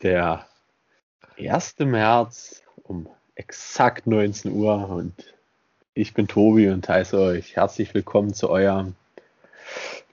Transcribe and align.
ist 0.00 0.04
der 0.04 0.46
1. 1.38 1.80
März 1.80 2.62
um 2.84 3.06
exakt 3.34 4.06
19 4.06 4.50
Uhr 4.50 4.88
und 4.88 5.12
ich 5.92 6.14
bin 6.14 6.26
Tobi 6.26 6.70
und 6.70 6.88
heiße 6.88 7.18
euch 7.20 7.56
herzlich 7.56 7.92
willkommen 7.92 8.32
zu 8.32 8.48
eurem 8.48 8.94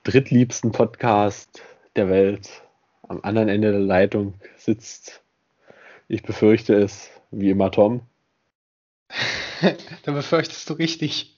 drittliebsten 0.04 0.74
Podcast 0.74 1.62
der 1.96 2.10
Welt. 2.10 2.64
Am 3.08 3.22
anderen 3.24 3.48
Ende 3.48 3.72
der 3.72 3.80
Leitung 3.80 4.34
sitzt, 4.58 5.22
ich 6.10 6.22
befürchte 6.22 6.74
es, 6.74 7.10
wie 7.32 7.50
immer 7.50 7.72
Tom. 7.72 8.02
da 10.04 10.12
befürchtest 10.12 10.70
du 10.70 10.74
richtig. 10.74 11.38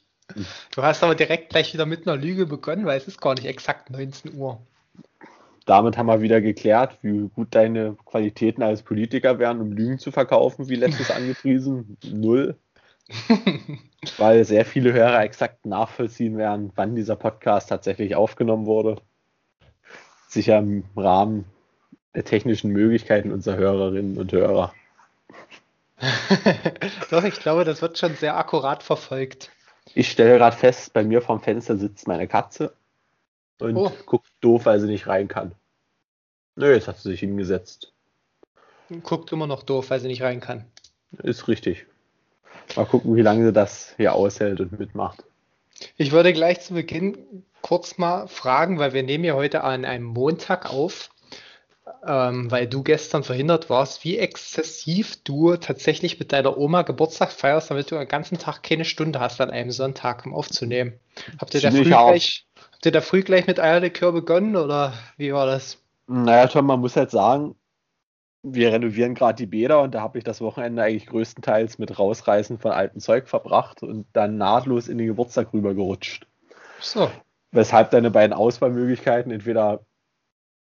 Du 0.74 0.82
hast 0.82 1.04
aber 1.04 1.14
direkt 1.14 1.52
gleich 1.52 1.76
wieder 1.76 1.86
mit 1.86 2.08
einer 2.08 2.18
Lüge 2.18 2.48
begonnen, 2.48 2.88
weil 2.88 2.98
es 2.98 3.08
ist 3.08 3.22
gar 3.22 3.36
nicht 3.36 3.46
exakt 3.46 3.92
19 3.92 4.34
Uhr. 4.34 4.60
Damit 5.70 6.00
haben 6.00 6.08
wir 6.08 6.22
wieder 6.22 6.42
geklärt, 6.42 6.98
wie 7.04 7.30
gut 7.30 7.54
deine 7.54 7.96
Qualitäten 8.04 8.64
als 8.64 8.82
Politiker 8.82 9.38
wären, 9.38 9.62
um 9.62 9.72
Lügen 9.72 10.00
zu 10.00 10.10
verkaufen, 10.10 10.68
wie 10.68 10.74
letztes 10.74 11.12
angepriesen. 11.16 11.96
Null. 12.12 12.58
weil 14.18 14.44
sehr 14.46 14.66
viele 14.66 14.94
Hörer 14.94 15.22
exakt 15.22 15.68
nachvollziehen 15.68 16.40
werden, 16.40 16.72
wann 16.74 16.96
dieser 16.96 17.16
Podcast 17.16 17.70
tatsächlich 17.70 18.16
aufgenommen 18.16 18.66
wurde. 18.66 18.96
Sicher 20.28 20.58
im 20.58 20.86
Rahmen 20.96 21.46
der 22.16 22.26
technischen 22.26 22.72
Möglichkeiten 22.72 23.32
unserer 23.32 23.58
Hörerinnen 23.58 24.18
und 24.18 24.32
Hörer. 24.32 24.74
Doch, 27.12 27.24
ich 27.24 27.40
glaube, 27.40 27.64
das 27.64 27.84
wird 27.84 28.00
schon 28.00 28.16
sehr 28.16 28.38
akkurat 28.38 28.82
verfolgt. 28.82 29.52
Ich 29.94 30.10
stelle 30.10 30.40
gerade 30.40 30.56
fest, 30.56 30.94
bei 30.94 31.04
mir 31.04 31.22
vorm 31.22 31.42
Fenster 31.42 31.78
sitzt 31.78 32.08
meine 32.08 32.28
Katze 32.28 32.74
und 33.60 33.78
oh. 33.78 33.92
guckt 34.06 34.30
doof, 34.42 34.66
weil 34.66 34.80
sie 34.80 34.88
nicht 34.88 35.08
rein 35.08 35.28
kann. 35.28 35.54
Nö, 36.56 36.74
jetzt 36.74 36.88
hat 36.88 36.98
sie 36.98 37.10
sich 37.12 37.20
hingesetzt. 37.20 37.94
Guckt 39.04 39.32
immer 39.32 39.48
noch 39.48 39.64
doof, 39.64 39.90
weil 39.90 40.00
sie 40.00 40.08
nicht 40.08 40.22
rein 40.22 40.42
kann. 40.42 40.66
Ist 41.24 41.48
richtig. 41.48 41.86
Mal 42.76 42.86
gucken, 42.86 43.16
wie 43.16 43.22
lange 43.22 43.46
sie 43.46 43.54
das 43.54 43.94
hier 43.98 44.14
aushält 44.14 44.60
und 44.60 44.78
mitmacht. 44.78 45.24
Ich 45.96 46.12
würde 46.12 46.34
gleich 46.34 46.62
zu 46.62 46.74
Beginn 46.74 47.44
kurz 47.62 47.98
mal 47.98 48.28
fragen, 48.28 48.80
weil 48.80 48.94
wir 48.94 49.04
nehmen 49.04 49.24
ja 49.24 49.36
heute 49.36 49.64
an 49.64 49.86
einem 49.86 50.06
Montag 50.06 50.72
auf 50.72 51.10
ähm, 52.06 52.50
weil 52.50 52.68
du 52.68 52.84
gestern 52.84 53.24
verhindert 53.24 53.70
warst, 53.70 54.04
wie 54.04 54.18
exzessiv 54.18 55.18
du 55.24 55.56
tatsächlich 55.58 56.20
mit 56.20 56.32
deiner 56.32 56.58
Oma 56.58 56.84
Geburtstag 56.84 57.32
feierst, 57.32 57.72
damit 57.72 57.92
du 57.92 57.98
den 57.98 58.08
ganzen 58.08 58.38
Tag 58.38 58.64
keine 58.64 58.86
Stunde 58.86 59.20
hast 59.20 59.42
an 59.42 59.50
einem 59.50 59.72
Sonntag, 59.72 60.26
um 60.26 60.34
aufzunehmen. 60.34 61.00
Habt 61.40 61.54
ihr, 61.54 61.62
da 61.62 61.72
früh 61.72 61.84
gleich, 61.84 62.46
habt 62.80 62.86
ihr 62.86 62.92
da 62.94 63.02
früh 63.02 63.24
gleich 63.24 63.46
mit 63.46 63.60
Eierlikör 63.60 64.14
begonnen 64.14 64.56
oder 64.56 64.94
wie 65.18 65.34
war 65.34 65.46
das? 65.46 65.84
Naja, 66.08 66.48
Tom, 66.48 66.66
man 66.66 66.80
muss 66.80 66.96
halt 66.96 67.12
sagen, 67.12 67.56
wir 68.42 68.72
renovieren 68.72 69.16
gerade 69.16 69.36
die 69.36 69.48
Bäder 69.48 69.82
und 69.82 69.94
da 69.94 70.00
habe 70.00 70.18
ich 70.18 70.24
das 70.24 70.40
Wochenende 70.40 70.82
eigentlich 70.82 71.08
größtenteils 71.08 71.78
mit 71.78 72.00
Rausreißen 72.00 72.58
von 72.58 72.72
altem 72.72 73.02
Zeug 73.02 73.28
verbracht 73.28 73.84
und 73.84 74.08
dann 74.14 74.38
nahtlos 74.38 74.88
in 74.88 74.98
den 74.98 75.08
Geburtstag 75.08 75.54
rübergerutscht. 75.54 76.26
So. 76.80 77.12
Weshalb 77.52 77.92
deine 77.92 78.12
beiden 78.12 78.32
Auswahlmöglichkeiten 78.32 79.34
entweder 79.34 79.86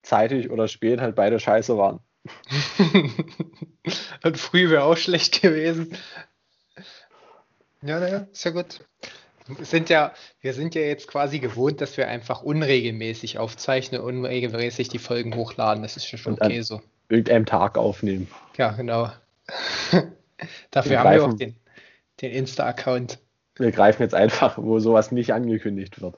zeitig 0.04 0.52
oder 0.52 0.68
spät 0.68 1.02
halt 1.02 1.16
beide 1.16 1.40
scheiße 1.40 1.76
waren. 1.76 2.02
Und 4.24 4.38
früh 4.38 4.70
wäre 4.70 4.84
auch 4.84 4.98
schlecht 4.98 5.42
gewesen. 5.42 5.98
Ja, 7.82 8.00
naja, 8.00 8.28
ist 8.32 8.46
ja 8.46 8.52
gut. 8.52 8.82
Sind 9.60 9.90
ja, 9.90 10.12
wir 10.42 10.54
sind 10.54 10.74
ja 10.74 10.82
jetzt 10.82 11.08
quasi 11.08 11.40
gewohnt, 11.40 11.80
dass 11.80 11.98
wir 11.98 12.08
einfach 12.08 12.42
unregelmäßig 12.42 13.38
aufzeichnen, 13.38 14.02
unregelmäßig 14.02 14.90
die 14.90 14.98
Folgen 14.98 15.36
hochladen. 15.36 15.84
Das 15.84 15.98
ist 15.98 16.08
schon 16.08 16.34
okay 16.34 16.62
so. 16.62 16.82
Irgendeinem 17.10 17.46
Tag 17.46 17.78
aufnehmen. 17.78 18.28
Ja, 18.58 18.72
genau. 18.72 19.12
Dafür 20.72 20.92
wir 20.92 21.00
haben 21.00 21.06
greifen, 21.06 21.22
wir 21.22 21.34
auch 21.34 21.38
den, 21.38 21.56
den 22.22 22.32
Insta-Account. 22.32 23.20
Wir 23.58 23.72
greifen 23.72 24.02
jetzt 24.02 24.16
einfach, 24.16 24.58
wo 24.58 24.80
sowas 24.80 25.12
nicht 25.12 25.32
angekündigt 25.34 26.02
wird. 26.02 26.16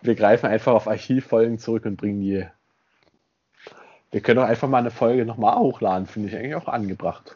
Wir 0.00 0.16
greifen 0.16 0.46
einfach 0.46 0.72
auf 0.72 0.88
Archivfolgen 0.88 1.58
zurück 1.58 1.84
und 1.84 1.96
bringen 1.96 2.20
die 2.20 2.44
wir 4.12 4.20
können 4.20 4.36
doch 4.36 4.48
einfach 4.48 4.68
mal 4.68 4.78
eine 4.78 4.90
Folge 4.90 5.24
nochmal 5.24 5.58
hochladen, 5.58 6.06
finde 6.06 6.28
ich 6.28 6.36
eigentlich 6.36 6.54
auch 6.54 6.68
angebracht. 6.68 7.34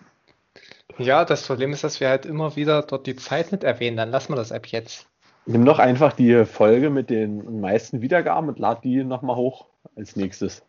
Ja, 0.99 1.25
das 1.25 1.47
Problem 1.47 1.73
ist, 1.73 1.85
dass 1.85 2.01
wir 2.01 2.09
halt 2.09 2.27
immer 2.27 2.57
wieder 2.57 2.83
dort 2.83 3.07
die 3.07 3.17
Zeit 3.17 3.53
mit 3.53 3.65
erwähnen. 3.65 3.97
Dann 3.97 4.11
lassen 4.11 4.33
wir 4.33 4.37
das 4.37 4.53
ab 4.53 4.67
jetzt. 4.67 5.07
Nimm 5.45 5.65
doch 5.65 5.79
einfach 5.79 6.13
die 6.13 6.45
Folge 6.45 6.91
mit 6.91 7.11
den 7.11 7.61
meisten 7.61 8.01
Wiedergaben 8.01 8.49
und 8.49 8.59
lad 8.59 8.83
die 8.83 9.05
nochmal 9.05 9.37
hoch 9.37 9.67
als 9.95 10.17
nächstes. 10.17 10.63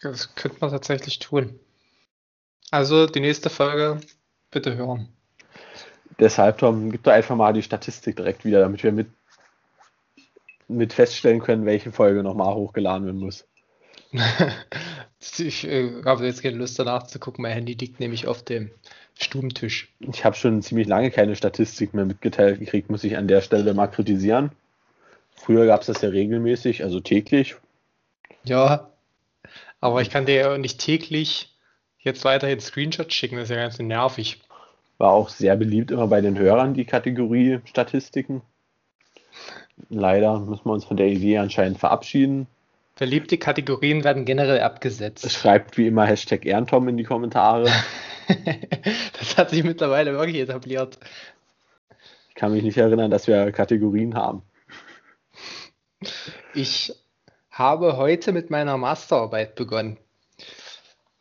Das 0.00 0.34
könnte 0.34 0.58
man 0.60 0.70
tatsächlich 0.70 1.18
tun. 1.18 1.58
Also 2.70 3.06
die 3.06 3.20
nächste 3.20 3.50
Folge 3.50 4.00
bitte 4.50 4.76
hören. 4.76 5.08
Deshalb, 6.18 6.58
Tom, 6.58 6.90
gib 6.90 7.02
doch 7.02 7.12
einfach 7.12 7.34
mal 7.34 7.52
die 7.52 7.62
Statistik 7.62 8.16
direkt 8.16 8.44
wieder, 8.44 8.60
damit 8.60 8.82
wir 8.82 8.92
mit, 8.92 9.08
mit 10.68 10.92
feststellen 10.92 11.40
können, 11.40 11.66
welche 11.66 11.90
Folge 11.90 12.22
nochmal 12.22 12.54
hochgeladen 12.54 13.06
werden 13.06 13.20
muss. 13.20 13.46
ich 15.38 15.66
äh, 15.66 16.02
habe 16.04 16.26
jetzt 16.26 16.42
keine 16.42 16.56
Lust 16.56 16.78
danach 16.78 17.06
zu 17.06 17.18
gucken. 17.18 17.42
Mein 17.42 17.52
Handy 17.52 17.74
liegt 17.74 18.00
nämlich 18.00 18.26
auf 18.26 18.42
dem 18.42 18.70
Stubentisch. 19.18 19.92
Ich 20.00 20.24
habe 20.24 20.36
schon 20.36 20.62
ziemlich 20.62 20.88
lange 20.88 21.10
keine 21.10 21.36
Statistik 21.36 21.94
mehr 21.94 22.04
mitgeteilt 22.06 22.58
gekriegt, 22.58 22.90
muss 22.90 23.04
ich 23.04 23.16
an 23.16 23.28
der 23.28 23.42
Stelle 23.42 23.74
mal 23.74 23.86
kritisieren. 23.86 24.52
Früher 25.34 25.66
gab 25.66 25.82
es 25.82 25.86
das 25.86 26.00
ja 26.02 26.08
regelmäßig, 26.08 26.82
also 26.84 27.00
täglich. 27.00 27.56
Ja, 28.44 28.90
aber 29.80 30.02
ich 30.02 30.10
kann 30.10 30.26
dir 30.26 30.34
ja 30.34 30.58
nicht 30.58 30.80
täglich 30.80 31.54
jetzt 31.98 32.24
weiterhin 32.24 32.60
Screenshots 32.60 33.14
schicken, 33.14 33.36
das 33.36 33.44
ist 33.44 33.56
ja 33.56 33.62
ganz 33.62 33.78
nervig. 33.78 34.40
War 34.98 35.12
auch 35.12 35.28
sehr 35.28 35.56
beliebt 35.56 35.90
immer 35.90 36.06
bei 36.06 36.20
den 36.20 36.38
Hörern, 36.38 36.74
die 36.74 36.84
Kategorie 36.84 37.60
Statistiken. 37.64 38.42
Leider 39.88 40.38
müssen 40.40 40.66
wir 40.66 40.72
uns 40.72 40.84
von 40.84 40.96
der 40.96 41.08
Idee 41.08 41.38
anscheinend 41.38 41.78
verabschieden. 41.78 42.46
Verliebte 43.00 43.38
Kategorien 43.38 44.04
werden 44.04 44.26
generell 44.26 44.60
abgesetzt. 44.60 45.32
Schreibt 45.32 45.78
wie 45.78 45.86
immer 45.86 46.04
Hashtag 46.04 46.44
Ehrentom 46.44 46.86
in 46.86 46.98
die 46.98 47.04
Kommentare. 47.04 47.66
das 49.18 49.38
hat 49.38 49.48
sich 49.48 49.64
mittlerweile 49.64 50.12
wirklich 50.12 50.36
etabliert. 50.36 50.98
Ich 52.28 52.34
kann 52.34 52.52
mich 52.52 52.62
nicht 52.62 52.76
erinnern, 52.76 53.10
dass 53.10 53.26
wir 53.26 53.52
Kategorien 53.52 54.16
haben. 54.16 54.42
Ich 56.52 56.92
habe 57.50 57.96
heute 57.96 58.32
mit 58.32 58.50
meiner 58.50 58.76
Masterarbeit 58.76 59.54
begonnen. 59.54 59.96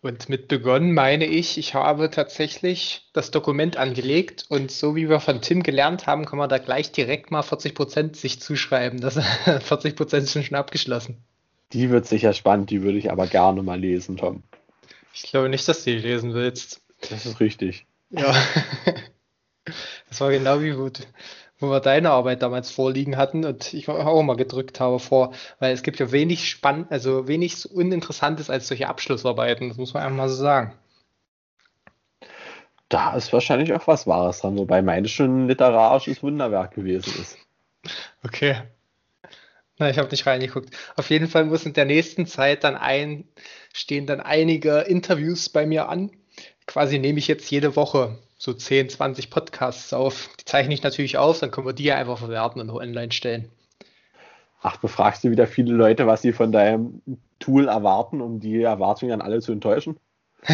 Und 0.01 0.27
mit 0.27 0.49
begonnen 0.49 0.93
meine 0.93 1.27
ich, 1.27 1.57
ich 1.57 1.75
habe 1.75 2.09
tatsächlich 2.09 3.09
das 3.13 3.31
Dokument 3.31 3.77
angelegt 3.77 4.45
und 4.49 4.69
so 4.69 4.97
wie 4.97 5.07
wir 5.07 5.21
von 5.21 5.39
Tim 5.39 5.63
gelernt 5.63 6.07
haben, 6.07 6.25
kann 6.25 6.39
man 6.39 6.49
da 6.49 6.57
gleich 6.57 6.91
direkt 6.91 7.31
mal 7.31 7.39
40% 7.39 8.17
sich 8.17 8.41
zuschreiben. 8.41 8.99
Das 8.99 9.17
40% 9.45 10.19
sind 10.25 10.43
schon 10.45 10.57
abgeschlossen. 10.57 11.23
Die 11.73 11.89
wird 11.89 12.07
sicher 12.07 12.33
spannend, 12.33 12.69
die 12.69 12.81
würde 12.81 12.97
ich 12.97 13.11
aber 13.11 13.27
gerne 13.27 13.61
mal 13.61 13.79
lesen, 13.79 14.17
Tom. 14.17 14.43
Ich 15.13 15.23
glaube 15.23 15.49
nicht, 15.49 15.67
dass 15.67 15.83
du 15.83 15.91
die 15.91 15.99
lesen 15.99 16.33
willst. 16.33 16.81
Das 17.09 17.25
ist 17.25 17.39
richtig. 17.39 17.85
Ja. 18.09 18.33
Das 20.09 20.19
war 20.21 20.31
genau 20.31 20.61
wie 20.61 20.71
gut, 20.71 21.07
wo 21.59 21.69
wir 21.69 21.79
deine 21.79 22.09
Arbeit 22.09 22.41
damals 22.41 22.71
vorliegen 22.71 23.17
hatten 23.17 23.45
und 23.45 23.73
ich 23.73 23.87
auch 23.87 24.23
mal 24.23 24.35
gedrückt 24.35 24.79
habe 24.79 24.97
vor, 24.99 25.33
weil 25.59 25.73
es 25.73 25.83
gibt 25.83 25.99
ja 25.99 26.11
wenig 26.11 26.49
spannend, 26.49 26.91
also 26.91 27.27
wenig 27.27 27.69
Uninteressantes 27.69 28.49
als 28.49 28.67
solche 28.67 28.87
Abschlussarbeiten, 28.87 29.69
das 29.69 29.77
muss 29.77 29.93
man 29.93 30.03
einfach 30.03 30.17
mal 30.17 30.29
so 30.29 30.35
sagen. 30.35 30.73
Da 32.87 33.15
ist 33.15 33.31
wahrscheinlich 33.31 33.71
auch 33.73 33.85
was 33.85 34.07
Wahres 34.07 34.39
dran, 34.39 34.57
wobei 34.57 34.81
meine 34.81 35.07
schon 35.07 35.43
ein 35.43 35.47
literarisches 35.47 36.23
Wunderwerk 36.23 36.73
gewesen 36.73 37.13
ist. 37.21 37.37
Okay. 38.23 38.63
Na, 39.79 39.89
ich 39.89 39.97
habe 39.97 40.09
nicht 40.09 40.27
reingeguckt. 40.27 40.75
Auf 40.97 41.09
jeden 41.09 41.27
Fall 41.27 41.45
muss 41.45 41.65
in 41.65 41.73
der 41.73 41.85
nächsten 41.85 42.25
Zeit 42.27 42.65
dann 42.65 42.75
ein, 42.75 43.23
stehen 43.73 44.05
dann 44.05 44.19
einige 44.19 44.79
Interviews 44.81 45.47
bei 45.47 45.65
mir 45.65 45.87
an. 45.87 46.11
Quasi 46.67 46.99
nehme 46.99 47.17
ich 47.17 47.27
jetzt 47.27 47.49
jede 47.49 47.77
Woche 47.77 48.19
so 48.37 48.53
10, 48.53 48.89
20 48.89 49.29
Podcasts 49.29 49.93
auf. 49.93 50.29
Die 50.39 50.45
zeichne 50.45 50.73
ich 50.73 50.83
natürlich 50.83 51.17
auf, 51.17 51.39
dann 51.39 51.51
können 51.51 51.65
wir 51.65 51.73
die 51.73 51.85
ja 51.85 51.95
einfach 51.95 52.17
verwerten 52.17 52.61
und 52.61 52.69
online 52.69 53.13
stellen. 53.13 53.49
Ach, 54.61 54.77
befragst 54.77 55.23
du 55.23 55.31
wieder 55.31 55.47
viele 55.47 55.73
Leute, 55.73 56.05
was 56.07 56.21
sie 56.21 56.33
von 56.33 56.51
deinem 56.51 57.01
Tool 57.39 57.69
erwarten, 57.69 58.19
um 58.19 58.41
die 58.41 58.61
Erwartungen 58.61 59.13
an 59.13 59.21
alle 59.21 59.39
zu 59.39 59.53
enttäuschen? 59.53 59.97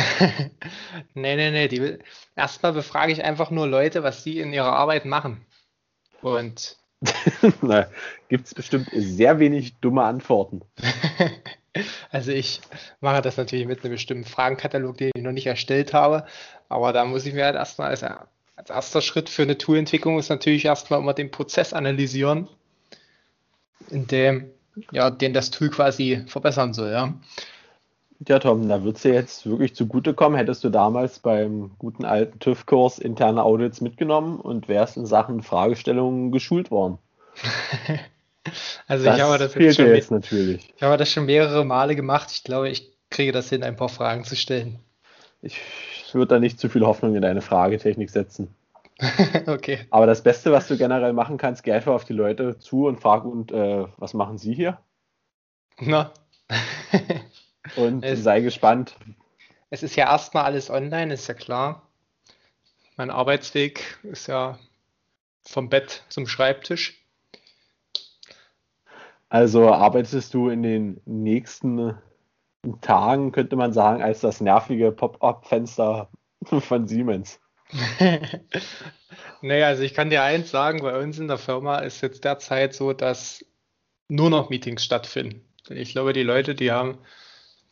nee, 1.16 1.36
nee, 1.36 1.50
nee. 1.50 1.68
Die, 1.68 1.98
erstmal 2.36 2.74
befrage 2.74 3.12
ich 3.12 3.24
einfach 3.24 3.50
nur 3.50 3.68
Leute, 3.68 4.04
was 4.04 4.24
sie 4.24 4.39
in 4.39 4.54
ihrer 4.54 4.74
Arbeit 4.74 5.06
machen. 5.06 5.44
Und 6.22 6.77
Gibt 8.30 8.47
es 8.47 8.53
bestimmt 8.53 8.89
sehr 8.94 9.39
wenig 9.39 9.75
dumme 9.81 10.03
Antworten. 10.03 10.62
also 12.12 12.31
ich 12.31 12.62
mache 13.01 13.21
das 13.21 13.38
natürlich 13.38 13.68
mit 13.68 13.83
einem 13.83 13.94
bestimmten 13.94 14.25
Fragenkatalog, 14.25 14.97
den 14.97 15.12
ich 15.15 15.24
noch 15.24 15.31
nicht 15.31 15.47
erstellt 15.47 15.94
habe. 15.94 16.25
Aber 16.69 16.94
da 16.94 17.06
muss 17.06 17.25
ich 17.25 17.33
mir 17.33 17.45
halt 17.45 17.56
erstmal 17.56 17.89
als, 17.89 18.03
als 18.03 18.69
erster 18.69 19.01
Schritt 19.01 19.30
für 19.30 19.44
eine 19.44 19.57
Toolentwicklung 19.57 20.18
ist 20.18 20.30
natürlich 20.30 20.65
erstmal 20.65 21.00
immer 21.00 21.13
den 21.13 21.31
Prozess 21.31 21.74
analysieren, 21.74 22.47
in 23.89 24.07
dem 24.07 24.50
ja, 24.91 25.09
den 25.09 25.33
das 25.33 25.51
Tool 25.51 25.69
quasi 25.69 26.24
verbessern 26.27 26.74
soll, 26.74 26.91
ja. 26.91 27.13
Ja, 28.27 28.39
Tom, 28.39 28.67
da 28.69 28.83
wird 28.83 28.95
es 28.95 29.01
dir 29.01 29.13
jetzt 29.13 29.45
wirklich 29.45 29.75
zugutekommen. 29.75 30.38
Hättest 30.38 30.63
du 30.63 30.69
damals 30.69 31.19
beim 31.19 31.71
guten 31.77 32.06
alten 32.06 32.39
TÜV-Kurs 32.39 33.00
interne 33.00 33.44
Audits 33.44 33.81
mitgenommen 33.81 34.39
und 34.39 34.67
wärst 34.67 34.97
in 34.97 35.06
Sachen 35.06 35.44
Fragestellungen 35.44 36.31
geschult 36.31 36.71
worden. 36.71 36.97
also 38.88 39.06
das 39.06 39.17
ich 39.17 39.21
habe 39.21 39.38
das 39.38 39.56
jetzt, 39.56 39.75
schon, 39.75 39.88
jetzt 39.88 40.12
natürlich. 40.12 40.73
Ich 40.75 40.83
habe 40.83 40.97
das 40.97 41.12
schon 41.12 41.25
mehrere 41.25 41.65
Male 41.65 41.95
gemacht. 41.95 42.31
Ich 42.31 42.44
glaube, 42.44 42.69
ich 42.69 42.94
kriege 43.09 43.33
das 43.33 43.50
hin, 43.50 43.63
ein 43.63 43.75
paar 43.75 43.89
Fragen 43.89 44.23
zu 44.23 44.35
stellen. 44.35 44.79
Ich 45.41 45.59
würde 46.13 46.35
da 46.35 46.39
nicht 46.39 46.59
zu 46.59 46.69
viel 46.69 46.85
Hoffnung 46.85 47.15
in 47.15 47.21
deine 47.21 47.41
Fragetechnik 47.41 48.09
setzen. 48.09 48.56
okay. 49.47 49.79
Aber 49.89 50.06
das 50.06 50.21
Beste, 50.21 50.53
was 50.53 50.67
du 50.69 50.77
generell 50.77 51.12
machen 51.12 51.38
kannst, 51.38 51.63
geh 51.63 51.73
einfach 51.73 51.94
auf 51.94 52.06
die 52.06 52.13
Leute 52.13 52.57
zu 52.59 52.88
und 52.88 53.01
frag 53.01 53.25
und 53.25 53.51
äh, 53.51 53.85
was 53.97 54.13
machen 54.13 54.38
sie 54.38 54.53
hier? 54.53 54.79
Na. 55.79 56.13
und 57.75 58.03
es, 58.03 58.23
sei 58.23 58.41
gespannt. 58.41 58.95
Es 59.69 59.83
ist 59.83 59.95
ja 59.95 60.09
erstmal 60.09 60.45
alles 60.45 60.69
online, 60.69 61.13
ist 61.13 61.27
ja 61.27 61.33
klar. 61.33 61.88
Mein 62.97 63.09
Arbeitsweg 63.09 64.00
ist 64.03 64.27
ja 64.27 64.57
vom 65.44 65.69
Bett 65.69 66.03
zum 66.09 66.27
Schreibtisch. 66.27 67.01
Also 69.29 69.73
arbeitest 69.73 70.33
du 70.33 70.50
in 70.50 70.63
den 70.63 71.01
nächsten 71.06 71.97
Tagen, 72.81 73.31
könnte 73.31 73.56
man 73.56 73.73
sagen, 73.73 74.01
als 74.01 74.21
das 74.21 74.41
nervige 74.41 74.91
Pop-up-Fenster 74.91 76.09
von 76.59 76.88
Siemens. 76.88 77.39
naja, 79.41 79.67
also 79.67 79.83
ich 79.83 79.94
kann 79.94 80.09
dir 80.09 80.23
eins 80.23 80.51
sagen, 80.51 80.81
bei 80.81 81.00
uns 81.00 81.19
in 81.19 81.27
der 81.27 81.38
Firma 81.38 81.79
ist 81.79 82.01
jetzt 82.01 82.23
derzeit 82.23 82.73
so, 82.73 82.94
dass 82.94 83.44
nur 84.07 84.29
noch 84.29 84.50
Meetings 84.50 84.83
stattfinden. 84.83 85.41
Ich 85.69 85.91
glaube, 85.91 86.13
die 86.13 86.23
Leute, 86.23 86.53
die 86.53 86.71
haben, 86.71 87.00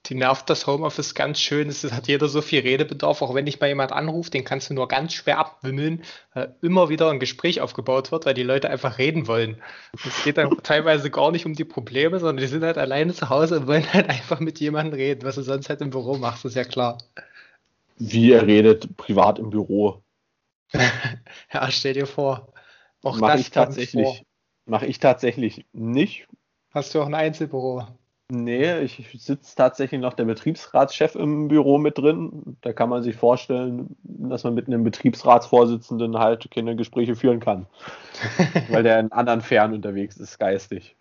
die 0.08 0.16
nervt 0.16 0.50
das 0.50 0.68
Homeoffice 0.68 1.16
ganz 1.16 1.40
schön. 1.40 1.70
Es 1.70 1.84
hat 1.92 2.08
jeder 2.08 2.28
so 2.28 2.42
viel 2.42 2.62
Redebedarf, 2.62 3.22
auch 3.22 3.34
wenn 3.34 3.46
dich 3.46 3.60
mal 3.60 3.68
jemand 3.68 3.94
anruft, 3.94 4.34
den 4.34 4.44
kannst 4.44 4.70
du 4.70 4.74
nur 4.74 4.90
ganz 4.90 5.14
schwer 5.14 5.38
abwimmeln, 5.38 6.04
weil 6.34 6.56
immer 6.62 6.90
wieder 6.90 7.10
ein 7.10 7.20
Gespräch 7.20 7.62
aufgebaut 7.62 8.12
wird, 8.12 8.26
weil 8.26 8.34
die 8.34 8.44
Leute 8.44 8.70
einfach 8.70 8.98
reden 8.98 9.28
wollen. 9.28 9.62
Es 9.94 10.24
geht 10.24 10.38
dann 10.38 10.58
teilweise 10.64 11.10
gar 11.10 11.32
nicht 11.32 11.46
um 11.46 11.54
die 11.54 11.64
Probleme, 11.64 12.20
sondern 12.20 12.38
die 12.38 12.48
sind 12.48 12.64
halt 12.64 12.78
alleine 12.78 13.14
zu 13.14 13.30
Hause 13.30 13.62
und 13.62 13.68
wollen 13.68 13.92
halt 13.94 14.10
einfach 14.10 14.42
mit 14.42 14.60
jemandem 14.60 14.96
reden, 14.96 15.24
was 15.24 15.36
du 15.36 15.42
sonst 15.42 15.70
halt 15.70 15.80
im 15.80 15.92
Büro 15.92 16.18
machst, 16.18 16.44
ist 16.44 16.56
ja 16.56 16.66
klar. 16.66 16.98
Wie 17.98 18.34
er 18.34 18.46
redet 18.46 18.98
privat 18.98 19.40
im 19.40 19.52
Büro. 19.52 20.04
ja, 21.54 21.72
stell 21.72 21.94
dir 21.94 22.08
vor. 22.08 22.52
Auch 23.04 23.20
Mache 23.20 23.40
ich 23.40 23.52
tatsächlich. 23.52 24.26
Mache 24.66 24.86
ich 24.86 25.00
tatsächlich 25.00 25.66
nicht. 25.72 26.28
Hast 26.72 26.96
du 26.96 27.02
auch 27.02 27.06
ein 27.06 27.14
Einzelbüro? 27.14 27.88
Nee, 28.36 28.80
ich 28.80 29.08
sitze 29.20 29.56
tatsächlich 29.56 30.02
noch 30.02 30.16
der 30.16 30.26
Betriebsratschef 30.26 31.14
im 31.14 31.50
Büro 31.50 31.78
mit 31.78 32.00
drin. 32.00 32.58
Da 32.62 32.74
kann 32.74 32.90
man 32.90 33.04
sich 33.04 33.16
vorstellen, 33.16 33.96
dass 34.02 34.44
man 34.44 34.56
mit 34.56 34.66
einem 34.66 34.84
Betriebsratsvorsitzenden 34.84 36.18
halt 36.18 36.50
keine 36.50 36.76
Gespräche 36.76 37.16
führen 37.16 37.40
kann. 37.40 37.68
weil 38.70 38.82
der 38.82 39.00
in 39.00 39.12
anderen 39.12 39.42
Fern 39.42 39.76
unterwegs 39.76 40.18
ist, 40.18 40.40
geistig. 40.40 40.96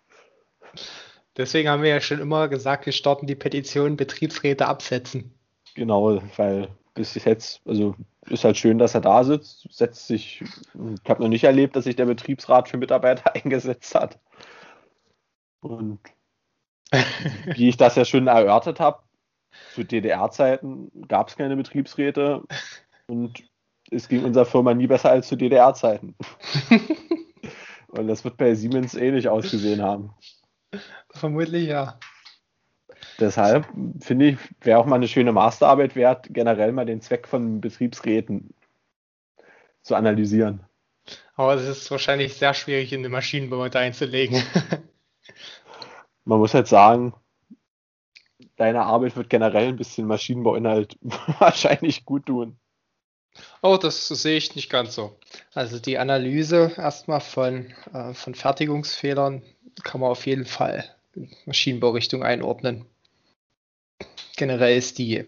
Deswegen 1.35 1.69
haben 1.69 1.81
wir 1.81 1.89
ja 1.89 2.01
schon 2.01 2.19
immer 2.19 2.49
gesagt, 2.49 2.85
wir 2.85 2.93
starten 2.93 3.25
die 3.25 3.33
Petition 3.33 3.97
Betriebsräte 3.97 4.67
absetzen. 4.67 5.33
Genau, 5.73 6.21
weil 6.37 6.67
bis 6.93 7.15
jetzt, 7.15 7.61
also 7.65 7.95
ist 8.27 8.43
halt 8.43 8.57
schön, 8.57 8.77
dass 8.77 8.93
er 8.93 9.01
da 9.01 9.23
sitzt, 9.23 9.67
setzt 9.71 10.05
sich, 10.05 10.43
ich 10.43 11.09
habe 11.09 11.23
noch 11.23 11.29
nicht 11.29 11.45
erlebt, 11.45 11.75
dass 11.75 11.85
sich 11.85 11.95
der 11.95 12.05
Betriebsrat 12.05 12.69
für 12.69 12.77
Mitarbeiter 12.77 13.33
eingesetzt 13.43 13.95
hat. 13.95 14.19
Und 15.61 15.99
wie 17.55 17.69
ich 17.69 17.77
das 17.77 17.95
ja 17.95 18.05
schon 18.05 18.27
erörtert 18.27 18.79
habe, 18.79 19.03
zu 19.73 19.83
DDR-Zeiten 19.83 20.91
gab 21.07 21.29
es 21.29 21.35
keine 21.35 21.55
Betriebsräte 21.55 22.43
und 23.07 23.43
es 23.91 24.07
ging 24.07 24.23
unserer 24.23 24.45
Firma 24.45 24.73
nie 24.73 24.87
besser 24.87 25.11
als 25.11 25.27
zu 25.27 25.35
DDR-Zeiten. 25.35 26.15
und 27.89 28.07
das 28.07 28.23
wird 28.23 28.37
bei 28.37 28.55
Siemens 28.55 28.95
ähnlich 28.95 29.29
ausgesehen 29.29 29.81
haben. 29.81 30.13
Vermutlich 31.11 31.67
ja. 31.67 31.99
Deshalb 33.19 33.67
finde 33.99 34.29
ich, 34.29 34.37
wäre 34.61 34.79
auch 34.79 34.85
mal 34.85 34.95
eine 34.95 35.07
schöne 35.07 35.31
Masterarbeit 35.31 35.95
wert, 35.95 36.27
generell 36.31 36.71
mal 36.71 36.85
den 36.85 37.01
Zweck 37.01 37.27
von 37.27 37.61
Betriebsräten 37.61 38.53
zu 39.81 39.95
analysieren. 39.95 40.65
Aber 41.35 41.55
es 41.55 41.67
ist 41.67 41.91
wahrscheinlich 41.91 42.35
sehr 42.35 42.53
schwierig, 42.53 42.93
in 42.93 43.03
den 43.03 43.11
Maschinenbau 43.11 43.61
einzulegen. 43.61 44.41
Man 46.25 46.39
muss 46.39 46.53
halt 46.53 46.67
sagen, 46.67 47.13
deine 48.55 48.83
Arbeit 48.83 49.15
wird 49.15 49.29
generell 49.29 49.69
ein 49.69 49.77
bisschen 49.77 50.07
Maschinenbauinhalt 50.07 50.97
wahrscheinlich 51.39 52.05
gut 52.05 52.25
tun. 52.25 52.57
Oh, 53.61 53.77
das 53.77 54.07
sehe 54.07 54.37
ich 54.37 54.55
nicht 54.55 54.69
ganz 54.69 54.93
so. 54.93 55.17
Also 55.53 55.79
die 55.79 55.97
Analyse 55.97 56.71
erstmal 56.77 57.19
von, 57.19 57.73
äh, 57.91 58.13
von 58.13 58.35
Fertigungsfehlern 58.35 59.41
kann 59.83 60.01
man 60.01 60.11
auf 60.11 60.27
jeden 60.27 60.45
Fall 60.45 60.85
in 61.15 61.31
Maschinenbaurichtung 61.45 62.23
einordnen 62.23 62.85
generell 64.35 64.77
ist 64.77 64.97
die 64.97 65.25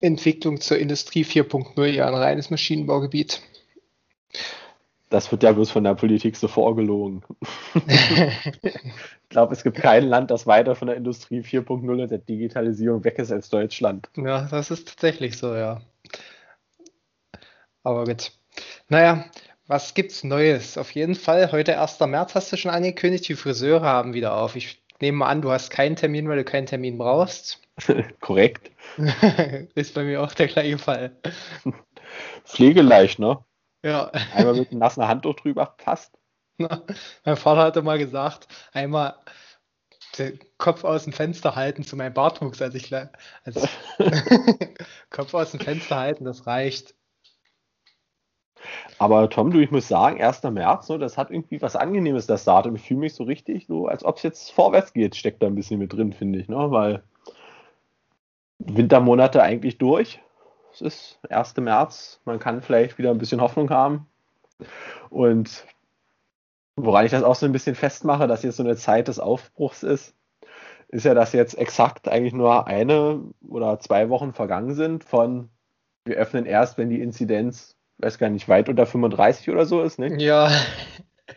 Entwicklung 0.00 0.60
zur 0.60 0.78
Industrie 0.78 1.24
4.0 1.24 1.84
ja 1.86 2.06
ein 2.06 2.14
reines 2.14 2.50
Maschinenbaugebiet. 2.50 3.42
Das 5.08 5.30
wird 5.30 5.42
ja 5.42 5.52
bloß 5.52 5.70
von 5.70 5.84
der 5.84 5.94
Politik 5.94 6.36
so 6.36 6.48
vorgelogen. 6.48 7.22
ich 9.26 9.30
glaube, 9.30 9.52
es 9.54 9.64
gibt 9.64 9.78
kein 9.78 10.04
Land, 10.04 10.30
das 10.30 10.46
weiter 10.46 10.76
von 10.76 10.86
der 10.86 10.96
Industrie 10.96 11.40
4.0 11.40 11.90
und 11.90 12.10
der 12.10 12.18
Digitalisierung 12.18 13.02
weg 13.02 13.18
ist 13.18 13.32
als 13.32 13.48
Deutschland. 13.48 14.08
Ja, 14.16 14.46
das 14.48 14.70
ist 14.70 14.86
tatsächlich 14.86 15.36
so, 15.36 15.52
ja. 15.52 15.80
Aber 17.82 18.04
gut. 18.04 18.30
Naja, 18.88 19.24
was 19.66 19.94
gibt's 19.94 20.22
Neues? 20.22 20.78
Auf 20.78 20.92
jeden 20.92 21.16
Fall, 21.16 21.50
heute 21.50 21.80
1. 21.80 21.98
März 21.98 22.36
hast 22.36 22.52
du 22.52 22.56
schon 22.56 22.70
angekündigt, 22.70 23.28
die 23.28 23.34
Friseure 23.34 23.82
haben 23.82 24.14
wieder 24.14 24.36
auf. 24.36 24.54
Ich 24.54 24.80
nehme 25.00 25.18
mal 25.18 25.28
an, 25.28 25.42
du 25.42 25.50
hast 25.50 25.70
keinen 25.70 25.96
Termin, 25.96 26.28
weil 26.28 26.36
du 26.38 26.44
keinen 26.44 26.66
Termin 26.66 26.96
brauchst. 26.96 27.60
Korrekt. 28.20 28.70
ist 29.74 29.94
bei 29.94 30.04
mir 30.04 30.22
auch 30.22 30.34
der 30.34 30.46
gleiche 30.46 30.78
Fall. 30.78 31.16
Pflegeleicht, 32.44 33.18
ne? 33.18 33.44
Ja. 33.82 34.12
Einmal 34.34 34.54
mit 34.54 34.70
einem 34.70 34.78
nassen 34.78 35.06
Handtuch 35.06 35.34
drüber, 35.34 35.74
passt. 35.78 36.16
Mein 37.24 37.36
Vater 37.36 37.62
hatte 37.62 37.82
mal 37.82 37.98
gesagt, 37.98 38.48
einmal 38.72 39.16
den 40.18 40.38
Kopf 40.56 40.84
aus 40.84 41.04
dem 41.04 41.12
Fenster 41.12 41.56
halten 41.56 41.84
zu 41.84 41.96
meinem 41.96 42.14
Bartwuchs, 42.14 42.62
als 42.62 42.74
ich 42.74 42.94
als 42.94 43.56
Kopf 45.10 45.34
aus 45.34 45.50
dem 45.50 45.60
Fenster 45.60 45.96
halten, 45.96 46.24
das 46.24 46.46
reicht. 46.46 46.94
Aber 48.98 49.28
Tom, 49.28 49.50
du, 49.50 49.60
ich 49.60 49.70
muss 49.70 49.88
sagen, 49.88 50.20
1. 50.20 50.42
März, 50.44 50.88
ne, 50.88 50.98
das 50.98 51.18
hat 51.18 51.30
irgendwie 51.30 51.60
was 51.60 51.76
Angenehmes, 51.76 52.26
das 52.26 52.44
Datum. 52.44 52.76
Ich 52.76 52.82
fühle 52.82 53.00
mich 53.00 53.14
so 53.14 53.24
richtig 53.24 53.66
so, 53.66 53.86
als 53.86 54.04
ob 54.04 54.16
es 54.16 54.22
jetzt 54.22 54.50
vorwärts 54.52 54.92
geht, 54.92 55.14
steckt 55.14 55.42
da 55.42 55.46
ein 55.46 55.54
bisschen 55.54 55.78
mit 55.78 55.92
drin, 55.92 56.12
finde 56.12 56.38
ich, 56.38 56.48
ne? 56.48 56.70
Weil 56.70 57.02
Wintermonate 58.58 59.42
eigentlich 59.42 59.78
durch. 59.78 60.20
Es 60.72 60.80
ist 60.80 61.18
1. 61.28 61.56
März, 61.58 62.20
man 62.24 62.38
kann 62.38 62.62
vielleicht 62.62 62.98
wieder 62.98 63.10
ein 63.10 63.18
bisschen 63.18 63.40
Hoffnung 63.40 63.70
haben. 63.70 64.08
Und 65.10 65.66
woran 66.76 67.04
ich 67.04 67.10
das 67.10 67.22
auch 67.22 67.34
so 67.34 67.46
ein 67.46 67.52
bisschen 67.52 67.74
festmache, 67.74 68.26
dass 68.26 68.42
jetzt 68.42 68.56
so 68.56 68.62
eine 68.62 68.76
Zeit 68.76 69.08
des 69.08 69.18
Aufbruchs 69.18 69.82
ist, 69.82 70.14
ist 70.88 71.04
ja, 71.04 71.14
dass 71.14 71.32
jetzt 71.32 71.58
exakt 71.58 72.08
eigentlich 72.08 72.32
nur 72.32 72.66
eine 72.66 73.20
oder 73.48 73.80
zwei 73.80 74.08
Wochen 74.08 74.32
vergangen 74.32 74.74
sind 74.74 75.02
von 75.02 75.48
wir 76.04 76.16
öffnen 76.16 76.46
erst, 76.46 76.78
wenn 76.78 76.88
die 76.88 77.00
Inzidenz, 77.00 77.76
weiß 77.98 78.18
gar 78.18 78.30
nicht, 78.30 78.48
weit 78.48 78.68
unter 78.68 78.86
35 78.86 79.50
oder 79.50 79.66
so 79.66 79.82
ist, 79.82 79.98
ne? 79.98 80.16
Ja. 80.20 80.50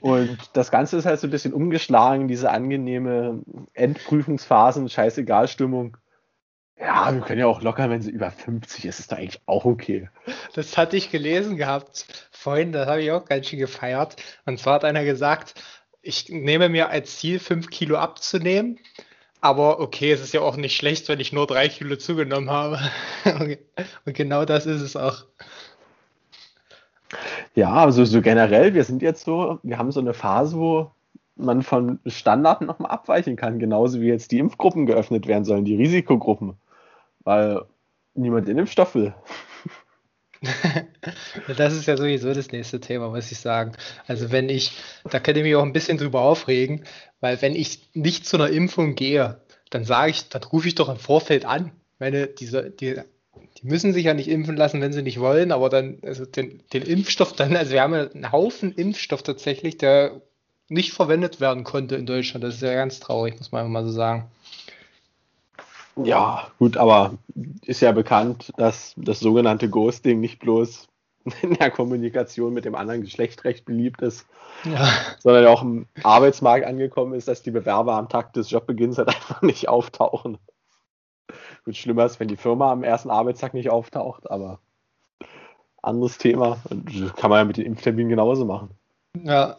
Und 0.01 0.37
das 0.53 0.69
Ganze 0.69 0.97
ist 0.97 1.05
halt 1.05 1.19
so 1.19 1.25
ein 1.25 1.31
bisschen 1.31 1.53
umgeschlagen, 1.53 2.27
diese 2.27 2.51
angenehme 2.51 3.41
Endprüfungsphasen, 3.73 4.87
scheißegal 4.87 5.47
Stimmung. 5.47 5.97
Ja, 6.79 7.13
wir 7.13 7.21
können 7.21 7.39
ja 7.39 7.47
auch 7.47 7.61
locker, 7.61 7.89
wenn 7.89 8.01
sie 8.01 8.11
über 8.11 8.31
50 8.31 8.85
ist, 8.85 8.99
ist 8.99 9.11
doch 9.11 9.17
eigentlich 9.17 9.41
auch 9.47 9.65
okay. 9.65 10.09
Das 10.53 10.77
hatte 10.77 10.95
ich 10.95 11.11
gelesen 11.11 11.57
gehabt 11.57 12.28
vorhin, 12.39 12.71
das 12.71 12.87
habe 12.87 13.01
ich 13.01 13.11
auch 13.11 13.25
ganz 13.25 13.47
schön 13.47 13.59
gefeiert. 13.59 14.15
Und 14.45 14.59
zwar 14.59 14.75
hat 14.75 14.85
einer 14.85 15.03
gesagt, 15.03 15.55
ich 16.01 16.29
nehme 16.29 16.69
mir 16.69 16.89
als 16.89 17.17
Ziel 17.17 17.39
5 17.39 17.69
Kilo 17.69 17.97
abzunehmen. 17.97 18.79
Aber 19.41 19.79
okay, 19.79 20.11
es 20.11 20.21
ist 20.21 20.33
ja 20.33 20.41
auch 20.41 20.57
nicht 20.57 20.75
schlecht, 20.75 21.07
wenn 21.07 21.19
ich 21.19 21.31
nur 21.31 21.47
3 21.47 21.69
Kilo 21.69 21.95
zugenommen 21.95 22.49
habe. 22.49 22.79
Und 24.05 24.13
genau 24.13 24.45
das 24.45 24.65
ist 24.65 24.81
es 24.81 24.95
auch. 24.95 25.25
Ja, 27.55 27.73
also 27.73 28.05
so 28.05 28.21
generell, 28.21 28.73
wir 28.73 28.83
sind 28.83 29.01
jetzt 29.01 29.23
so, 29.23 29.59
wir 29.63 29.77
haben 29.77 29.91
so 29.91 29.99
eine 29.99 30.13
Phase, 30.13 30.57
wo 30.57 30.91
man 31.35 31.63
von 31.63 31.99
Standard 32.05 32.61
nochmal 32.61 32.91
abweichen 32.91 33.35
kann, 33.35 33.59
genauso 33.59 34.01
wie 34.01 34.07
jetzt 34.07 34.31
die 34.31 34.39
Impfgruppen 34.39 34.85
geöffnet 34.85 35.25
werden 35.25 35.45
sollen, 35.45 35.65
die 35.65 35.75
Risikogruppen 35.75 36.57
weil 37.29 37.61
niemand 38.15 38.47
den 38.47 38.57
Impfstoff 38.57 38.95
will. 38.95 39.13
das 41.57 41.73
ist 41.73 41.85
ja 41.85 41.97
sowieso 41.97 42.33
das 42.33 42.51
nächste 42.51 42.79
Thema, 42.79 43.09
muss 43.09 43.31
ich 43.31 43.39
sagen. 43.39 43.73
Also 44.07 44.31
wenn 44.31 44.49
ich, 44.49 44.71
da 45.09 45.19
könnte 45.19 45.41
ich 45.41 45.45
mich 45.45 45.55
auch 45.55 45.63
ein 45.63 45.73
bisschen 45.73 45.97
drüber 45.97 46.21
aufregen, 46.21 46.85
weil 47.19 47.41
wenn 47.41 47.55
ich 47.55 47.89
nicht 47.93 48.25
zu 48.25 48.37
einer 48.37 48.49
Impfung 48.49 48.95
gehe, 48.95 49.41
dann 49.69 49.85
sage 49.85 50.11
ich, 50.11 50.29
dann 50.29 50.43
rufe 50.43 50.67
ich 50.67 50.75
doch 50.75 50.89
im 50.89 50.97
Vorfeld 50.97 51.45
an. 51.45 51.71
Meine, 51.99 52.27
diese, 52.27 52.69
die, 52.69 52.95
die 53.57 53.67
müssen 53.67 53.93
sich 53.93 54.05
ja 54.05 54.13
nicht 54.13 54.29
impfen 54.29 54.55
lassen, 54.55 54.81
wenn 54.81 54.93
sie 54.93 55.01
nicht 55.01 55.19
wollen, 55.19 55.51
aber 55.51 55.69
dann, 55.69 55.99
also 56.03 56.25
den, 56.25 56.63
den 56.71 56.83
Impfstoff 56.83 57.33
dann, 57.33 57.55
also 57.55 57.71
wir 57.71 57.81
haben 57.81 57.93
einen 57.93 58.31
Haufen 58.31 58.71
Impfstoff 58.73 59.23
tatsächlich, 59.23 59.77
der 59.77 60.21
nicht 60.69 60.93
verwendet 60.93 61.41
werden 61.41 61.63
konnte 61.63 61.95
in 61.95 62.05
Deutschland. 62.05 62.43
Das 62.43 62.55
ist 62.55 62.61
ja 62.61 62.73
ganz 62.73 62.99
traurig, 62.99 63.37
muss 63.37 63.51
man 63.51 63.69
mal 63.71 63.83
so 63.83 63.91
sagen. 63.91 64.29
Ja, 66.05 66.47
gut, 66.59 66.77
aber 66.77 67.13
ist 67.65 67.81
ja 67.81 67.91
bekannt, 67.91 68.51
dass 68.57 68.93
das 68.97 69.19
sogenannte 69.19 69.69
Ghosting 69.69 70.19
nicht 70.19 70.39
bloß 70.39 70.87
in 71.41 71.53
der 71.55 71.71
Kommunikation 71.71 72.53
mit 72.53 72.65
dem 72.65 72.75
anderen 72.75 73.01
Geschlecht 73.01 73.43
recht 73.43 73.65
beliebt 73.65 74.01
ist, 74.01 74.25
ja. 74.65 74.89
sondern 75.19 75.45
auch 75.47 75.61
im 75.61 75.87
Arbeitsmarkt 76.03 76.65
angekommen 76.65 77.13
ist, 77.13 77.27
dass 77.27 77.43
die 77.43 77.51
Bewerber 77.51 77.93
am 77.93 78.09
Tag 78.09 78.33
des 78.33 78.49
Jobbeginns 78.49 78.97
halt 78.97 79.07
einfach 79.15 79.41
nicht 79.41 79.69
auftauchen. 79.69 80.37
Gut, 81.65 81.75
schlimmer 81.75 82.05
ist, 82.05 82.19
wenn 82.19 82.27
die 82.27 82.37
Firma 82.37 82.71
am 82.71 82.83
ersten 82.83 83.09
Arbeitstag 83.09 83.53
nicht 83.53 83.69
auftaucht, 83.69 84.29
aber 84.29 84.59
anderes 85.81 86.17
Thema. 86.17 86.57
Kann 87.17 87.29
man 87.29 87.39
ja 87.39 87.45
mit 87.45 87.57
den 87.57 87.65
Impfterminen 87.65 88.09
genauso 88.09 88.45
machen. 88.45 88.71
Ja, 89.23 89.57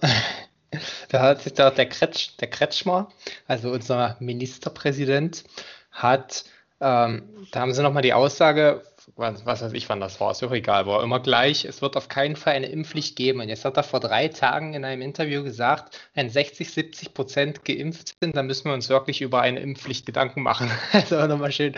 da 1.09 1.21
hat 1.21 1.43
sich 1.43 1.55
da 1.55 1.71
der, 1.71 1.89
Kretsch, 1.89 2.31
der 2.41 2.49
Kretschmer, 2.49 3.09
also 3.47 3.71
unser 3.71 4.17
Ministerpräsident, 4.21 5.45
hat, 5.91 6.45
ähm, 6.81 7.23
da 7.51 7.61
haben 7.61 7.73
sie 7.73 7.83
nochmal 7.83 8.03
die 8.03 8.15
Aussage, 8.15 8.83
was, 9.17 9.45
was, 9.45 9.63
weiß 9.63 9.73
ich, 9.73 9.89
wann 9.89 10.01
das 10.01 10.21
war, 10.21 10.31
ist 10.31 10.43
auch 10.43 10.53
egal, 10.53 10.87
war 10.87 11.03
immer 11.03 11.21
gleich, 11.21 11.65
es 11.65 11.83
wird 11.83 11.97
auf 11.97 12.09
keinen 12.09 12.37
Fall 12.37 12.55
eine 12.55 12.67
Impfpflicht 12.67 13.17
geben. 13.17 13.41
Und 13.41 13.49
jetzt 13.49 13.65
hat 13.65 13.77
er 13.77 13.83
vor 13.83 14.01
drei 14.01 14.29
Tagen 14.29 14.75
in 14.75 14.85
einem 14.85 15.03
Interview 15.03 15.43
gesagt, 15.43 15.99
wenn 16.15 16.31
60, 16.31 16.71
70 16.71 17.15
Prozent 17.15 17.65
geimpft 17.65 18.15
sind, 18.21 18.37
dann 18.37 18.47
müssen 18.47 18.67
wir 18.67 18.75
uns 18.75 18.89
wirklich 18.89 19.21
über 19.21 19.41
eine 19.41 19.61
Impfpflicht 19.61 20.07
Gedanken 20.07 20.43
machen. 20.43 20.71
Also 20.93 21.27
nochmal 21.27 21.53
schön 21.53 21.75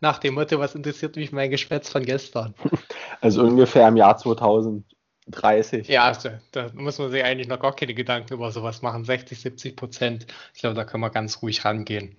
nach 0.00 0.18
dem 0.18 0.34
Motto, 0.34 0.58
was 0.58 0.74
interessiert 0.74 1.16
mich 1.16 1.32
mein 1.32 1.50
Geschwätz 1.50 1.88
von 1.90 2.04
gestern? 2.04 2.54
Also 3.20 3.42
ungefähr 3.42 3.86
im 3.86 3.96
Jahr 3.98 4.16
2030. 4.16 5.88
Ja, 5.88 6.04
also, 6.04 6.30
da 6.52 6.70
muss 6.72 6.98
man 6.98 7.10
sich 7.10 7.22
eigentlich 7.22 7.48
noch 7.48 7.60
gar 7.60 7.76
keine 7.76 7.92
Gedanken 7.92 8.32
über 8.32 8.50
sowas 8.50 8.80
machen. 8.80 9.04
60, 9.04 9.38
70 9.38 9.76
Prozent. 9.76 10.26
Ich 10.54 10.60
glaube, 10.60 10.74
da 10.74 10.84
können 10.84 11.02
wir 11.02 11.10
ganz 11.10 11.42
ruhig 11.42 11.64
rangehen. 11.64 12.16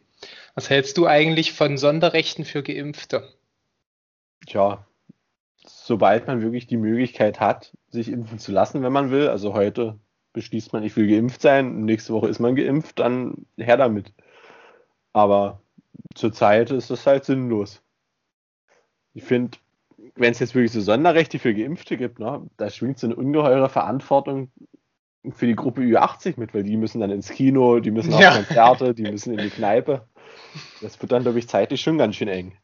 Was 0.56 0.70
hältst 0.70 0.98
du 0.98 1.08
eigentlich 1.08 1.54
von 1.54 1.78
Sonderrechten 1.78 2.46
für 2.46 2.64
Geimpfte? 2.64 3.28
Tja, 4.48 4.86
sobald 5.66 6.28
man 6.28 6.42
wirklich 6.42 6.68
die 6.68 6.78
Möglichkeit 6.78 7.40
hat, 7.40 7.76
sich 7.90 8.10
impfen 8.10 8.40
zu 8.40 8.52
lassen, 8.52 8.84
wenn 8.84 8.94
man 8.94 9.12
will, 9.12 9.30
also 9.30 9.54
heute 9.54 10.00
beschließt 10.34 10.74
man, 10.74 10.84
ich 10.84 10.96
will 10.96 11.08
geimpft 11.08 11.42
sein, 11.42 11.82
nächste 11.82 12.14
Woche 12.14 12.30
ist 12.30 12.40
man 12.40 12.56
geimpft, 12.56 13.00
dann 13.00 13.46
her 13.58 13.78
damit. 13.78 14.14
Aber 15.14 15.62
zurzeit 16.16 16.72
ist 16.72 16.90
das 16.90 17.06
halt 17.06 17.26
sinnlos. 17.26 17.82
Ich 19.14 19.24
finde, 19.24 19.58
wenn 20.16 20.32
es 20.32 20.40
jetzt 20.40 20.56
wirklich 20.56 20.72
so 20.72 20.82
Sonderrechte 20.82 21.38
für 21.38 21.54
Geimpfte 21.54 21.98
gibt, 21.98 22.20
ne, 22.20 22.50
da 22.58 22.70
schwingt 22.70 22.98
so 23.00 23.08
eine 23.08 23.16
ungeheure 23.16 23.70
Verantwortung 23.70 24.52
für 25.30 25.46
die 25.46 25.56
Gruppe 25.56 25.82
Ü80 25.82 26.40
mit, 26.40 26.54
weil 26.54 26.64
die 26.64 26.78
müssen 26.78 27.02
dann 27.02 27.12
ins 27.12 27.30
Kino, 27.30 27.80
die 27.80 27.92
müssen 27.92 28.14
auf 28.14 28.22
ja. 28.22 28.36
Konzerte, 28.36 28.96
die 28.96 29.04
müssen 29.04 29.38
in 29.38 29.40
die 29.40 29.50
Kneipe. 29.50 30.08
Das 30.82 31.02
wird 31.02 31.12
dann, 31.12 31.24
glaube 31.24 31.40
ich, 31.40 31.48
zeitlich 31.48 31.82
schon 31.82 31.98
ganz 31.98 32.16
schön 32.16 32.28
eng. 32.28 32.58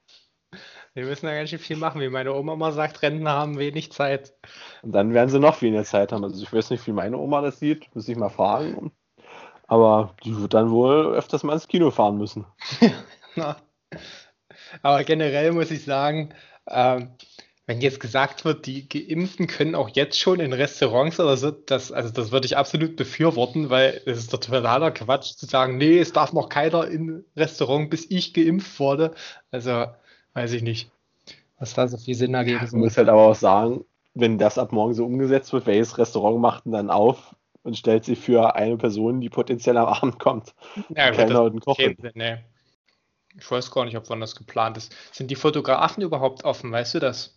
Wir 0.93 1.05
müssen 1.05 1.27
ja 1.27 1.35
ganz 1.35 1.51
schön 1.51 1.59
viel 1.59 1.77
machen, 1.77 2.01
wie 2.01 2.09
meine 2.09 2.33
Oma 2.33 2.53
immer 2.53 2.71
sagt, 2.71 3.03
Rentner 3.03 3.33
haben 3.33 3.59
wenig 3.59 3.91
Zeit. 3.91 4.33
Und 4.81 4.93
dann 4.93 5.13
werden 5.13 5.29
sie 5.29 5.39
noch 5.39 5.61
weniger 5.61 5.83
Zeit 5.83 6.11
haben. 6.11 6.23
Also 6.23 6.41
ich 6.41 6.51
weiß 6.51 6.71
nicht, 6.71 6.87
wie 6.87 6.91
meine 6.91 7.17
Oma 7.17 7.41
das 7.41 7.59
sieht, 7.59 7.93
muss 7.93 8.09
ich 8.09 8.17
mal 8.17 8.29
fragen. 8.29 8.91
Aber 9.67 10.15
die 10.23 10.35
wird 10.35 10.55
dann 10.55 10.71
wohl 10.71 11.13
öfters 11.13 11.43
mal 11.43 11.53
ins 11.53 11.67
Kino 11.67 11.91
fahren 11.91 12.17
müssen. 12.17 12.45
Aber 14.81 15.03
generell 15.03 15.51
muss 15.51 15.69
ich 15.69 15.83
sagen, 15.85 16.33
ähm, 16.67 17.11
wenn 17.67 17.81
jetzt 17.81 17.99
gesagt 17.99 18.45
wird, 18.45 18.65
die 18.65 18.87
Geimpften 18.87 19.45
können 19.45 19.75
auch 19.75 19.89
jetzt 19.89 20.17
schon 20.17 20.39
in 20.39 20.53
Restaurants 20.53 21.19
oder 21.19 21.35
so, 21.35 21.51
das, 21.51 21.91
also 21.91 22.09
das 22.09 22.31
würde 22.31 22.45
ich 22.45 22.55
absolut 22.55 22.95
befürworten, 22.95 23.69
weil 23.69 24.01
es 24.05 24.19
ist 24.19 24.31
totaler 24.31 24.91
Quatsch 24.91 25.33
zu 25.35 25.45
sagen, 25.45 25.77
nee, 25.77 25.99
es 25.99 26.13
darf 26.13 26.31
noch 26.31 26.47
keiner 26.47 26.87
in 26.87 27.25
Restaurant, 27.35 27.89
bis 27.89 28.09
ich 28.09 28.33
geimpft 28.33 28.79
wurde. 28.79 29.13
Also 29.51 29.85
weiß 30.33 30.53
ich 30.53 30.63
nicht, 30.63 30.89
was 31.59 31.73
da 31.73 31.89
so 31.89 31.97
viel 31.97 32.15
Sinn 32.15 32.33
ergeben 32.35 32.65
soll. 32.65 32.79
Ich 32.79 32.85
muss 32.85 32.97
halt 32.97 33.09
aber 33.09 33.27
auch 33.27 33.35
sagen, 33.35 33.83
wenn 34.13 34.37
das 34.37 34.57
ab 34.57 34.71
morgen 34.71 34.93
so 34.93 35.05
umgesetzt 35.05 35.51
wird, 35.51 35.65
welches 35.65 35.97
Restaurant 35.97 36.39
macht 36.39 36.65
denn 36.65 36.71
dann 36.71 36.89
auf 36.89 37.35
und 37.63 37.77
stellt 37.77 38.05
sich 38.05 38.17
für 38.17 38.55
eine 38.55 38.77
Person, 38.77 39.19
die 39.19 39.29
potenziell 39.29 39.75
am 39.75 39.87
Abend 39.87 40.19
kommt, 40.19 40.55
ja, 40.95 41.11
Kellner 41.11 41.43
und 41.43 41.59
Koch 41.65 41.77
nee. 42.13 42.37
Ich 43.37 43.51
weiß 43.51 43.69
gar 43.71 43.83
nicht, 43.83 43.97
ob 43.97 44.09
wann 44.09 44.21
das 44.21 44.35
geplant 44.35 44.77
ist. 44.77 44.95
Sind 45.11 45.29
die 45.29 45.35
Fotografen 45.35 46.01
überhaupt 46.01 46.43
offen, 46.43 46.71
weißt 46.71 46.95
du 46.95 46.99
das? 46.99 47.36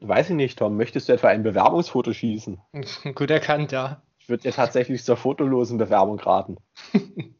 Weiß 0.00 0.30
ich 0.30 0.36
nicht, 0.36 0.58
Tom. 0.58 0.76
Möchtest 0.76 1.08
du 1.08 1.12
etwa 1.12 1.28
ein 1.28 1.42
Bewerbungsfoto 1.42 2.12
schießen? 2.12 2.58
Gut 3.14 3.30
erkannt, 3.30 3.72
ja. 3.72 4.02
Ich 4.18 4.28
würde 4.28 4.42
dir 4.42 4.52
tatsächlich 4.52 5.04
zur 5.04 5.16
fotolosen 5.16 5.78
Bewerbung 5.78 6.18
raten. 6.18 6.56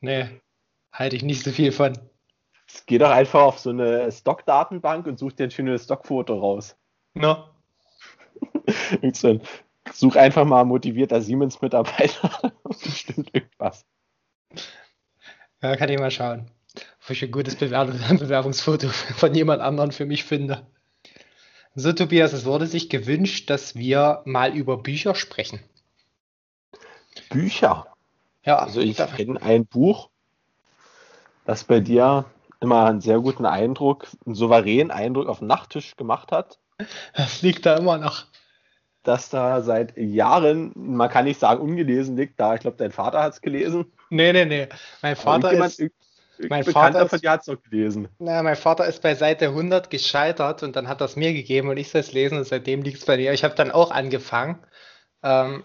nee, 0.00 0.28
halte 0.92 1.16
ich 1.16 1.22
nicht 1.22 1.42
so 1.42 1.50
viel 1.50 1.72
von. 1.72 1.98
Geh 2.86 2.98
doch 2.98 3.10
einfach 3.10 3.42
auf 3.42 3.58
so 3.58 3.70
eine 3.70 4.10
Stock-Datenbank 4.10 5.06
und 5.06 5.18
such 5.18 5.32
dir 5.32 5.44
ein 5.44 5.50
schönes 5.50 5.84
Stockfoto 5.84 6.38
raus. 6.38 6.76
No. 7.14 7.48
such 9.92 10.16
einfach 10.16 10.44
mal 10.44 10.64
motivierter 10.64 11.20
Siemens-Mitarbeiter. 11.20 12.52
Bestimmt 12.64 13.30
irgendwas. 13.32 13.86
Ja, 15.62 15.76
kann 15.76 15.88
ich 15.88 15.98
mal 15.98 16.10
schauen, 16.10 16.50
ob 17.02 17.10
ich 17.10 17.22
ein 17.22 17.30
gutes 17.30 17.56
Bewerbungsfoto 17.56 18.88
von 18.88 19.34
jemand 19.34 19.62
anderen 19.62 19.92
für 19.92 20.06
mich 20.06 20.24
finde. 20.24 20.66
So, 21.76 21.92
Tobias, 21.92 22.32
es 22.32 22.44
wurde 22.44 22.68
sich 22.68 22.88
gewünscht, 22.88 23.50
dass 23.50 23.74
wir 23.74 24.22
mal 24.24 24.54
über 24.54 24.76
Bücher 24.76 25.16
sprechen. 25.16 25.58
Bücher? 27.30 27.88
Ja. 28.44 28.58
Also 28.58 28.80
ich 28.80 28.96
kenne 28.96 29.42
ein 29.42 29.66
Buch, 29.66 30.08
das 31.44 31.64
bei 31.64 31.80
dir 31.80 32.26
immer 32.60 32.86
einen 32.86 33.00
sehr 33.00 33.18
guten 33.18 33.44
Eindruck, 33.44 34.06
einen 34.24 34.36
souveränen 34.36 34.92
Eindruck 34.92 35.26
auf 35.26 35.40
den 35.40 35.48
Nachttisch 35.48 35.96
gemacht 35.96 36.30
hat. 36.30 36.60
Das 37.16 37.42
liegt 37.42 37.66
da 37.66 37.76
immer 37.76 37.98
noch. 37.98 38.26
Das 39.02 39.28
da 39.28 39.60
seit 39.60 39.96
Jahren, 39.96 40.72
man 40.76 41.10
kann 41.10 41.24
nicht 41.24 41.40
sagen 41.40 41.60
ungelesen 41.60 42.16
liegt, 42.16 42.38
da 42.38 42.54
ich 42.54 42.60
glaube, 42.60 42.76
dein 42.76 42.92
Vater 42.92 43.20
hat 43.20 43.34
es 43.34 43.40
gelesen. 43.40 43.92
Nee, 44.10 44.32
nee, 44.32 44.44
nee. 44.44 44.68
Mein 45.02 45.16
Vater 45.16 45.52
ist... 45.52 45.82
Mein 46.48 46.64
Vater 46.64 47.08
von 47.08 47.20
dir 47.20 47.30
hat 47.30 47.42
es 47.42 47.46
noch 47.46 47.62
gelesen. 47.62 48.08
Na, 48.18 48.42
mein 48.42 48.56
Vater 48.56 48.86
ist 48.86 49.02
bei 49.02 49.14
Seite 49.14 49.46
100 49.46 49.90
gescheitert 49.90 50.62
und 50.62 50.76
dann 50.76 50.88
hat 50.88 51.00
es 51.00 51.16
mir 51.16 51.32
gegeben 51.32 51.68
und 51.68 51.76
ich 51.76 51.90
soll 51.90 52.00
es 52.00 52.12
lesen 52.12 52.38
und 52.38 52.44
seitdem 52.44 52.82
liegt 52.82 52.98
es 52.98 53.04
bei 53.04 53.16
mir. 53.16 53.32
Ich 53.32 53.44
habe 53.44 53.54
dann 53.54 53.70
auch 53.70 53.90
angefangen. 53.90 54.58
Ähm, 55.22 55.64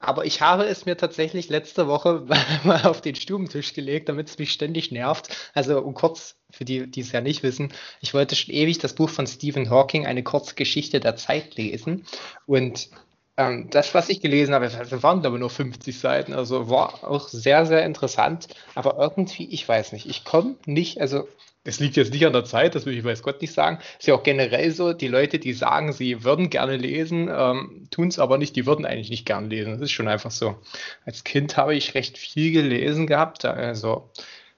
aber 0.00 0.24
ich 0.24 0.40
habe 0.40 0.64
es 0.64 0.86
mir 0.86 0.96
tatsächlich 0.96 1.48
letzte 1.48 1.88
Woche 1.88 2.24
mal 2.64 2.82
auf 2.84 3.00
den 3.00 3.16
Stubentisch 3.16 3.74
gelegt, 3.74 4.08
damit 4.08 4.28
es 4.28 4.38
mich 4.38 4.52
ständig 4.52 4.92
nervt. 4.92 5.50
Also 5.54 5.80
um 5.80 5.94
kurz, 5.94 6.36
für 6.50 6.64
die, 6.64 6.88
die 6.88 7.00
es 7.00 7.12
ja 7.12 7.20
nicht 7.20 7.42
wissen, 7.42 7.72
ich 8.00 8.14
wollte 8.14 8.36
schon 8.36 8.54
ewig 8.54 8.78
das 8.78 8.94
Buch 8.94 9.10
von 9.10 9.26
Stephen 9.26 9.70
Hawking, 9.70 10.06
eine 10.06 10.22
kurze 10.22 10.54
Geschichte 10.54 11.00
der 11.00 11.16
Zeit 11.16 11.56
lesen. 11.56 12.04
Und 12.46 12.90
ähm, 13.38 13.70
das, 13.70 13.94
was 13.94 14.08
ich 14.08 14.20
gelesen 14.20 14.52
habe, 14.52 14.68
waren 15.02 15.24
aber 15.24 15.38
nur 15.38 15.48
50 15.48 15.98
Seiten. 15.98 16.34
Also 16.34 16.68
war 16.68 17.08
auch 17.08 17.28
sehr, 17.28 17.64
sehr 17.66 17.86
interessant. 17.86 18.48
Aber 18.74 18.98
irgendwie, 18.98 19.48
ich 19.48 19.66
weiß 19.66 19.92
nicht, 19.92 20.06
ich 20.06 20.24
komme 20.24 20.56
nicht, 20.66 21.00
also 21.00 21.28
es 21.62 21.78
liegt 21.78 21.96
jetzt 21.96 22.12
nicht 22.12 22.26
an 22.26 22.32
der 22.32 22.44
Zeit, 22.44 22.74
das 22.74 22.84
will 22.84 22.98
ich 22.98 23.04
weiß 23.04 23.22
Gott 23.22 23.40
nicht 23.40 23.52
sagen. 23.54 23.78
Ist 23.98 24.08
ja 24.08 24.14
auch 24.14 24.24
generell 24.24 24.72
so, 24.72 24.92
die 24.92 25.06
Leute, 25.06 25.38
die 25.38 25.52
sagen, 25.52 25.92
sie 25.92 26.24
würden 26.24 26.50
gerne 26.50 26.76
lesen, 26.76 27.30
ähm, 27.32 27.86
tun 27.92 28.08
es 28.08 28.18
aber 28.18 28.38
nicht, 28.38 28.56
die 28.56 28.66
würden 28.66 28.84
eigentlich 28.84 29.10
nicht 29.10 29.26
gerne 29.26 29.46
lesen. 29.46 29.72
Das 29.72 29.82
ist 29.82 29.92
schon 29.92 30.08
einfach 30.08 30.32
so. 30.32 30.56
Als 31.04 31.22
Kind 31.22 31.56
habe 31.56 31.76
ich 31.76 31.94
recht 31.94 32.18
viel 32.18 32.50
gelesen 32.52 33.06
gehabt, 33.06 33.44
also 33.44 34.10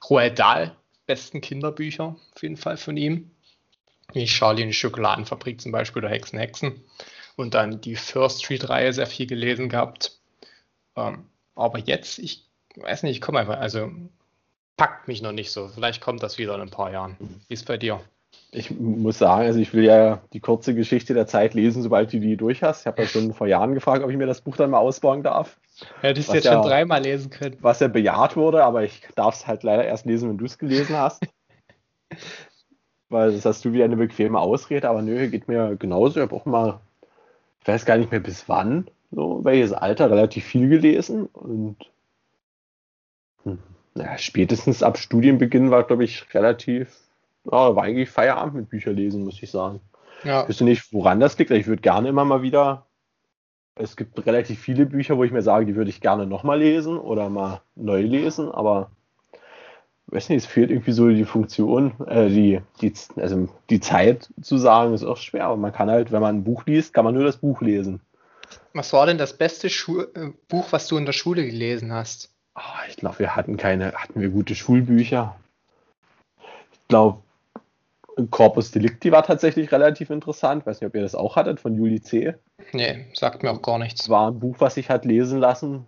Roald 0.09 0.39
Dahl, 0.39 0.75
besten 1.05 1.43
Kinderbücher 1.43 2.17
auf 2.35 2.43
jeden 2.43 2.57
Fall 2.57 2.79
von 2.79 2.97
ihm. 2.97 3.31
Wie 4.15 4.25
Charlie 4.25 4.63
und 4.63 4.69
die 4.69 4.75
Schokoladenfabrik 4.75 5.61
zum 5.61 5.71
Beispiel 5.71 6.03
oder 6.03 6.13
Hexen, 6.13 6.39
Hexen. 6.39 6.83
Und 7.37 7.55
dann 7.55 7.81
die 7.81 7.97
First 7.97 8.45
Street-Reihe 8.45 8.93
sehr 8.93 9.07
viel 9.07 9.27
gelesen 9.27 9.69
gehabt. 9.69 10.19
Ähm, 10.97 11.27
aber 11.55 11.79
jetzt, 11.79 12.19
ich 12.19 12.45
weiß 12.77 13.03
nicht, 13.03 13.17
ich 13.17 13.21
komme 13.21 13.41
einfach, 13.41 13.59
also 13.59 13.91
packt 14.77 15.09
mich 15.09 15.23
noch 15.23 15.33
nicht 15.33 15.51
so. 15.51 15.69
Vielleicht 15.69 16.01
kommt 16.01 16.23
das 16.23 16.39
wieder 16.39 16.55
in 16.55 16.63
ein 16.63 16.71
paar 16.71 16.91
Jahren. 16.91 17.17
Wie 17.49 17.55
ist 17.55 17.61
es 17.61 17.67
bei 17.67 17.77
dir? 17.77 18.01
Ich 18.53 18.71
muss 18.71 19.19
sagen, 19.19 19.43
also 19.43 19.61
ich 19.61 19.73
will 19.75 19.85
ja 19.85 20.23
die 20.33 20.41
kurze 20.41 20.75
Geschichte 20.75 21.15
der 21.15 21.27
Zeit 21.27 21.55
lesen, 21.55 21.83
sobald 21.83 22.13
du 22.13 22.19
die 22.19 22.37
durch 22.37 22.63
hast. 22.63 22.81
Ich 22.81 22.87
habe 22.87 23.03
ja 23.03 23.09
schon 23.09 23.33
vor 23.33 23.47
Jahren 23.47 23.75
gefragt, 23.75 24.03
ob 24.03 24.11
ich 24.11 24.17
mir 24.17 24.27
das 24.27 24.41
Buch 24.41 24.57
dann 24.57 24.71
mal 24.71 24.79
ausbauen 24.79 25.23
darf. 25.23 25.59
Hättest 26.01 26.31
du 26.31 26.35
jetzt 26.35 26.45
ja, 26.45 26.55
schon 26.55 26.63
dreimal 26.63 27.03
lesen 27.03 27.31
können. 27.31 27.57
Was 27.61 27.81
ja 27.81 27.89
bejaht 27.89 28.37
wurde, 28.37 28.65
aber 28.65 28.83
ich 28.83 29.03
darf 29.15 29.35
es 29.35 29.47
halt 29.47 29.63
leider 29.63 29.85
erst 29.85 30.07
lesen, 30.07 30.31
wenn 30.31 30.39
du 30.39 30.47
es 30.47 30.59
gelesen 30.59 30.97
hast. 30.97 31.23
Weil 33.09 33.33
das 33.33 33.45
hast 33.45 33.65
du 33.65 33.73
wieder 33.73 33.85
eine 33.85 33.97
bequeme 33.97 34.39
Ausrede, 34.39 34.89
aber 34.89 35.03
nö, 35.03 35.29
geht 35.29 35.49
mir 35.49 35.77
genauso. 35.77 36.21
Ich 36.21 36.23
habe 36.23 36.35
auch 36.35 36.45
mal, 36.45 36.81
ich 37.63 37.69
weiß 37.69 37.85
gar 37.85 37.99
nicht 37.99 38.11
mehr 38.11 38.21
bis 38.21 38.49
wann, 38.49 38.91
so 39.11 39.45
welches 39.45 39.73
Alter, 39.73 40.11
relativ 40.11 40.45
viel 40.45 40.69
gelesen 40.69 41.27
und 41.27 41.77
hm, 43.45 43.59
Ja, 43.95 44.17
spätestens 44.19 44.83
ab 44.83 44.99
Studienbeginn 44.99 45.71
war, 45.71 45.85
glaube 45.85 46.05
ich, 46.05 46.33
relativ, 46.35 46.97
ja, 47.45 47.75
war 47.77 47.83
eigentlich 47.85 48.11
Feierabend 48.11 48.55
mit 48.55 48.71
Bücherlesen, 48.71 49.25
muss 49.25 49.43
ich 49.43 49.51
sagen. 49.51 49.81
Ja. 50.25 50.43
Ich 50.43 50.49
wüsste 50.49 50.65
nicht, 50.65 50.93
woran 50.93 51.21
das 51.21 51.39
liegt. 51.39 51.51
Ich 51.51 51.67
würde 51.67 51.83
gerne 51.83 52.09
immer 52.09 52.25
mal 52.25 52.43
wieder. 52.43 52.87
Es 53.75 53.97
gibt 53.97 54.27
relativ 54.27 54.61
viele 54.61 54.87
Bücher, 54.87 55.17
wo 55.17 55.25
ich 55.25 55.33
mir 55.33 55.43
sage, 55.43 55.67
die 55.67 55.77
würde 55.77 55.91
ich 55.91 56.01
gerne 56.01 56.27
nochmal 56.27 56.59
lesen 56.59 56.99
oder 56.99 57.31
mal 57.31 57.63
neu 57.77 58.03
lesen, 58.03 58.51
aber 58.51 58.91
weiß 60.13 60.29
nicht, 60.29 60.45
es 60.45 60.47
fehlt 60.47 60.71
irgendwie 60.71 60.93
so 60.93 61.09
die 61.09 61.25
Funktion, 61.25 61.93
äh, 62.07 62.29
die, 62.29 62.61
die, 62.81 62.93
also 63.17 63.49
die 63.69 63.81
Zeit 63.81 64.29
zu 64.41 64.59
sagen, 64.59 64.95
ist 64.95 65.05
auch 65.05 65.17
schwer. 65.17 65.47
Aber 65.47 65.57
man 65.57 65.73
kann 65.73 65.91
halt, 65.91 66.13
wenn 66.13 66.21
man 66.21 66.37
ein 66.37 66.45
Buch 66.45 66.65
liest, 66.67 66.95
kann 66.95 67.05
man 67.05 67.15
nur 67.15 67.25
das 67.25 67.39
Buch 67.39 67.61
lesen. 67.61 68.01
Was 68.73 68.93
war 68.93 69.07
denn 69.07 69.19
das 69.19 69.37
beste 69.37 69.69
Schu 69.71 70.01
äh, 70.01 70.33
Buch, 70.49 70.67
was 70.71 70.87
du 70.87 70.97
in 70.97 71.07
der 71.07 71.13
Schule 71.13 71.45
gelesen 71.45 71.93
hast? 71.93 72.31
Oh, 72.57 72.61
ich 72.89 72.97
glaube, 72.97 73.21
wir 73.21 73.37
hatten 73.37 73.57
keine, 73.57 73.93
hatten 73.93 74.21
wir 74.21 74.29
gute 74.29 74.55
Schulbücher. 74.55 75.37
Ich 76.73 76.89
glaube, 76.89 77.23
Corpus 78.31 78.71
Delicti 78.71 79.13
war 79.13 79.23
tatsächlich 79.23 79.71
relativ 79.73 80.11
interessant. 80.11 80.63
Ich 80.63 80.67
weiß 80.67 80.81
nicht, 80.81 80.89
ob 80.89 80.95
ihr 80.95 81.03
das 81.03 81.15
auch 81.15 81.37
hattet 81.37 81.61
von 81.61 81.75
Juli 81.75 82.01
C. 82.01 82.35
Nee, 82.73 83.07
sagt 83.15 83.43
mir 83.43 83.51
auch 83.51 83.63
gar 83.63 83.79
nichts. 83.79 84.09
War 84.09 84.31
ein 84.31 84.41
Buch, 84.41 84.57
was 84.59 84.77
ich 84.77 84.91
hat 84.91 85.05
lesen 85.05 85.39
lassen. 85.39 85.87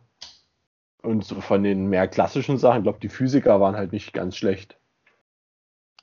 Und 1.03 1.25
so 1.25 1.41
von 1.41 1.63
den 1.63 1.87
mehr 1.87 2.07
klassischen 2.07 2.59
Sachen, 2.59 2.79
ich 2.79 2.83
glaube, 2.85 3.01
die 3.01 3.09
Physiker 3.09 3.61
waren 3.61 3.77
halt 3.77 3.93
nicht 3.93 4.13
ganz 4.13 4.37
schlecht. 4.37 4.77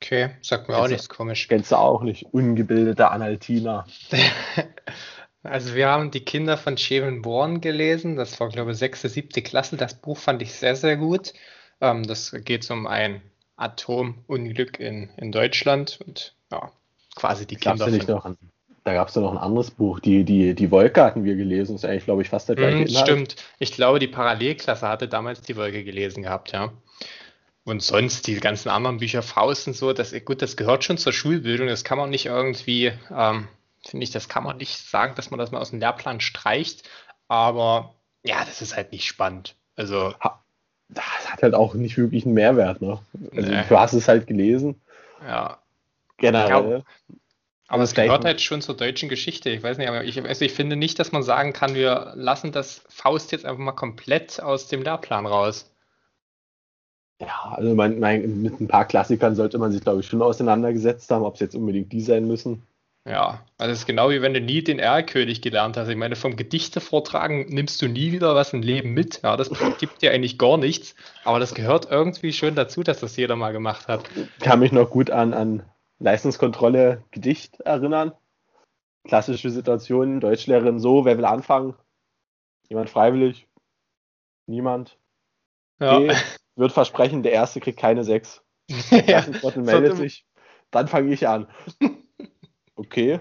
Okay, 0.01 0.31
sagt 0.41 0.67
mir 0.67 0.75
kennst 0.75 0.85
auch 0.85 0.89
nichts 0.89 1.09
komisch. 1.09 1.47
Kennst 1.47 1.71
du 1.71 1.75
auch 1.77 2.03
nicht, 2.03 2.25
ungebildete 2.31 3.09
Analtina. 3.09 3.85
also 5.43 5.75
wir 5.75 5.89
haben 5.89 6.11
die 6.11 6.23
Kinder 6.23 6.57
von 6.57 6.75
Cheven 6.75 7.21
Born 7.21 7.59
gelesen, 7.59 8.15
das 8.15 8.39
war 8.39 8.49
glaube 8.49 8.71
ich 8.71 8.77
sechste, 8.77 9.09
siebte 9.09 9.41
Klasse, 9.41 9.77
das 9.77 9.95
Buch 9.95 10.17
fand 10.17 10.41
ich 10.41 10.53
sehr, 10.53 10.75
sehr 10.75 10.95
gut. 10.97 11.33
Ähm, 11.81 12.03
das 12.03 12.31
geht 12.43 12.69
um 12.71 12.87
ein 12.87 13.21
Atomunglück 13.57 14.79
in, 14.79 15.09
in 15.17 15.31
Deutschland 15.31 15.99
und 16.05 16.35
ja, 16.51 16.71
quasi 17.15 17.45
die 17.45 17.57
Kinder. 17.57 17.89
Von, 17.89 17.97
noch 18.07 18.25
ein, 18.25 18.37
da 18.83 18.93
gab 18.93 19.09
es 19.09 19.15
ja 19.15 19.21
noch 19.21 19.31
ein 19.31 19.37
anderes 19.37 19.71
Buch, 19.71 19.99
die, 19.99 20.23
die, 20.23 20.55
die 20.55 20.71
Wolke 20.71 21.03
hatten 21.03 21.23
wir 21.23 21.35
gelesen. 21.35 21.73
Das 21.73 21.83
ist 21.83 21.89
eigentlich, 21.89 22.05
glaube 22.05 22.21
ich, 22.21 22.29
fast 22.29 22.49
der 22.49 22.55
gleiche 22.55 22.77
mm, 22.77 22.87
Inhalt. 22.87 23.07
Stimmt. 23.07 23.35
Ich 23.59 23.71
glaube, 23.73 23.99
die 23.99 24.07
Parallelklasse 24.07 24.87
hatte 24.87 25.07
damals 25.07 25.41
die 25.41 25.55
Wolke 25.55 25.83
gelesen 25.83 26.23
gehabt, 26.23 26.51
ja. 26.51 26.71
Und 27.65 27.83
sonst 27.83 28.25
die 28.27 28.35
ganzen 28.39 28.69
anderen 28.69 28.97
Bücher, 28.97 29.21
Faust 29.21 29.67
und 29.67 29.75
so, 29.75 29.93
das, 29.93 30.13
gut, 30.25 30.41
das 30.41 30.57
gehört 30.57 30.83
schon 30.83 30.97
zur 30.97 31.13
Schulbildung. 31.13 31.67
Das 31.67 31.83
kann 31.83 31.97
man 31.97 32.09
nicht 32.09 32.25
irgendwie, 32.25 32.91
ähm, 33.15 33.47
finde 33.85 34.03
ich, 34.03 34.11
das 34.11 34.27
kann 34.29 34.43
man 34.43 34.57
nicht 34.57 34.77
sagen, 34.77 35.13
dass 35.15 35.29
man 35.29 35.39
das 35.39 35.51
mal 35.51 35.59
aus 35.59 35.69
dem 35.69 35.79
Lehrplan 35.79 36.19
streicht. 36.19 36.89
Aber 37.27 37.93
ja, 38.23 38.43
das 38.45 38.61
ist 38.61 38.75
halt 38.75 38.91
nicht 38.91 39.05
spannend. 39.05 39.55
Also. 39.75 40.13
Das 40.91 41.05
hat 41.31 41.43
halt 41.43 41.53
auch 41.53 41.75
nicht 41.75 41.97
wirklich 41.97 42.25
einen 42.25 42.33
Mehrwert, 42.33 42.81
ne? 42.81 42.99
Also, 43.35 43.51
nee. 43.51 43.63
Du 43.69 43.77
hast 43.77 43.93
es 43.93 44.07
halt 44.07 44.25
gelesen. 44.25 44.81
Ja. 45.23 45.59
Generell. 46.17 46.83
Ja. 47.09 47.15
Aber 47.69 47.83
es 47.83 47.93
gehört 47.93 48.25
halt 48.25 48.41
schon 48.41 48.61
zur 48.61 48.75
deutschen 48.75 49.09
Geschichte. 49.09 49.51
Ich 49.51 49.61
weiß 49.61 49.77
nicht, 49.77 49.87
aber 49.87 50.03
ich, 50.03 50.21
also 50.21 50.43
ich 50.43 50.53
finde 50.53 50.75
nicht, 50.75 50.97
dass 50.97 51.11
man 51.11 51.21
sagen 51.21 51.53
kann, 51.53 51.75
wir 51.75 52.13
lassen 52.15 52.51
das 52.51 52.83
Faust 52.89 53.31
jetzt 53.31 53.45
einfach 53.45 53.59
mal 53.59 53.73
komplett 53.73 54.41
aus 54.41 54.67
dem 54.67 54.81
Lehrplan 54.81 55.27
raus. 55.27 55.71
Ja, 57.21 57.53
also 57.55 57.75
mein, 57.75 57.99
mein, 57.99 58.41
mit 58.41 58.59
ein 58.59 58.67
paar 58.67 58.85
Klassikern 58.85 59.35
sollte 59.35 59.59
man 59.59 59.71
sich, 59.71 59.81
glaube 59.81 59.99
ich, 59.99 60.07
schon 60.07 60.21
auseinandergesetzt 60.21 61.11
haben, 61.11 61.23
ob 61.23 61.35
es 61.35 61.41
jetzt 61.41 61.55
unbedingt 61.55 61.91
die 61.91 62.01
sein 62.01 62.25
müssen. 62.25 62.63
Ja, 63.05 63.45
also 63.57 63.71
es 63.71 63.79
ist 63.79 63.85
genau 63.85 64.09
wie 64.09 64.21
wenn 64.21 64.33
du 64.33 64.41
nie 64.41 64.63
den 64.63 64.79
Erlkönig 64.79 65.41
gelernt 65.41 65.77
hast. 65.77 65.89
Ich 65.89 65.95
meine, 65.95 66.15
vom 66.15 66.35
Gedichte 66.35 66.81
vortragen 66.81 67.45
nimmst 67.49 67.81
du 67.81 67.87
nie 67.87 68.11
wieder 68.11 68.33
was 68.35 68.53
im 68.53 68.63
Leben 68.63 68.93
mit. 68.93 69.21
Ja, 69.21 69.37
das 69.37 69.51
gibt 69.79 70.01
dir 70.01 70.11
eigentlich 70.11 70.39
gar 70.39 70.57
nichts. 70.57 70.95
Aber 71.23 71.39
das 71.39 71.53
gehört 71.53 71.91
irgendwie 71.91 72.33
schon 72.33 72.55
dazu, 72.55 72.81
dass 72.81 72.99
das 72.99 73.15
jeder 73.15 73.35
mal 73.35 73.51
gemacht 73.51 73.87
hat. 73.87 74.03
Ich 74.15 74.43
kann 74.43 74.59
mich 74.59 74.71
noch 74.71 74.89
gut 74.89 75.11
an, 75.11 75.33
an 75.33 75.63
Leistungskontrolle 75.99 77.03
Gedicht 77.11 77.59
erinnern. 77.61 78.13
Klassische 79.03 79.49
Situation, 79.49 80.19
Deutschlehrerin 80.19 80.79
so, 80.79 81.05
wer 81.05 81.17
will 81.17 81.25
anfangen? 81.25 81.75
Jemand 82.67 82.89
freiwillig? 82.89 83.47
Niemand? 84.45 84.97
Ja. 85.79 85.97
Okay. 85.97 86.15
Wird 86.55 86.71
versprechen, 86.71 87.23
der 87.23 87.31
Erste 87.31 87.59
kriegt 87.59 87.79
keine 87.79 88.03
sechs. 88.03 88.43
Der 88.91 89.05
ja, 89.05 89.25
meldet 89.55 89.97
sich. 89.97 90.25
Dann 90.71 90.87
fange 90.87 91.11
ich 91.13 91.27
an. 91.27 91.47
Okay. 92.75 93.19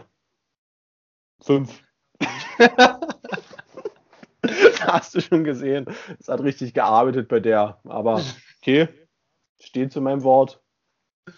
Fünf. 1.40 1.82
hast 4.80 5.14
du 5.14 5.20
schon 5.20 5.44
gesehen. 5.44 5.86
Es 6.18 6.28
hat 6.28 6.40
richtig 6.40 6.74
gearbeitet 6.74 7.28
bei 7.28 7.40
der. 7.40 7.80
Aber 7.84 8.22
okay, 8.60 8.88
steht 9.60 9.92
zu 9.92 10.00
meinem 10.00 10.22
Wort. 10.22 10.60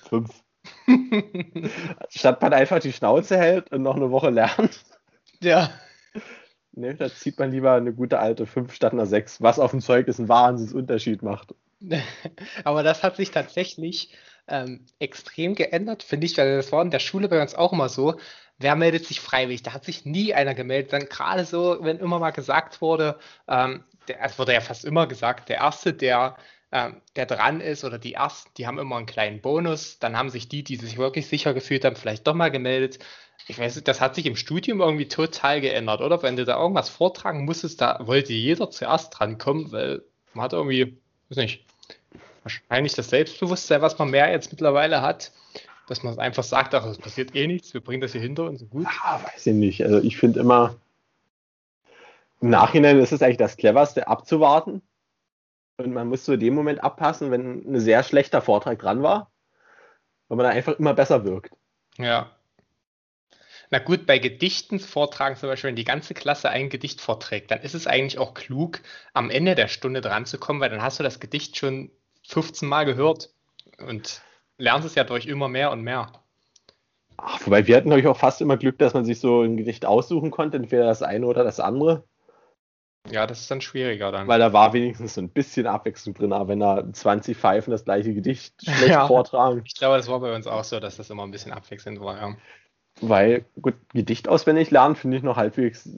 Fünf. 0.08 0.42
Statt 2.08 2.42
man 2.42 2.52
einfach 2.52 2.80
die 2.80 2.92
Schnauze 2.92 3.36
hält 3.38 3.72
und 3.72 3.82
noch 3.82 3.96
eine 3.96 4.10
Woche 4.10 4.30
lernt. 4.30 4.80
Ja. 5.40 5.70
Ne, 6.72 6.94
da 6.94 7.08
zieht 7.12 7.38
man 7.38 7.50
lieber 7.50 7.72
eine 7.72 7.92
gute 7.92 8.18
alte 8.18 8.46
5 8.46 8.72
statt 8.72 8.92
einer 8.92 9.06
6, 9.06 9.42
was 9.42 9.58
auf 9.58 9.72
dem 9.72 9.80
Zeugnis 9.80 10.18
einen 10.18 10.28
Wahnsinnsunterschied 10.28 11.22
macht. 11.22 11.54
Aber 12.64 12.82
das 12.82 13.02
hat 13.02 13.16
sich 13.16 13.30
tatsächlich 13.30 14.14
ähm, 14.46 14.86
extrem 14.98 15.54
geändert, 15.54 16.02
finde 16.02 16.26
ich, 16.26 16.36
weil 16.36 16.56
das 16.56 16.72
war 16.72 16.82
in 16.82 16.90
der 16.90 16.98
Schule 16.98 17.28
bei 17.28 17.40
uns 17.40 17.54
auch 17.54 17.72
immer 17.72 17.88
so. 17.88 18.18
Wer 18.58 18.76
meldet 18.76 19.06
sich 19.06 19.20
freiwillig? 19.20 19.62
Da 19.62 19.72
hat 19.72 19.84
sich 19.84 20.04
nie 20.04 20.34
einer 20.34 20.54
gemeldet. 20.54 20.92
Dann 20.92 21.06
gerade 21.06 21.44
so, 21.44 21.78
wenn 21.80 21.98
immer 21.98 22.18
mal 22.18 22.30
gesagt 22.30 22.80
wurde, 22.80 23.18
ähm, 23.48 23.84
der, 24.06 24.22
es 24.22 24.38
wurde 24.38 24.52
ja 24.52 24.60
fast 24.60 24.84
immer 24.84 25.06
gesagt, 25.06 25.48
der 25.48 25.58
Erste, 25.58 25.94
der 25.94 26.36
der 26.72 27.26
dran 27.26 27.60
ist 27.60 27.84
oder 27.84 27.98
die 27.98 28.14
ersten, 28.14 28.50
die 28.56 28.66
haben 28.66 28.78
immer 28.78 28.96
einen 28.96 29.06
kleinen 29.06 29.40
Bonus. 29.40 29.98
Dann 29.98 30.16
haben 30.16 30.30
sich 30.30 30.48
die, 30.48 30.62
die 30.62 30.76
sich 30.76 30.98
wirklich 30.98 31.26
sicher 31.26 31.52
gefühlt 31.52 31.84
haben, 31.84 31.96
vielleicht 31.96 32.26
doch 32.26 32.34
mal 32.34 32.50
gemeldet. 32.50 33.00
Ich 33.48 33.58
weiß, 33.58 33.82
das 33.82 34.00
hat 34.00 34.14
sich 34.14 34.26
im 34.26 34.36
Studium 34.36 34.80
irgendwie 34.80 35.08
total 35.08 35.60
geändert, 35.60 36.00
oder? 36.00 36.22
Wenn 36.22 36.36
du 36.36 36.44
da 36.44 36.60
irgendwas 36.60 36.88
vortragen 36.88 37.44
musstest, 37.44 37.80
da 37.80 37.98
wollte 38.06 38.32
jeder 38.32 38.70
zuerst 38.70 39.18
drankommen, 39.18 39.72
weil 39.72 40.02
man 40.32 40.44
hat 40.44 40.52
irgendwie, 40.52 40.96
weiß 41.28 41.38
nicht, 41.38 41.64
wahrscheinlich 42.44 42.94
das 42.94 43.10
Selbstbewusstsein, 43.10 43.82
was 43.82 43.98
man 43.98 44.10
mehr 44.10 44.30
jetzt 44.30 44.52
mittlerweile 44.52 45.02
hat, 45.02 45.32
dass 45.88 46.04
man 46.04 46.16
einfach 46.20 46.44
sagt, 46.44 46.72
ach, 46.74 46.86
es 46.86 46.98
passiert 46.98 47.34
eh 47.34 47.48
nichts, 47.48 47.74
wir 47.74 47.80
bringen 47.80 48.00
das 48.00 48.12
hier 48.12 48.20
hinter 48.20 48.44
uns 48.44 48.64
gut. 48.70 48.84
Ja, 48.84 49.20
weiß 49.24 49.48
ich 49.48 49.54
nicht. 49.54 49.82
Also 49.82 49.98
ich 49.98 50.16
finde 50.16 50.38
immer, 50.38 50.76
im 52.40 52.50
Nachhinein 52.50 53.00
ist 53.00 53.10
es 53.10 53.22
eigentlich 53.22 53.38
das 53.38 53.56
Cleverste, 53.56 54.06
abzuwarten 54.06 54.82
und 55.84 55.92
man 55.92 56.08
muss 56.08 56.24
zu 56.24 56.36
dem 56.36 56.54
Moment 56.54 56.82
abpassen, 56.82 57.30
wenn 57.30 57.74
ein 57.74 57.80
sehr 57.80 58.02
schlechter 58.02 58.42
Vortrag 58.42 58.78
dran 58.78 59.02
war, 59.02 59.30
weil 60.28 60.36
man 60.36 60.44
da 60.44 60.50
einfach 60.50 60.78
immer 60.78 60.94
besser 60.94 61.24
wirkt. 61.24 61.54
Ja. 61.98 62.30
Na 63.70 63.78
gut, 63.78 64.06
bei 64.06 64.18
Gedichten 64.18 64.80
vortragen 64.80 65.36
zum 65.36 65.48
Beispiel, 65.48 65.68
wenn 65.68 65.76
die 65.76 65.84
ganze 65.84 66.12
Klasse 66.14 66.50
ein 66.50 66.70
Gedicht 66.70 67.00
vorträgt, 67.00 67.52
dann 67.52 67.60
ist 67.60 67.74
es 67.74 67.86
eigentlich 67.86 68.18
auch 68.18 68.34
klug, 68.34 68.80
am 69.12 69.30
Ende 69.30 69.54
der 69.54 69.68
Stunde 69.68 70.00
dran 70.00 70.26
zu 70.26 70.38
kommen, 70.38 70.60
weil 70.60 70.70
dann 70.70 70.82
hast 70.82 70.98
du 70.98 71.04
das 71.04 71.20
Gedicht 71.20 71.56
schon 71.56 71.92
15 72.26 72.68
Mal 72.68 72.84
gehört 72.84 73.30
und 73.78 74.22
lernst 74.58 74.86
es 74.86 74.96
ja 74.96 75.04
durch 75.04 75.26
immer 75.26 75.48
mehr 75.48 75.70
und 75.70 75.82
mehr. 75.82 76.12
Ach, 77.16 77.38
wobei 77.44 77.66
wir 77.66 77.76
hatten, 77.76 77.88
glaube 77.88 78.00
ich, 78.00 78.06
auch 78.06 78.16
fast 78.16 78.40
immer 78.40 78.56
Glück, 78.56 78.78
dass 78.78 78.94
man 78.94 79.04
sich 79.04 79.20
so 79.20 79.42
ein 79.42 79.56
Gedicht 79.56 79.84
aussuchen 79.84 80.30
konnte, 80.30 80.56
entweder 80.56 80.86
das 80.86 81.02
eine 81.02 81.26
oder 81.26 81.44
das 81.44 81.60
andere. 81.60 82.04
Ja, 83.08 83.26
das 83.26 83.40
ist 83.40 83.50
dann 83.50 83.60
schwieriger 83.60 84.12
dann. 84.12 84.28
Weil 84.28 84.38
da 84.38 84.52
war 84.52 84.72
wenigstens 84.72 85.14
so 85.14 85.20
ein 85.20 85.30
bisschen 85.30 85.66
Abwechslung 85.66 86.14
drin, 86.14 86.32
aber 86.32 86.48
wenn 86.48 86.60
da 86.60 86.84
20 86.92 87.36
Pfeifen 87.36 87.70
das 87.70 87.84
gleiche 87.84 88.14
Gedicht 88.14 88.54
schlecht 88.62 88.88
ja, 88.88 89.06
vortragen. 89.06 89.62
Ich 89.64 89.74
glaube, 89.74 89.96
das 89.96 90.08
war 90.08 90.20
bei 90.20 90.34
uns 90.34 90.46
auch 90.46 90.64
so, 90.64 90.80
dass 90.80 90.96
das 90.96 91.10
immer 91.10 91.24
ein 91.24 91.30
bisschen 91.30 91.52
abwechselnd 91.52 92.00
war, 92.00 92.20
ja. 92.20 92.36
Weil, 93.00 93.46
gut, 93.60 93.74
Gedicht 93.94 94.28
auswendig 94.28 94.70
lernen 94.70 94.96
finde 94.96 95.16
ich 95.16 95.22
noch 95.22 95.36
halbwegs, 95.36 95.88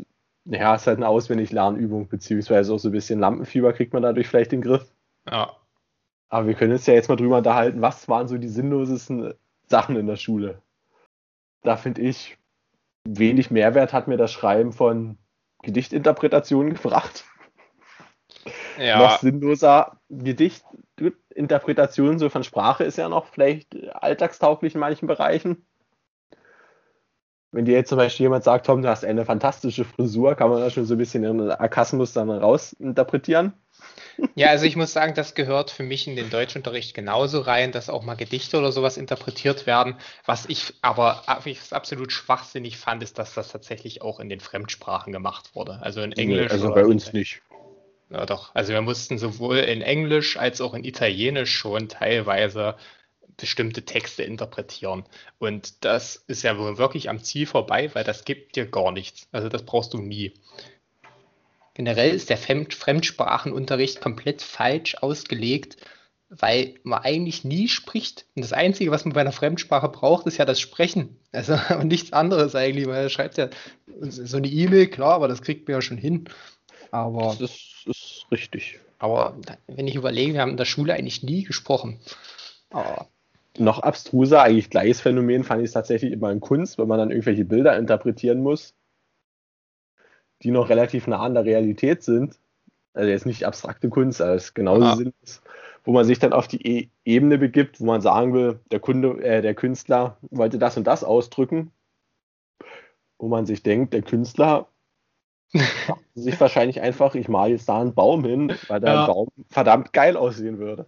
naja, 0.44 0.74
ist 0.74 0.86
halt 0.86 0.98
eine 0.98 1.08
auswendig 1.08 1.50
Lernübung, 1.50 2.08
beziehungsweise 2.08 2.72
auch 2.72 2.78
so 2.78 2.88
ein 2.88 2.92
bisschen 2.92 3.18
Lampenfieber 3.18 3.72
kriegt 3.72 3.92
man 3.92 4.02
dadurch 4.02 4.28
vielleicht 4.28 4.52
in 4.52 4.60
den 4.60 4.70
Griff. 4.70 4.92
Ja. 5.28 5.56
Aber 6.28 6.46
wir 6.46 6.54
können 6.54 6.72
uns 6.72 6.86
ja 6.86 6.94
jetzt 6.94 7.08
mal 7.08 7.16
drüber 7.16 7.38
unterhalten, 7.38 7.82
was 7.82 8.08
waren 8.08 8.28
so 8.28 8.38
die 8.38 8.48
sinnlosesten 8.48 9.34
Sachen 9.66 9.96
in 9.96 10.06
der 10.06 10.16
Schule? 10.16 10.62
Da 11.62 11.76
finde 11.76 12.02
ich, 12.02 12.38
wenig 13.04 13.50
Mehrwert 13.50 13.92
hat 13.92 14.08
mir 14.08 14.16
das 14.16 14.32
Schreiben 14.32 14.72
von 14.72 15.18
Gedichtinterpretationen 15.62 16.72
gefragt. 16.72 17.24
Ja. 18.78 18.98
Noch 18.98 19.20
sinnloser 19.20 19.98
Gedichtinterpretation 20.08 22.18
so 22.18 22.28
von 22.28 22.42
Sprache 22.44 22.84
ist 22.84 22.98
ja 22.98 23.08
noch 23.08 23.26
vielleicht 23.26 23.74
alltagstauglich 23.94 24.74
in 24.74 24.80
manchen 24.80 25.06
Bereichen. 25.06 25.64
Wenn 27.52 27.66
dir 27.66 27.74
jetzt 27.74 27.90
zum 27.90 27.98
Beispiel 27.98 28.24
jemand 28.24 28.44
sagt, 28.44 28.66
Tom, 28.66 28.80
du 28.80 28.88
hast 28.88 29.04
eine 29.04 29.26
fantastische 29.26 29.84
Frisur, 29.84 30.34
kann 30.34 30.48
man 30.48 30.60
da 30.60 30.70
schon 30.70 30.86
so 30.86 30.94
ein 30.94 30.98
bisschen 30.98 31.22
in 31.22 31.36
den 31.36 31.50
Arkasmus 31.50 32.14
dann 32.14 32.30
rausinterpretieren. 32.30 33.52
Ja, 34.34 34.48
also 34.48 34.64
ich 34.64 34.76
muss 34.76 34.92
sagen, 34.92 35.14
das 35.14 35.34
gehört 35.34 35.70
für 35.70 35.82
mich 35.82 36.06
in 36.08 36.16
den 36.16 36.30
Deutschunterricht 36.30 36.94
genauso 36.94 37.40
rein, 37.40 37.72
dass 37.72 37.90
auch 37.90 38.04
mal 38.04 38.14
Gedichte 38.14 38.58
oder 38.58 38.72
sowas 38.72 38.96
interpretiert 38.96 39.66
werden. 39.66 39.96
Was 40.24 40.46
ich 40.46 40.74
aber 40.80 41.24
absolut 41.28 42.12
schwachsinnig 42.12 42.78
fand, 42.78 43.02
ist, 43.02 43.18
dass 43.18 43.34
das 43.34 43.48
tatsächlich 43.48 44.00
auch 44.00 44.20
in 44.20 44.28
den 44.28 44.40
Fremdsprachen 44.40 45.12
gemacht 45.12 45.54
wurde. 45.54 45.78
Also 45.82 46.00
in 46.00 46.12
Englisch. 46.12 46.50
also 46.50 46.72
bei 46.72 46.84
uns 46.84 47.12
nicht. 47.12 47.42
Ja, 48.10 48.26
doch. 48.26 48.54
Also 48.54 48.72
wir 48.72 48.82
mussten 48.82 49.18
sowohl 49.18 49.58
in 49.58 49.82
Englisch 49.82 50.36
als 50.36 50.60
auch 50.60 50.74
in 50.74 50.84
Italienisch 50.84 51.52
schon 51.52 51.88
teilweise 51.88 52.76
bestimmte 53.36 53.84
Texte 53.84 54.22
interpretieren. 54.22 55.04
Und 55.38 55.84
das 55.84 56.16
ist 56.26 56.42
ja 56.42 56.58
wohl 56.58 56.78
wirklich 56.78 57.08
am 57.08 57.22
Ziel 57.22 57.46
vorbei, 57.46 57.90
weil 57.94 58.04
das 58.04 58.24
gibt 58.24 58.56
dir 58.56 58.66
gar 58.66 58.92
nichts. 58.92 59.26
Also 59.32 59.48
das 59.48 59.64
brauchst 59.64 59.94
du 59.94 59.98
nie. 59.98 60.32
Generell 61.74 62.14
ist 62.14 62.28
der 62.28 62.36
Fremdsprachenunterricht 62.36 64.00
komplett 64.00 64.42
falsch 64.42 64.96
ausgelegt, 64.96 65.78
weil 66.28 66.74
man 66.82 67.02
eigentlich 67.02 67.44
nie 67.44 67.68
spricht. 67.68 68.26
Und 68.34 68.42
das 68.42 68.52
Einzige, 68.52 68.90
was 68.90 69.04
man 69.04 69.14
bei 69.14 69.20
einer 69.22 69.32
Fremdsprache 69.32 69.88
braucht, 69.88 70.26
ist 70.26 70.38
ja 70.38 70.44
das 70.44 70.60
Sprechen. 70.60 71.18
Also 71.32 71.56
nichts 71.82 72.12
anderes 72.12 72.54
eigentlich, 72.54 72.86
weil 72.86 73.04
er 73.04 73.08
schreibt 73.08 73.38
ja 73.38 73.48
so 74.00 74.36
eine 74.36 74.48
E-Mail, 74.48 74.88
klar, 74.88 75.14
aber 75.14 75.28
das 75.28 75.42
kriegt 75.42 75.66
man 75.66 75.76
ja 75.76 75.82
schon 75.82 75.98
hin. 75.98 76.28
Aber 76.90 77.36
das 77.38 77.84
ist 77.86 78.26
richtig. 78.30 78.78
Aber 78.98 79.36
wenn 79.66 79.88
ich 79.88 79.94
überlege, 79.94 80.34
wir 80.34 80.40
haben 80.42 80.52
in 80.52 80.56
der 80.56 80.64
Schule 80.64 80.94
eigentlich 80.94 81.22
nie 81.22 81.42
gesprochen. 81.42 82.00
Aber 82.70 83.08
noch 83.58 83.80
abstruser, 83.80 84.42
eigentlich 84.42 84.70
gleiches 84.70 85.00
Phänomen 85.00 85.44
fand 85.44 85.60
ich 85.60 85.66
es 85.66 85.72
tatsächlich 85.72 86.12
immer 86.12 86.30
in 86.30 86.40
Kunst, 86.40 86.78
wenn 86.78 86.88
man 86.88 86.98
dann 86.98 87.10
irgendwelche 87.10 87.44
Bilder 87.44 87.76
interpretieren 87.76 88.42
muss, 88.42 88.74
die 90.42 90.50
noch 90.50 90.68
relativ 90.68 91.06
nah 91.06 91.20
an 91.20 91.34
der 91.34 91.44
Realität 91.44 92.02
sind. 92.02 92.38
Also 92.94 93.08
jetzt 93.08 93.26
nicht 93.26 93.44
abstrakte 93.44 93.88
Kunst, 93.88 94.20
als 94.20 94.54
genauso 94.54 94.84
ah. 94.84 94.96
sind 94.96 95.14
wo 95.84 95.92
man 95.92 96.04
sich 96.04 96.18
dann 96.18 96.32
auf 96.32 96.48
die 96.48 96.66
e 96.66 96.90
Ebene 97.04 97.38
begibt, 97.38 97.80
wo 97.80 97.84
man 97.84 98.00
sagen 98.00 98.32
will, 98.32 98.60
der 98.70 98.80
Kunde, 98.80 99.22
äh, 99.22 99.42
der 99.42 99.54
Künstler 99.54 100.16
wollte 100.30 100.58
das 100.58 100.76
und 100.76 100.86
das 100.86 101.02
ausdrücken, 101.02 101.72
wo 103.18 103.28
man 103.28 103.46
sich 103.46 103.62
denkt, 103.62 103.92
der 103.92 104.02
Künstler 104.02 104.68
sich 106.14 106.40
wahrscheinlich 106.40 106.80
einfach, 106.80 107.14
ich 107.14 107.28
male 107.28 107.52
jetzt 107.52 107.68
da 107.68 107.80
einen 107.80 107.94
Baum 107.94 108.24
hin, 108.24 108.56
weil 108.68 108.80
der 108.80 108.94
ja. 108.94 109.06
Baum 109.06 109.28
verdammt 109.50 109.92
geil 109.92 110.16
aussehen 110.16 110.58
würde. 110.58 110.86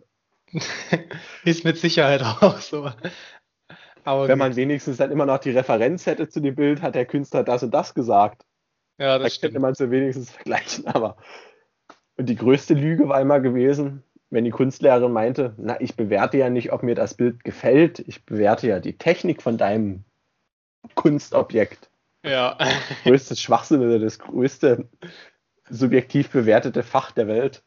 Ist 1.45 1.65
mit 1.65 1.79
Sicherheit 1.79 2.23
auch 2.23 2.59
so. 2.59 2.91
Aber 4.05 4.29
Wenn 4.29 4.39
man 4.39 4.55
wenigstens 4.57 4.99
dann 4.99 5.11
immer 5.11 5.27
noch 5.27 5.39
die 5.39 5.51
Referenz 5.51 6.07
hätte 6.07 6.29
zu 6.29 6.41
dem 6.41 6.55
Bild, 6.55 6.83
hat 6.83 6.95
der 6.95 7.07
Künstler 7.07 7.43
das 7.43 7.63
und 7.63 7.73
das 7.73 7.95
gesagt. 7.95 8.45
Ja, 8.99 9.19
das 9.19 9.39
da 9.39 9.47
könnte 9.47 9.61
man 9.61 9.75
so 9.75 9.91
wenigstens 9.91 10.31
vergleichen, 10.31 10.87
aber. 10.87 11.17
Und 12.17 12.27
die 12.27 12.37
größte 12.37 12.75
Lüge 12.75 13.09
war 13.09 13.21
immer 13.21 13.41
gewesen, 13.41 14.05
wenn 14.31 14.45
die 14.45 14.51
Kunstlehrerin 14.51 15.13
meinte, 15.13 15.55
na, 15.57 15.81
ich 15.81 15.97
bewerte 15.97 16.37
ja 16.37 16.51
nicht, 16.51 16.73
ob 16.73 16.83
mir 16.83 16.95
das 16.95 17.15
Bild 17.15 17.45
gefällt, 17.45 17.99
ich 18.01 18.25
bewerte 18.25 18.69
ja 18.69 18.79
die 18.79 18.99
Technik 18.99 19.43
von 19.43 19.57
deinem 19.57 20.05
Kunstobjekt. 20.95 21.91
Ja. 22.23 22.57
Das 22.59 23.03
größte 23.05 23.37
Schwachsinn, 23.37 24.01
das 24.01 24.19
größte 24.19 24.89
subjektiv 25.69 26.31
bewertete 26.31 26.83
Fach 26.83 27.13
der 27.13 27.27
Welt. 27.27 27.65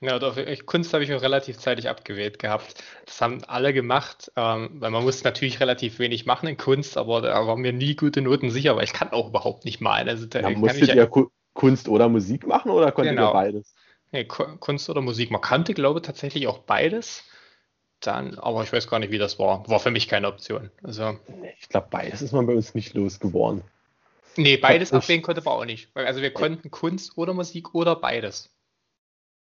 Ja, 0.00 0.20
doch, 0.20 0.36
Kunst 0.64 0.94
habe 0.94 1.02
ich 1.02 1.10
mir 1.10 1.20
relativ 1.20 1.58
zeitig 1.58 1.88
abgewählt 1.88 2.38
gehabt. 2.38 2.82
Das 3.04 3.20
haben 3.20 3.42
alle 3.48 3.72
gemacht, 3.72 4.30
ähm, 4.36 4.80
weil 4.80 4.90
man 4.90 5.02
muss 5.02 5.24
natürlich 5.24 5.58
relativ 5.58 5.98
wenig 5.98 6.24
machen 6.24 6.48
in 6.48 6.56
Kunst, 6.56 6.96
aber 6.96 7.20
da 7.20 7.46
waren 7.46 7.60
mir 7.60 7.72
nie 7.72 7.96
gute 7.96 8.20
Noten 8.20 8.50
sicher, 8.50 8.76
weil 8.76 8.84
ich 8.84 8.92
kann 8.92 9.10
auch 9.10 9.28
überhaupt 9.28 9.64
nicht 9.64 9.80
malen. 9.80 10.08
Also 10.08 10.26
da 10.26 10.40
ja, 10.40 10.50
musstet 10.50 10.88
ihr 10.88 10.94
ja 10.94 11.08
Kunst 11.52 11.88
oder 11.88 12.08
Musik 12.08 12.46
machen 12.46 12.70
oder 12.70 12.92
konntet 12.92 13.16
genau. 13.16 13.30
ihr 13.30 13.32
beides? 13.32 13.74
Nee, 14.12 14.24
Kunst 14.24 14.88
oder 14.88 15.00
Musik. 15.00 15.32
Man 15.32 15.40
kannte, 15.40 15.74
glaube 15.74 15.98
ich, 15.98 16.06
tatsächlich 16.06 16.46
auch 16.46 16.58
beides. 16.58 17.24
Dann, 18.00 18.38
aber 18.38 18.62
ich 18.62 18.72
weiß 18.72 18.88
gar 18.88 19.00
nicht, 19.00 19.10
wie 19.10 19.18
das 19.18 19.40
war. 19.40 19.68
War 19.68 19.80
für 19.80 19.90
mich 19.90 20.06
keine 20.06 20.28
Option. 20.28 20.70
Also, 20.84 21.18
ich 21.58 21.68
glaube, 21.68 21.88
beides 21.90 22.22
ist 22.22 22.32
man 22.32 22.46
bei 22.46 22.54
uns 22.54 22.74
nicht 22.74 22.94
losgeworden. 22.94 23.62
Nee, 24.36 24.56
beides 24.56 24.92
abwägen 24.92 25.22
konnte 25.22 25.42
man 25.42 25.54
auch 25.54 25.64
nicht. 25.64 25.88
Also 25.94 26.22
wir 26.22 26.32
konnten 26.32 26.70
Kunst 26.70 27.18
oder 27.18 27.34
Musik 27.34 27.74
oder 27.74 27.96
beides. 27.96 28.50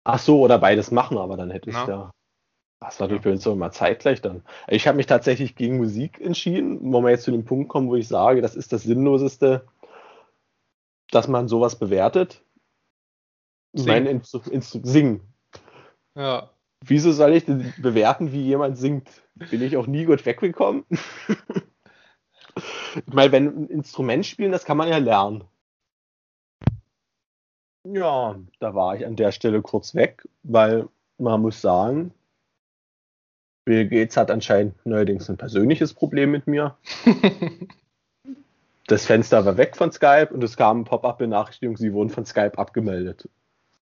Ach 0.04 0.20
so, 0.20 0.42
oder 0.42 0.60
beides 0.60 0.92
machen, 0.92 1.18
aber 1.18 1.38
dann 1.38 1.52
hätte 1.52 1.70
ich 1.70 1.76
ja. 1.76 1.86
da. 1.86 2.12
Das 2.80 3.00
war 3.00 3.08
natürlich 3.08 3.24
bei 3.24 3.32
uns 3.32 3.48
auch 3.48 3.54
immer 3.54 3.72
zeitgleich 3.72 4.22
dann. 4.22 4.44
Ich 4.68 4.88
habe 4.88 4.98
mich 4.98 5.06
tatsächlich 5.06 5.56
gegen 5.56 5.78
Musik 5.78 6.20
entschieden, 6.20 6.80
wo 6.82 7.02
wir 7.02 7.12
jetzt 7.12 7.24
zu 7.24 7.32
dem 7.32 7.46
Punkt 7.46 7.70
kommen, 7.70 7.88
wo 7.88 7.96
ich 7.96 8.10
sage, 8.10 8.42
das 8.42 8.56
ist 8.56 8.74
das 8.74 8.84
Sinnloseste, 8.84 9.66
dass 11.10 11.30
man 11.30 11.48
sowas 11.48 11.80
bewertet. 11.80 12.44
Singen. 13.72 13.88
Mein 13.88 14.06
Instru 14.06 14.42
Instru 14.50 14.82
Singen. 14.84 15.22
Ja. 16.16 16.50
Wieso 16.86 17.14
soll 17.14 17.34
ich 17.34 17.46
denn 17.46 17.74
bewerten, 17.78 18.34
wie 18.34 18.42
jemand 18.42 18.78
singt? 18.78 19.10
Bin 19.36 19.62
ich 19.62 19.78
auch 19.78 19.88
nie 19.88 20.04
gut 20.04 20.26
weggekommen? 20.26 20.84
ich 22.96 23.14
meine, 23.14 23.32
wenn 23.32 23.48
ein 23.48 23.68
Instrument 23.68 24.26
spielen, 24.26 24.52
das 24.52 24.66
kann 24.66 24.76
man 24.76 24.90
ja 24.90 24.98
lernen. 24.98 25.46
Ja, 27.86 28.36
da 28.60 28.76
war 28.76 28.96
ich 28.96 29.06
an 29.06 29.16
der 29.16 29.32
Stelle 29.32 29.62
kurz 29.62 29.94
weg, 29.94 30.28
weil 30.44 30.88
man 31.18 31.42
muss 31.42 31.62
sagen, 31.62 32.14
Bill 33.66 33.88
Gates 33.88 34.18
hat 34.18 34.32
anscheinend 34.32 34.74
neuerdings 34.86 35.30
ein 35.30 35.38
persönliches 35.38 35.94
Problem 35.94 36.32
mit 36.32 36.48
mir. 36.48 36.78
das 38.88 39.06
Fenster 39.06 39.46
war 39.46 39.58
weg 39.58 39.76
von 39.76 39.92
Skype 39.92 40.30
und 40.32 40.44
es 40.44 40.58
kam 40.58 40.78
eine 40.78 40.86
Pop-up-Benachrichtigung, 40.86 41.78
sie 41.78 41.94
wurden 41.94 42.10
von 42.10 42.26
Skype 42.26 42.58
abgemeldet. 42.58 43.30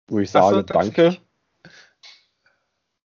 Wo 0.08 0.20
ich 0.20 0.32
sage, 0.32 0.58
so, 0.58 0.62
danke. 0.64 1.18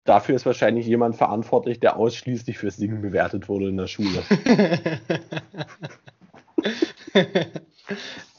Dafür 0.05 0.35
ist 0.35 0.47
wahrscheinlich 0.47 0.87
jemand 0.87 1.16
verantwortlich, 1.16 1.79
der 1.79 1.97
ausschließlich 1.97 2.59
fürs 2.59 2.77
Singen 2.77 3.03
bewertet 3.03 3.49
wurde 3.49 3.68
in 3.68 3.77
der 3.77 3.87
Schule. 3.87 4.23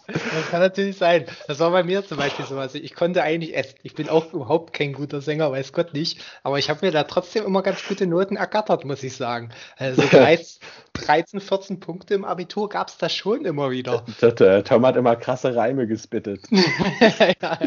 Das 0.07 0.49
kann 0.49 0.59
natürlich 0.59 0.97
sein. 0.97 1.25
Das 1.47 1.59
war 1.59 1.71
bei 1.71 1.83
mir 1.83 2.05
zum 2.05 2.17
Beispiel 2.17 2.45
so. 2.45 2.57
Also 2.57 2.77
ich 2.77 2.93
konnte 2.93 3.23
eigentlich, 3.23 3.53
ich 3.83 3.95
bin 3.95 4.09
auch 4.09 4.33
überhaupt 4.33 4.73
kein 4.73 4.93
guter 4.93 5.21
Sänger, 5.21 5.51
weiß 5.51 5.71
Gott 5.71 5.93
nicht, 5.93 6.21
aber 6.43 6.59
ich 6.59 6.69
habe 6.69 6.85
mir 6.85 6.91
da 6.91 7.03
trotzdem 7.03 7.45
immer 7.45 7.61
ganz 7.61 7.87
gute 7.87 8.05
Noten 8.05 8.35
ergattert, 8.35 8.83
muss 8.85 9.03
ich 9.03 9.15
sagen. 9.15 9.49
Also 9.77 10.01
13, 10.01 10.59
13 10.93 11.39
14 11.39 11.79
Punkte 11.79 12.15
im 12.15 12.25
Abitur 12.25 12.69
gab 12.69 12.89
es 12.89 12.97
da 12.97 13.07
schon 13.07 13.45
immer 13.45 13.71
wieder. 13.71 14.03
Tom 14.65 14.85
hat 14.85 14.95
immer 14.97 15.15
krasse 15.15 15.55
Reime 15.55 15.87
gespittet. 15.87 16.41
ja, 16.51 17.33
ja. 17.41 17.57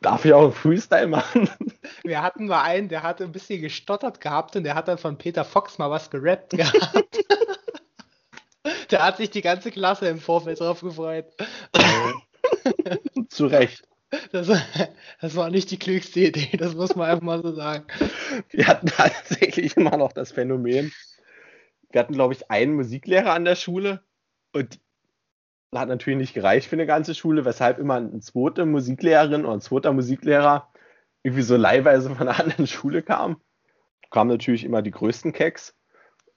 Darf 0.00 0.24
ich 0.24 0.32
auch 0.32 0.44
einen 0.44 0.52
Freestyle 0.52 1.06
machen? 1.06 1.50
Wir 2.02 2.22
hatten 2.22 2.46
mal 2.46 2.62
einen, 2.62 2.88
der 2.88 3.02
hatte 3.02 3.24
ein 3.24 3.32
bisschen 3.32 3.60
gestottert 3.60 4.20
gehabt 4.20 4.56
und 4.56 4.64
der 4.64 4.74
hat 4.74 4.88
dann 4.88 4.98
von 4.98 5.18
Peter 5.18 5.44
Fox 5.44 5.78
mal 5.78 5.90
was 5.90 6.10
gerappt 6.10 6.50
gehabt. 6.50 6.84
Da 8.94 9.06
hat 9.06 9.16
sich 9.16 9.28
die 9.28 9.42
ganze 9.42 9.72
Klasse 9.72 10.06
im 10.06 10.20
Vorfeld 10.20 10.60
drauf 10.60 10.80
gefreut. 10.80 11.26
Zu 13.28 13.46
Recht. 13.46 13.88
Das, 14.30 14.46
das, 15.20 15.34
war 15.34 15.50
nicht 15.50 15.72
die 15.72 15.80
klügste 15.80 16.20
Idee, 16.20 16.56
das 16.56 16.76
muss 16.76 16.94
man 16.94 17.10
einfach 17.10 17.24
mal 17.24 17.42
so 17.42 17.52
sagen. 17.52 17.86
Wir 18.50 18.68
hatten 18.68 18.86
tatsächlich 18.86 19.76
immer 19.76 19.96
noch 19.96 20.12
das 20.12 20.30
Phänomen. 20.30 20.92
Wir 21.90 22.00
hatten, 22.00 22.12
glaube 22.12 22.34
ich, 22.34 22.48
einen 22.52 22.74
Musiklehrer 22.74 23.32
an 23.32 23.44
der 23.44 23.56
Schule 23.56 24.04
und 24.52 24.78
hat 25.74 25.88
natürlich 25.88 26.18
nicht 26.18 26.34
gereicht 26.34 26.68
für 26.68 26.76
eine 26.76 26.86
ganze 26.86 27.16
Schule, 27.16 27.44
weshalb 27.44 27.80
immer 27.80 27.96
eine 27.96 28.20
zweite 28.20 28.64
Musiklehrerin 28.64 29.44
oder 29.44 29.54
ein 29.54 29.60
zweiter 29.60 29.92
Musiklehrer 29.92 30.72
irgendwie 31.24 31.42
so 31.42 31.56
leihweise 31.56 32.14
von 32.14 32.28
einer 32.28 32.38
anderen 32.38 32.68
Schule 32.68 33.02
kam. 33.02 33.40
Kamen 34.10 34.30
natürlich 34.30 34.62
immer 34.62 34.82
die 34.82 34.92
größten 34.92 35.32
Keks. 35.32 35.74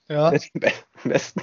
Ja. 0.07 0.31
Die 0.31 1.07
besten 1.07 1.41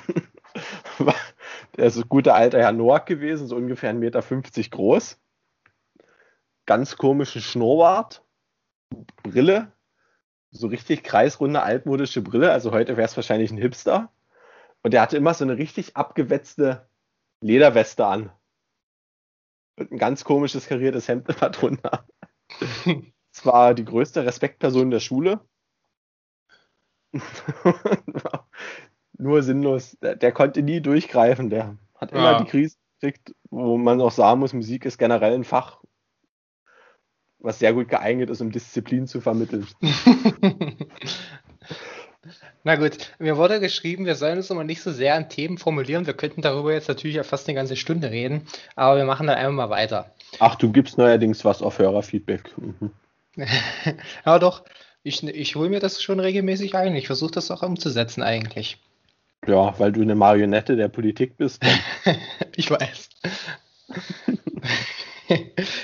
der 1.77 1.87
ist 1.87 1.97
ein 1.97 2.09
guter 2.09 2.35
alter 2.35 2.59
Herr 2.59 2.73
Noack 2.73 3.07
gewesen, 3.07 3.47
so 3.47 3.57
ungefähr 3.57 3.93
1,50 3.93 3.99
Meter 3.99 4.71
groß. 4.71 5.21
Ganz 6.67 6.97
komischen 6.97 7.43
Schnurrbart, 7.43 8.25
Brille, 9.23 9.73
so 10.51 10.69
richtig 10.69 11.03
kreisrunde, 11.03 11.63
altmodische 11.63 12.23
Brille. 12.23 12.53
Also 12.53 12.73
heute 12.73 12.97
wäre 12.97 13.07
es 13.07 13.17
wahrscheinlich 13.17 13.51
ein 13.51 13.59
Hipster. 13.59 14.13
Und 14.83 14.93
der 14.93 15.03
hatte 15.03 15.17
immer 15.17 15.35
so 15.35 15.45
eine 15.45 15.59
richtig 15.59 15.97
abgewetzte 15.97 16.89
Lederweste 17.41 18.07
an. 18.07 18.31
Und 19.77 19.91
ein 19.91 19.99
ganz 19.99 20.25
komisches 20.25 20.67
kariertes 20.67 21.09
Hemd 21.09 21.29
immer 21.29 21.51
drunter. 21.51 22.07
Das 23.33 23.45
war 23.45 23.75
die 23.75 23.85
größte 23.85 24.25
Respektperson 24.25 24.91
der 24.91 25.01
Schule. 25.01 25.41
nur 29.19 29.43
sinnlos. 29.43 29.97
Der, 30.03 30.17
der, 30.17 30.33
konnte 30.33 30.63
nie 30.63 30.81
durchgreifen. 30.81 31.51
Der 31.51 31.77
hat 31.97 32.13
immer 32.13 32.33
ja. 32.33 32.39
die 32.39 32.51
Krise 32.51 32.77
gekriegt, 33.01 33.35
wo 33.51 33.77
man 33.77 34.01
auch 34.01 34.13
sagen 34.13 34.41
muss, 34.41 34.53
Musik 34.53 34.85
ist 34.85 34.99
generell 34.99 35.35
ein 35.35 35.45
Fach, 35.45 35.81
was 37.39 37.59
sehr 37.59 37.73
gut 37.73 37.89
geeignet 37.89 38.31
ist, 38.31 38.41
um 38.41 38.51
Disziplin 38.51 39.07
zu 39.07 39.21
vermitteln. 39.21 39.67
Na 42.67 42.77
gut, 42.77 43.13
mir 43.19 43.37
wurde 43.37 43.61
geschrieben, 43.61 44.07
wir 44.07 44.15
sollen 44.15 44.39
uns 44.39 44.49
immer 44.49 44.65
nicht 44.65 44.81
so 44.81 44.91
sehr 44.91 45.15
an 45.15 45.29
Themen 45.29 45.59
formulieren. 45.59 46.07
Wir 46.07 46.15
könnten 46.15 46.41
darüber 46.41 46.73
jetzt 46.73 46.89
natürlich 46.89 47.17
ja 47.17 47.23
fast 47.23 47.47
eine 47.47 47.57
ganze 47.57 47.77
Stunde 47.77 48.11
reden, 48.11 48.47
aber 48.75 48.97
wir 48.97 49.05
machen 49.05 49.27
dann 49.27 49.37
einfach 49.37 49.53
mal 49.53 49.69
weiter. 49.69 50.15
Ach, 50.39 50.55
du 50.55 50.73
gibst 50.73 50.97
neuerdings 50.97 51.45
was 51.45 51.61
auf 51.61 51.79
Hörerfeedback. 51.79 52.51
Mhm. 52.57 52.91
ja, 54.25 54.39
doch. 54.39 54.65
Ich, 55.03 55.23
ich 55.23 55.57
hole 55.57 55.69
mir 55.69 55.81
das 55.81 56.03
schon 56.03 56.19
regelmäßig 56.19 56.75
ein. 56.75 56.97
Ich 56.97 57.07
versuche 57.07 57.33
das 57.33 57.51
auch 57.51 57.63
umzusetzen 57.63 58.23
eigentlich. 58.23 58.81
Ja, 59.47 59.79
weil 59.79 59.93
du 59.93 60.03
eine 60.03 60.15
Marionette 60.15 60.77
der 60.77 60.89
Politik 60.89 61.37
bist. 61.37 61.63
ich 62.57 62.71
weiß. 62.71 63.11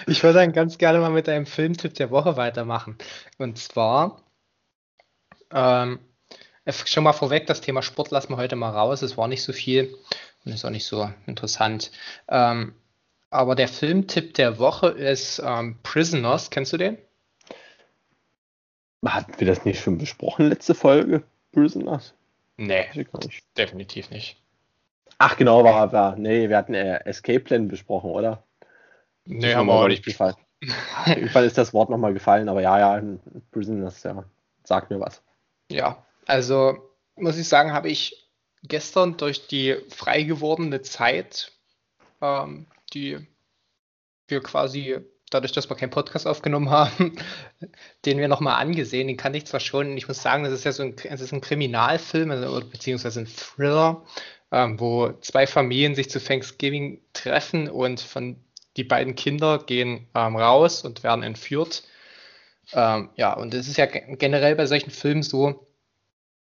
Ich 0.07 0.23
würde 0.23 0.39
dann 0.39 0.53
ganz 0.53 0.79
gerne 0.79 0.99
mal 0.99 1.11
mit 1.11 1.29
einem 1.29 1.47
Filmtipp 1.47 1.95
der 1.95 2.11
Woche 2.11 2.37
weitermachen. 2.37 2.97
Und 3.39 3.59
zwar, 3.59 4.23
ähm, 5.53 5.99
schon 6.67 7.05
mal 7.05 7.13
vorweg, 7.13 7.47
das 7.47 7.61
Thema 7.61 7.83
Sport 7.83 8.11
lassen 8.11 8.33
wir 8.33 8.37
heute 8.37 8.57
mal 8.57 8.71
raus. 8.71 9.03
Es 9.03 9.17
war 9.17 9.29
nicht 9.29 9.43
so 9.43 9.53
viel 9.53 9.97
und 10.45 10.53
ist 10.53 10.65
auch 10.65 10.71
nicht 10.71 10.87
so 10.87 11.11
interessant. 11.27 11.91
Ähm, 12.29 12.75
aber 13.31 13.55
der 13.55 13.69
Filmtipp 13.69 14.35
der 14.35 14.59
Woche 14.59 14.89
ist 14.89 15.41
ähm, 15.45 15.79
Prisoners. 15.83 16.51
Kennst 16.51 16.73
du 16.73 16.77
den? 16.77 16.99
Hatten 19.05 19.39
wir 19.39 19.47
das 19.47 19.65
nicht 19.65 19.81
schon 19.81 19.99
besprochen, 19.99 20.49
letzte 20.49 20.75
Folge? 20.75 21.23
Prisoners? 21.53 22.15
Nee, 22.61 22.91
definitiv 23.57 24.11
nicht. 24.11 24.37
Ach 25.17 25.35
genau, 25.39 25.65
war, 25.65 25.93
war 25.93 26.17
nee, 26.17 26.51
wir 26.51 26.59
hatten 26.59 26.75
äh, 26.75 26.99
Escape 27.07 27.41
Plan 27.41 27.69
besprochen, 27.69 28.11
oder? 28.11 28.45
Nee, 29.25 29.55
haben 29.55 29.67
wir 29.67 29.73
aber 29.73 29.89
nicht 29.89 30.05
gefallen. 30.05 30.35
Irgendwann 31.07 31.45
ist 31.45 31.57
das 31.57 31.73
Wort 31.73 31.89
nochmal 31.89 32.13
gefallen, 32.13 32.51
aber 32.51 32.61
ja, 32.61 32.79
ja, 32.79 33.03
Prisoners, 33.51 34.03
ja, 34.03 34.25
sagt 34.65 34.91
mir 34.91 35.01
was. 35.01 35.23
Ja, 35.71 36.05
also 36.27 36.77
muss 37.17 37.39
ich 37.39 37.49
sagen, 37.49 37.73
habe 37.73 37.89
ich 37.89 38.29
gestern 38.63 39.17
durch 39.17 39.47
die 39.47 39.77
frei 39.89 40.25
gewordene 40.25 40.83
Zeit, 40.83 41.53
ähm, 42.21 42.67
die 42.93 43.27
wir 44.29 44.43
quasi 44.43 44.99
dadurch, 45.31 45.53
dass 45.53 45.71
wir 45.71 45.77
keinen 45.77 45.91
Podcast 45.91 46.27
aufgenommen 46.27 46.71
haben, 46.71 47.17
den 48.05 48.19
wir 48.19 48.29
nochmal 48.29 48.61
angesehen. 48.61 49.09
Den 49.09 49.17
kannte 49.17 49.39
ich 49.39 49.47
zwar 49.47 49.61
schon, 49.61 49.97
ich 49.97 50.09
muss 50.09 50.23
sagen, 50.23 50.45
das 50.45 50.53
ist 50.53 50.65
ja 50.65 50.73
so 50.73 50.83
ein, 50.83 50.97
es 51.03 51.21
ist 51.21 51.33
ein 51.33 51.41
Kriminalfilm, 51.41 52.31
also, 52.31 52.61
beziehungsweise 52.69 53.21
ein 53.21 53.27
Thriller, 53.27 54.05
ähm, 54.53 54.79
wo 54.79 55.13
zwei 55.21 55.47
Familien 55.47 55.95
sich 55.95 56.11
zu 56.11 56.23
Thanksgiving 56.23 57.01
treffen 57.13 57.69
und 57.69 58.01
von 58.01 58.37
die 58.77 58.85
beiden 58.85 59.15
Kinder 59.15 59.59
gehen 59.59 60.09
ähm, 60.15 60.37
raus 60.37 60.85
und 60.85 61.03
werden 61.03 61.23
entführt. 61.23 61.85
Ähm, 62.73 63.11
ja, 63.17 63.33
und 63.33 63.55
es 63.55 63.69
ist 63.69 63.79
ja 63.79 63.87
generell 63.87 64.57
bei 64.57 64.67
solchen 64.67 64.91
Filmen 64.91 65.23
so, 65.23 65.67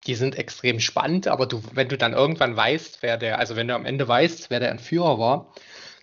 die 0.06 0.14
sind 0.14 0.36
extrem 0.36 0.80
spannend, 0.80 1.28
aber 1.28 1.46
du, 1.46 1.62
wenn 1.72 1.88
du 1.88 1.96
dann 1.96 2.12
irgendwann 2.12 2.56
weißt, 2.56 3.02
wer 3.02 3.16
der, 3.16 3.38
also 3.38 3.56
wenn 3.56 3.68
du 3.68 3.74
am 3.74 3.86
Ende 3.86 4.06
weißt, 4.06 4.50
wer 4.50 4.60
der 4.60 4.70
Entführer 4.70 5.18
war, 5.18 5.54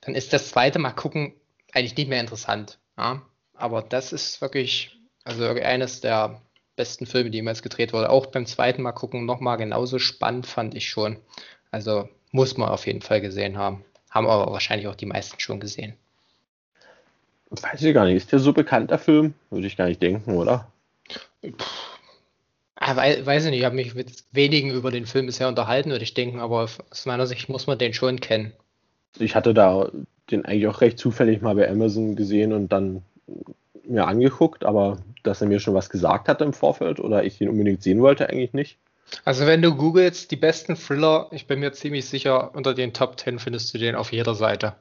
dann 0.01 0.15
ist 0.15 0.33
das 0.33 0.49
zweite 0.49 0.79
Mal 0.79 0.91
gucken 0.91 1.33
eigentlich 1.73 1.95
nicht 1.95 2.10
mehr 2.10 2.19
interessant. 2.19 2.79
Ja? 2.97 3.21
Aber 3.53 3.81
das 3.81 4.13
ist 4.13 4.41
wirklich, 4.41 4.97
also 5.23 5.45
eines 5.45 6.01
der 6.01 6.41
besten 6.75 7.05
Filme, 7.05 7.29
die 7.29 7.38
jemals 7.38 7.62
gedreht 7.62 7.93
wurde. 7.93 8.10
Auch 8.10 8.27
beim 8.27 8.45
zweiten 8.45 8.81
Mal 8.81 8.91
gucken 8.91 9.25
nochmal 9.25 9.57
genauso 9.57 9.99
spannend 9.99 10.47
fand 10.47 10.73
ich 10.75 10.89
schon. 10.89 11.17
Also 11.69 12.10
muss 12.31 12.57
man 12.57 12.69
auf 12.69 12.88
jeden 12.88 13.01
Fall 13.01 13.21
gesehen 13.21 13.57
haben. 13.57 13.84
Haben 14.10 14.27
aber 14.27 14.51
wahrscheinlich 14.51 14.88
auch 14.88 14.95
die 14.95 15.05
meisten 15.05 15.39
schon 15.39 15.60
gesehen. 15.60 15.95
Weiß 17.49 17.81
ich 17.81 17.93
gar 17.93 18.05
nicht. 18.05 18.15
Ist 18.15 18.31
der 18.31 18.39
so 18.39 18.53
bekannt, 18.53 18.91
der 18.91 18.99
Film? 18.99 19.34
Würde 19.49 19.67
ich 19.67 19.77
gar 19.77 19.86
nicht 19.88 20.01
denken, 20.01 20.36
oder? 20.36 20.71
Ah, 22.75 22.95
weiß 22.95 23.45
ich 23.45 23.51
nicht. 23.51 23.60
Ich 23.60 23.65
habe 23.65 23.75
mich 23.75 23.93
mit 23.93 24.23
wenigen 24.31 24.71
über 24.71 24.89
den 24.89 25.05
Film 25.05 25.25
bisher 25.25 25.47
unterhalten, 25.47 25.91
würde 25.91 26.03
ich 26.03 26.13
denken, 26.13 26.39
aber 26.39 26.67
aus 26.89 27.05
meiner 27.05 27.27
Sicht 27.27 27.49
muss 27.49 27.67
man 27.67 27.77
den 27.77 27.93
schon 27.93 28.19
kennen. 28.19 28.53
Ich 29.19 29.36
hatte 29.36 29.53
da 29.53 29.91
den 30.31 30.45
eigentlich 30.45 30.67
auch 30.67 30.81
recht 30.81 30.99
zufällig 30.99 31.41
mal 31.41 31.55
bei 31.55 31.69
Amazon 31.69 32.15
gesehen 32.15 32.53
und 32.53 32.71
dann 32.71 33.03
mir 33.83 34.07
angeguckt, 34.07 34.63
aber 34.65 34.99
dass 35.23 35.41
er 35.41 35.47
mir 35.47 35.59
schon 35.59 35.73
was 35.73 35.89
gesagt 35.89 36.27
hat 36.27 36.41
im 36.41 36.53
Vorfeld 36.53 36.99
oder 36.99 37.23
ich 37.23 37.37
den 37.37 37.49
unbedingt 37.49 37.83
sehen 37.83 38.01
wollte, 38.01 38.29
eigentlich 38.29 38.53
nicht. 38.53 38.77
Also 39.25 39.45
wenn 39.45 39.61
du 39.61 39.75
googelst 39.75 40.31
die 40.31 40.37
besten 40.37 40.75
Thriller, 40.75 41.27
ich 41.31 41.47
bin 41.47 41.59
mir 41.59 41.73
ziemlich 41.73 42.05
sicher, 42.05 42.55
unter 42.55 42.73
den 42.73 42.93
Top 42.93 43.19
10 43.19 43.39
findest 43.39 43.73
du 43.73 43.77
den 43.77 43.95
auf 43.95 44.11
jeder 44.11 44.35
Seite. 44.35 44.75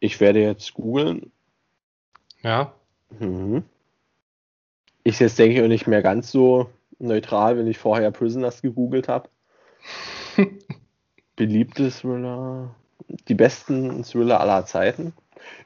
Ich 0.00 0.20
werde 0.20 0.40
jetzt 0.40 0.74
googeln. 0.74 1.30
Ja. 2.42 2.72
Mhm. 3.18 3.64
Ich 5.04 5.20
jetzt 5.20 5.38
denke 5.38 5.56
ich 5.56 5.62
auch 5.62 5.68
nicht 5.68 5.86
mehr 5.86 6.02
ganz 6.02 6.30
so 6.30 6.70
neutral, 6.98 7.56
wenn 7.56 7.66
ich 7.66 7.78
vorher 7.78 8.10
Prisoners 8.10 8.62
gegoogelt 8.62 9.08
habe. 9.08 9.28
Beliebtes 11.36 12.00
Thriller 12.00 12.74
die 13.28 13.34
besten 13.34 14.04
Thriller 14.04 14.40
aller 14.40 14.66
Zeiten. 14.66 15.12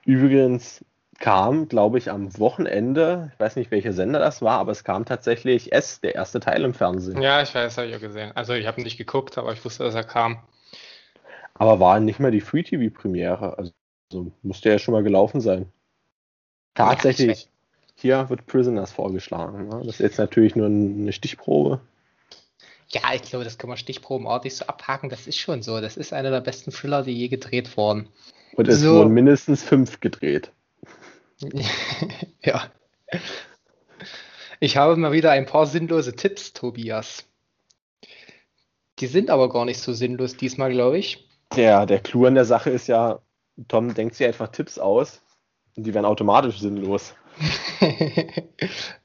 Übrigens 0.05 0.85
kam, 1.19 1.69
glaube 1.69 1.99
ich, 1.99 2.11
am 2.11 2.39
Wochenende, 2.39 3.31
ich 3.33 3.41
weiß 3.41 3.57
nicht, 3.57 3.71
welcher 3.71 3.93
Sender 3.93 4.19
das 4.19 4.43
war, 4.43 4.59
aber 4.59 4.73
es 4.73 4.85
kam 4.85 5.05
tatsächlich 5.05 5.73
S, 5.73 6.01
der 6.01 6.15
erste 6.15 6.41
Teil 6.41 6.65
im 6.65 6.75
Fernsehen. 6.75 7.23
Ja, 7.23 7.43
ich 7.43 7.55
weiß, 7.55 7.79
habe 7.79 7.89
ich 7.89 7.97
auch 7.97 8.01
gesehen. 8.01 8.33
Also 8.35 8.55
ich 8.55 8.67
habe 8.67 8.83
nicht 8.83 8.99
geguckt, 8.99 9.39
aber 9.39 9.53
ich 9.53 9.65
wusste, 9.65 9.85
dass 9.85 9.95
er 9.95 10.05
kam. 10.05 10.39
Aber 11.55 11.79
war 11.79 12.01
nicht 12.01 12.19
mehr 12.19 12.33
die 12.33 12.41
Free-TV-Premiere, 12.41 13.57
also 13.59 13.73
musste 14.43 14.71
ja 14.71 14.79
schon 14.79 14.93
mal 14.93 15.03
gelaufen 15.03 15.41
sein. 15.41 15.73
Tatsächlich, 16.75 17.45
ja, 17.45 17.49
hier 17.95 18.31
wird 18.31 18.47
Prisoners 18.47 18.93
vorgeschlagen. 18.93 19.69
Ne? 19.69 19.83
Das 19.85 19.95
ist 19.95 20.01
jetzt 20.01 20.19
natürlich 20.19 20.57
nur 20.57 20.67
eine 20.67 21.13
Stichprobe. 21.13 21.81
Ja, 22.89 23.03
ich 23.15 23.23
glaube, 23.23 23.45
das 23.45 23.59
können 23.59 23.73
wir 23.73 23.77
stichprobenartig 23.77 24.57
so 24.57 24.67
abhaken. 24.67 25.09
Das 25.09 25.27
ist 25.27 25.39
schon 25.39 25.63
so. 25.63 25.81
Das 25.81 25.97
ist 25.97 26.13
einer 26.13 26.31
der 26.31 26.41
besten 26.41 26.71
Thriller, 26.71 27.03
die 27.03 27.13
je 27.13 27.29
gedreht 27.29 27.77
wurden. 27.77 28.09
Und 28.55 28.69
es 28.69 28.81
so. 28.81 28.97
wurden 28.97 29.13
mindestens 29.13 29.63
fünf 29.63 30.01
gedreht. 30.01 30.53
ja. 32.43 32.71
Ich 34.61 34.77
habe 34.77 34.97
mal 34.97 35.13
wieder 35.13 35.33
ein 35.33 35.47
paar 35.47 35.67
sinnlose 35.67 36.15
Tipps, 36.15 36.53
Tobias. 36.53 37.27
Die 39.01 39.07
sind 39.07 39.31
aber 39.31 39.49
gar 39.49 39.65
nicht 39.65 39.81
so 39.81 39.93
sinnlos 39.93 40.37
diesmal, 40.37 40.71
glaube 40.71 40.99
ich. 40.99 41.29
Ja, 41.57 41.85
der 41.85 42.01
Clou 42.01 42.27
an 42.27 42.35
der 42.35 42.45
Sache 42.45 42.71
ist 42.71 42.87
ja, 42.87 43.21
Tom 43.69 43.95
denkt 43.95 44.15
sich 44.15 44.27
einfach 44.27 44.49
Tipps 44.49 44.79
aus 44.79 45.21
und 45.77 45.85
die 45.85 45.95
werden 45.95 46.07
automatisch 46.07 46.61
sinnlos. 46.61 47.15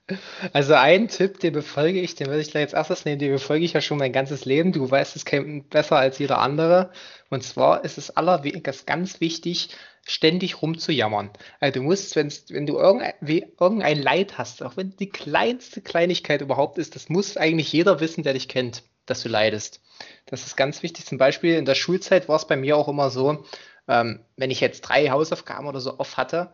Also 0.53 0.73
ein 0.73 1.07
Tipp, 1.07 1.39
den 1.39 1.53
befolge 1.53 1.99
ich, 1.99 2.15
den 2.15 2.27
würde 2.27 2.41
ich 2.41 2.51
gleich 2.51 2.63
als 2.63 2.73
erstes 2.73 3.05
nehmen, 3.05 3.19
den 3.19 3.31
befolge 3.31 3.65
ich 3.65 3.73
ja 3.73 3.81
schon 3.81 3.97
mein 3.97 4.11
ganzes 4.11 4.45
Leben. 4.45 4.71
Du 4.71 4.89
weißt 4.89 5.15
es 5.15 5.25
besser 5.69 5.97
als 5.97 6.19
jeder 6.19 6.39
andere. 6.39 6.91
Und 7.29 7.43
zwar 7.43 7.83
ist 7.83 7.97
es 7.97 8.15
aller 8.15 8.43
ganz 8.85 9.21
wichtig, 9.21 9.69
ständig 10.07 10.61
rumzujammern. 10.61 11.29
Also 11.59 11.79
du 11.79 11.85
musst, 11.85 12.15
wenn 12.15 12.65
du 12.65 12.77
irgendein, 12.77 13.13
irgendein 13.59 14.01
Leid 14.01 14.37
hast, 14.37 14.63
auch 14.63 14.77
wenn 14.77 14.95
die 14.97 15.09
kleinste 15.09 15.81
Kleinigkeit 15.81 16.41
überhaupt 16.41 16.77
ist, 16.77 16.95
das 16.95 17.09
muss 17.09 17.37
eigentlich 17.37 17.71
jeder 17.71 17.99
wissen, 17.99 18.23
der 18.23 18.33
dich 18.33 18.47
kennt, 18.47 18.83
dass 19.05 19.21
du 19.21 19.29
leidest. 19.29 19.81
Das 20.25 20.45
ist 20.45 20.55
ganz 20.55 20.81
wichtig. 20.83 21.05
Zum 21.05 21.17
Beispiel 21.17 21.55
in 21.55 21.65
der 21.65 21.75
Schulzeit 21.75 22.27
war 22.27 22.37
es 22.37 22.47
bei 22.47 22.55
mir 22.55 22.77
auch 22.77 22.87
immer 22.87 23.09
so, 23.09 23.45
ähm, 23.87 24.21
wenn 24.37 24.51
ich 24.51 24.61
jetzt 24.61 24.81
drei 24.81 25.09
Hausaufgaben 25.09 25.67
oder 25.67 25.79
so 25.79 25.99
off 25.99 26.17
hatte, 26.17 26.53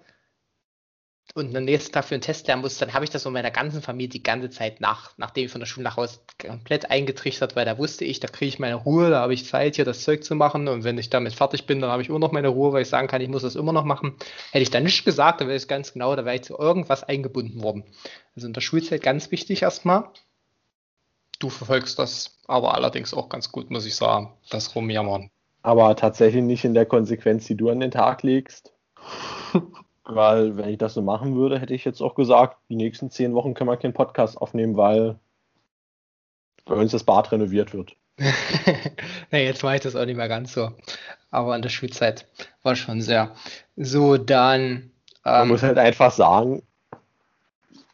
und 1.33 1.55
am 1.55 1.65
nächsten 1.65 1.91
Tag 1.91 2.05
für 2.05 2.15
einen 2.15 2.21
Test 2.21 2.47
lernen 2.47 2.61
muss, 2.61 2.77
dann 2.77 2.93
habe 2.93 3.03
ich 3.03 3.09
das 3.09 3.23
von 3.23 3.33
meiner 3.33 3.51
ganzen 3.51 3.81
Familie 3.81 4.09
die 4.09 4.23
ganze 4.23 4.49
Zeit 4.49 4.79
nach, 4.79 5.11
nachdem 5.17 5.45
ich 5.45 5.51
von 5.51 5.59
der 5.59 5.65
Schule 5.65 5.83
nach 5.83 5.97
Hause 5.97 6.19
komplett 6.39 6.91
eingetrichtert, 6.91 7.55
weil 7.55 7.65
da 7.65 7.77
wusste 7.77 8.05
ich, 8.05 8.19
da 8.19 8.27
kriege 8.27 8.49
ich 8.49 8.59
meine 8.59 8.75
Ruhe, 8.75 9.09
da 9.09 9.21
habe 9.21 9.33
ich 9.33 9.45
Zeit, 9.45 9.75
hier 9.75 9.85
das 9.85 10.03
Zeug 10.03 10.23
zu 10.23 10.35
machen 10.35 10.67
und 10.67 10.83
wenn 10.83 10.97
ich 10.97 11.09
damit 11.09 11.33
fertig 11.33 11.65
bin, 11.65 11.81
dann 11.81 11.89
habe 11.89 12.01
ich 12.01 12.09
immer 12.09 12.19
noch 12.19 12.31
meine 12.31 12.49
Ruhe, 12.49 12.73
weil 12.73 12.83
ich 12.83 12.89
sagen 12.89 13.07
kann, 13.07 13.21
ich 13.21 13.27
muss 13.27 13.41
das 13.41 13.55
immer 13.55 13.73
noch 13.73 13.85
machen. 13.85 14.15
Hätte 14.51 14.63
ich 14.63 14.69
da 14.69 14.79
nicht 14.79 15.03
gesagt, 15.03 15.41
dann 15.41 15.47
wäre 15.47 15.57
ich 15.57 15.67
ganz 15.67 15.93
genau, 15.93 16.15
da 16.15 16.25
wäre 16.25 16.35
ich 16.35 16.43
zu 16.43 16.57
irgendwas 16.57 17.03
eingebunden 17.03 17.61
worden. 17.63 17.83
Also 18.35 18.47
in 18.47 18.53
der 18.53 18.61
Schulzeit 18.61 19.01
ganz 19.01 19.31
wichtig 19.31 19.63
erstmal. 19.63 20.09
Du 21.39 21.49
verfolgst 21.49 21.99
das 21.99 22.37
aber 22.47 22.75
allerdings 22.75 23.13
auch 23.13 23.29
ganz 23.29 23.51
gut, 23.51 23.71
muss 23.71 23.85
ich 23.85 23.95
sagen, 23.95 24.33
das 24.49 24.75
Rumjammern. 24.75 25.29
Aber 25.63 25.95
tatsächlich 25.95 26.43
nicht 26.43 26.63
in 26.63 26.75
der 26.75 26.85
Konsequenz, 26.85 27.45
die 27.45 27.55
du 27.55 27.69
an 27.69 27.79
den 27.79 27.91
Tag 27.91 28.23
legst. 28.23 28.73
Weil, 30.05 30.55
wenn 30.55 30.69
ich 30.69 30.77
das 30.77 30.93
so 30.93 31.01
machen 31.01 31.35
würde, 31.35 31.59
hätte 31.59 31.73
ich 31.73 31.83
jetzt 31.83 32.01
auch 32.01 32.15
gesagt, 32.15 32.57
die 32.69 32.75
nächsten 32.75 33.09
zehn 33.09 33.33
Wochen 33.33 33.55
können 33.55 33.69
wir 33.69 33.77
keinen 33.77 33.93
Podcast 33.93 34.37
aufnehmen, 34.37 34.77
weil 34.77 35.17
bei 36.65 36.75
uns 36.75 36.91
das 36.91 37.03
Bad 37.03 37.31
renoviert 37.31 37.73
wird. 37.73 37.95
ja, 39.31 39.39
jetzt 39.39 39.63
mache 39.63 39.75
ich 39.75 39.81
das 39.81 39.95
auch 39.95 40.05
nicht 40.05 40.15
mehr 40.15 40.27
ganz 40.27 40.53
so. 40.53 40.71
Aber 41.31 41.55
in 41.55 41.61
der 41.61 41.69
Schulzeit 41.69 42.27
war 42.63 42.75
schon 42.75 43.01
sehr. 43.01 43.35
So, 43.75 44.17
dann. 44.17 44.91
Ähm, 45.25 45.31
Man 45.31 45.47
muss 45.49 45.63
halt 45.63 45.77
einfach 45.77 46.11
sagen, 46.11 46.61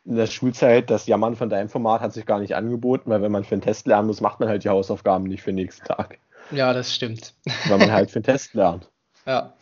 in 0.05 0.15
der 0.15 0.27
Schulzeit, 0.27 0.89
das 0.89 1.07
Jammern 1.07 1.35
von 1.35 1.49
deinem 1.49 1.69
Format 1.69 2.01
hat 2.01 2.13
sich 2.13 2.25
gar 2.25 2.39
nicht 2.39 2.55
angeboten, 2.55 3.09
weil 3.09 3.21
wenn 3.21 3.31
man 3.31 3.43
für 3.43 3.55
einen 3.55 3.61
Test 3.61 3.87
lernen 3.87 4.07
muss, 4.07 4.21
macht 4.21 4.39
man 4.39 4.49
halt 4.49 4.63
die 4.63 4.69
Hausaufgaben 4.69 5.25
nicht 5.25 5.43
für 5.43 5.51
den 5.51 5.55
nächsten 5.55 5.85
Tag. 5.85 6.19
Ja, 6.51 6.73
das 6.73 6.93
stimmt. 6.93 7.33
Weil 7.67 7.77
man 7.77 7.91
halt 7.91 8.11
für 8.11 8.19
den 8.19 8.25
Test 8.25 8.53
lernt. 8.53 8.89
Ja. 9.25 9.53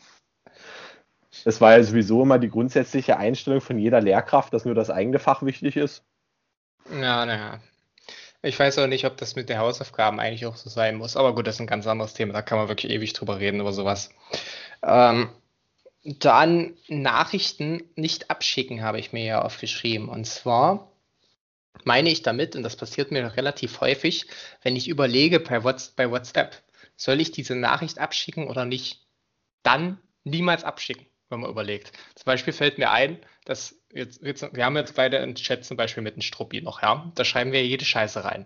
Das 1.46 1.62
war 1.62 1.78
ja 1.78 1.84
sowieso 1.84 2.24
immer 2.24 2.40
die 2.40 2.50
grundsätzliche 2.50 3.18
Einstellung 3.18 3.62
von 3.62 3.78
jeder 3.80 4.02
Lehrkraft, 4.02 4.54
dass 4.54 4.66
nur 4.66 4.76
das 4.76 4.90
eigene 4.90 5.20
Fach 5.20 5.44
wichtig 5.44 5.76
ist. 5.78 6.04
Ja, 6.92 7.26
naja. 7.26 7.60
Ich 8.42 8.58
weiß 8.58 8.80
auch 8.80 8.88
nicht, 8.88 9.06
ob 9.06 9.18
das 9.18 9.36
mit 9.36 9.50
den 9.50 9.58
Hausaufgaben 9.58 10.20
eigentlich 10.20 10.46
auch 10.46 10.56
so 10.56 10.70
sein 10.70 10.96
muss. 10.96 11.18
Aber 11.18 11.36
gut, 11.36 11.46
das 11.46 11.56
ist 11.56 11.62
ein 11.62 11.68
ganz 11.68 11.86
anderes 11.88 12.14
Thema. 12.14 12.34
Da 12.34 12.42
kann 12.42 12.58
man 12.58 12.70
wirklich 12.70 12.92
ewig 12.92 13.14
drüber 13.14 13.40
reden 13.40 13.60
über 13.60 13.74
sowas. 13.74 14.12
Ähm, 14.82 15.30
dann 16.04 16.78
Nachrichten 16.88 17.84
nicht 17.96 18.30
abschicken, 18.30 18.82
habe 18.82 19.00
ich 19.00 19.12
mir 19.12 19.26
ja 19.26 19.42
aufgeschrieben. 19.42 20.08
Und 20.08 20.26
zwar 20.26 20.90
meine 21.84 22.10
ich 22.10 22.22
damit, 22.22 22.56
und 22.56 22.64
das 22.64 22.78
passiert 22.78 23.12
mir 23.12 23.36
relativ 23.36 23.82
häufig, 23.82 24.26
wenn 24.62 24.76
ich 24.76 24.88
überlege 24.88 25.40
bei 25.40 25.64
WhatsApp, 25.64 26.62
soll 26.96 27.20
ich 27.20 27.32
diese 27.32 27.56
Nachricht 27.56 28.00
abschicken 28.00 28.48
oder 28.48 28.66
nicht, 28.66 29.06
dann 29.64 30.00
niemals 30.24 30.64
abschicken. 30.64 31.06
Wenn 31.30 31.42
man 31.42 31.50
überlegt. 31.50 31.92
Zum 32.16 32.26
Beispiel 32.26 32.54
fällt 32.54 32.78
mir 32.78 32.92
ein, 32.92 33.20
dass 33.46 33.80
jetzt, 33.94 34.22
jetzt 34.22 34.54
wir 34.54 34.66
haben 34.66 34.78
jetzt 34.78 34.96
beide 34.96 35.20
einen 35.20 35.36
Chat 35.36 35.66
zum 35.66 35.78
Beispiel 35.78 36.04
mit 36.04 36.14
einem 36.14 36.22
Struppi 36.22 36.62
noch, 36.62 36.82
ja. 36.82 37.12
Da 37.16 37.26
schreiben 37.26 37.52
wir 37.52 37.66
jede 37.66 37.86
Scheiße 37.86 38.24
rein. 38.24 38.46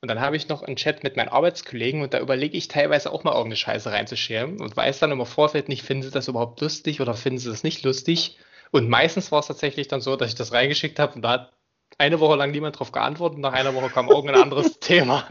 Und 0.00 0.08
dann 0.08 0.20
habe 0.20 0.36
ich 0.36 0.48
noch 0.48 0.62
einen 0.62 0.76
Chat 0.76 1.02
mit 1.02 1.16
meinen 1.16 1.28
Arbeitskollegen 1.28 2.02
und 2.02 2.14
da 2.14 2.20
überlege 2.20 2.56
ich 2.56 2.68
teilweise 2.68 3.12
auch 3.12 3.24
mal 3.24 3.32
irgendeine 3.32 3.56
Scheiße 3.56 3.90
reinzuscheren 3.90 4.60
und 4.60 4.76
weiß 4.76 5.00
dann 5.00 5.10
im 5.10 5.26
Vorfeld 5.26 5.68
nicht, 5.68 5.82
finden 5.82 6.04
sie 6.04 6.10
das 6.12 6.28
überhaupt 6.28 6.60
lustig 6.60 7.00
oder 7.00 7.14
finden 7.14 7.38
sie 7.38 7.50
das 7.50 7.64
nicht 7.64 7.82
lustig. 7.82 8.38
Und 8.70 8.88
meistens 8.88 9.32
war 9.32 9.40
es 9.40 9.48
tatsächlich 9.48 9.88
dann 9.88 10.00
so, 10.00 10.14
dass 10.14 10.28
ich 10.28 10.34
das 10.36 10.52
reingeschickt 10.52 11.00
habe 11.00 11.14
und 11.14 11.22
da 11.22 11.30
hat 11.30 11.52
eine 11.96 12.20
Woche 12.20 12.36
lang 12.36 12.52
niemand 12.52 12.76
darauf 12.76 12.92
geantwortet 12.92 13.36
und 13.36 13.42
nach 13.42 13.54
einer 13.54 13.74
Woche 13.74 13.90
kam 13.90 14.08
irgendein 14.08 14.42
anderes 14.42 14.78
Thema. 14.80 15.26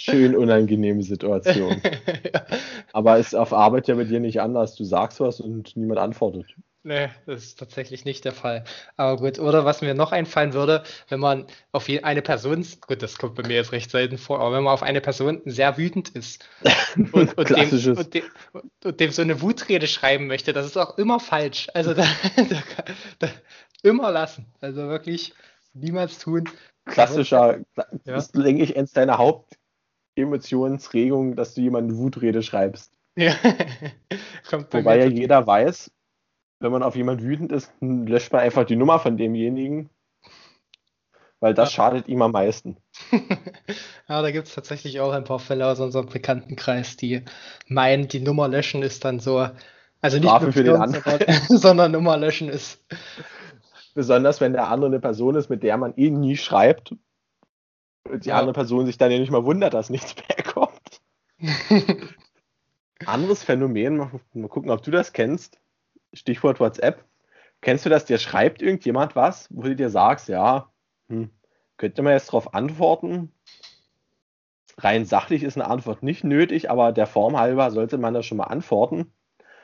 Schön 0.00 0.36
unangenehme 0.36 1.02
Situation. 1.02 1.82
ja. 2.32 2.46
Aber 2.92 3.18
ist 3.18 3.34
auf 3.34 3.52
Arbeit 3.52 3.88
ja 3.88 3.96
bei 3.96 4.04
dir 4.04 4.20
nicht 4.20 4.40
anders. 4.40 4.76
Du 4.76 4.84
sagst 4.84 5.18
was 5.18 5.40
und 5.40 5.76
niemand 5.76 5.98
antwortet. 5.98 6.46
Nee, 6.84 7.08
das 7.26 7.42
ist 7.42 7.58
tatsächlich 7.58 8.04
nicht 8.04 8.24
der 8.24 8.30
Fall. 8.30 8.62
Aber 8.96 9.16
gut, 9.16 9.40
oder 9.40 9.64
was 9.64 9.80
mir 9.80 9.94
noch 9.94 10.12
einfallen 10.12 10.52
würde, 10.52 10.84
wenn 11.08 11.18
man 11.18 11.48
auf 11.72 11.88
eine 11.88 12.22
Person, 12.22 12.64
gut, 12.86 13.02
das 13.02 13.18
kommt 13.18 13.34
bei 13.34 13.42
mir 13.42 13.56
jetzt 13.56 13.72
recht 13.72 13.90
selten 13.90 14.18
vor, 14.18 14.38
aber 14.38 14.54
wenn 14.54 14.62
man 14.62 14.72
auf 14.72 14.84
eine 14.84 15.00
Person 15.00 15.42
sehr 15.44 15.76
wütend 15.76 16.10
ist 16.10 16.48
und, 17.12 17.36
und, 17.36 17.50
dem, 17.50 17.96
und, 17.96 18.14
dem, 18.14 18.22
und 18.84 19.00
dem, 19.00 19.10
so 19.10 19.22
eine 19.22 19.42
Wutrede 19.42 19.88
schreiben 19.88 20.28
möchte, 20.28 20.52
das 20.52 20.64
ist 20.64 20.76
auch 20.76 20.96
immer 20.96 21.18
falsch. 21.18 21.66
Also 21.74 21.92
da, 21.94 22.06
da, 22.36 22.62
da, 23.18 23.28
immer 23.82 24.12
lassen. 24.12 24.46
Also 24.60 24.88
wirklich 24.88 25.34
niemals 25.74 26.20
tun. 26.20 26.48
Klassischer, 26.84 27.58
ja. 28.04 28.16
ist, 28.16 28.36
denke 28.36 28.62
ich, 28.62 28.76
eins 28.76 28.92
deiner 28.92 29.18
Hauptemotionsregungen, 30.18 31.36
dass 31.36 31.54
du 31.54 31.60
jemanden 31.60 31.96
Wutrede 31.96 32.42
schreibst. 32.42 32.92
Ja. 33.16 33.32
Wobei 34.70 34.98
ja 34.98 35.06
jeder 35.06 35.46
weiß, 35.46 35.90
wenn 36.60 36.72
man 36.72 36.82
auf 36.82 36.96
jemanden 36.96 37.24
wütend 37.24 37.52
ist, 37.52 37.72
löscht 37.80 38.32
man 38.32 38.42
einfach 38.42 38.64
die 38.64 38.76
Nummer 38.76 38.98
von 38.98 39.16
demjenigen, 39.16 39.90
weil 41.40 41.54
das 41.54 41.70
ja. 41.70 41.76
schadet 41.76 42.08
ihm 42.08 42.22
am 42.22 42.32
meisten. 42.32 42.76
ja, 44.08 44.22
da 44.22 44.30
gibt 44.30 44.48
es 44.48 44.54
tatsächlich 44.54 45.00
auch 45.00 45.12
ein 45.12 45.24
paar 45.24 45.38
Fälle 45.38 45.66
aus 45.66 45.80
unserem 45.80 46.06
Bekanntenkreis, 46.06 46.96
die 46.96 47.22
meinen, 47.68 48.08
die 48.08 48.20
Nummer 48.20 48.48
löschen 48.48 48.82
ist 48.82 49.04
dann 49.04 49.20
so, 49.20 49.48
also 50.00 50.18
nicht 50.18 50.52
für 50.52 50.64
den 50.64 50.76
anderen. 50.76 51.20
sondern 51.48 51.92
Nummer 51.92 52.16
löschen 52.16 52.48
ist. 52.48 52.84
Besonders 53.94 54.40
wenn 54.40 54.52
der 54.52 54.68
andere 54.68 54.90
eine 54.90 55.00
Person 55.00 55.34
ist, 55.34 55.48
mit 55.48 55.62
der 55.62 55.76
man 55.76 55.94
eh 55.96 56.10
nie 56.10 56.36
schreibt. 56.36 56.94
Und 58.08 58.24
die 58.24 58.30
ja. 58.30 58.38
andere 58.38 58.52
Person 58.52 58.86
sich 58.86 58.98
dann 58.98 59.10
ja 59.10 59.18
nicht 59.18 59.30
mal 59.30 59.44
wundert, 59.44 59.74
dass 59.74 59.90
nichts 59.90 60.14
mehr 60.16 60.44
kommt. 60.52 61.00
Anderes 63.06 63.44
Phänomen, 63.44 63.96
mal 63.96 64.48
gucken, 64.48 64.70
ob 64.70 64.82
du 64.82 64.90
das 64.90 65.12
kennst. 65.12 65.58
Stichwort 66.12 66.58
WhatsApp. 66.58 67.04
Kennst 67.60 67.84
du 67.84 67.90
das, 67.90 68.04
dir 68.04 68.18
schreibt 68.18 68.62
irgendjemand 68.62 69.16
was, 69.16 69.48
wo 69.50 69.62
du 69.62 69.76
dir 69.76 69.90
sagst, 69.90 70.28
ja, 70.28 70.72
hm, 71.08 71.30
könnte 71.76 72.02
man 72.02 72.12
jetzt 72.12 72.28
darauf 72.28 72.54
antworten? 72.54 73.32
Rein 74.78 75.04
sachlich 75.04 75.42
ist 75.42 75.56
eine 75.56 75.68
Antwort 75.68 76.02
nicht 76.02 76.22
nötig, 76.22 76.70
aber 76.70 76.92
der 76.92 77.06
Form 77.06 77.36
halber 77.36 77.70
sollte 77.70 77.98
man 77.98 78.14
das 78.14 78.26
schon 78.26 78.38
mal 78.38 78.44
antworten. 78.44 79.12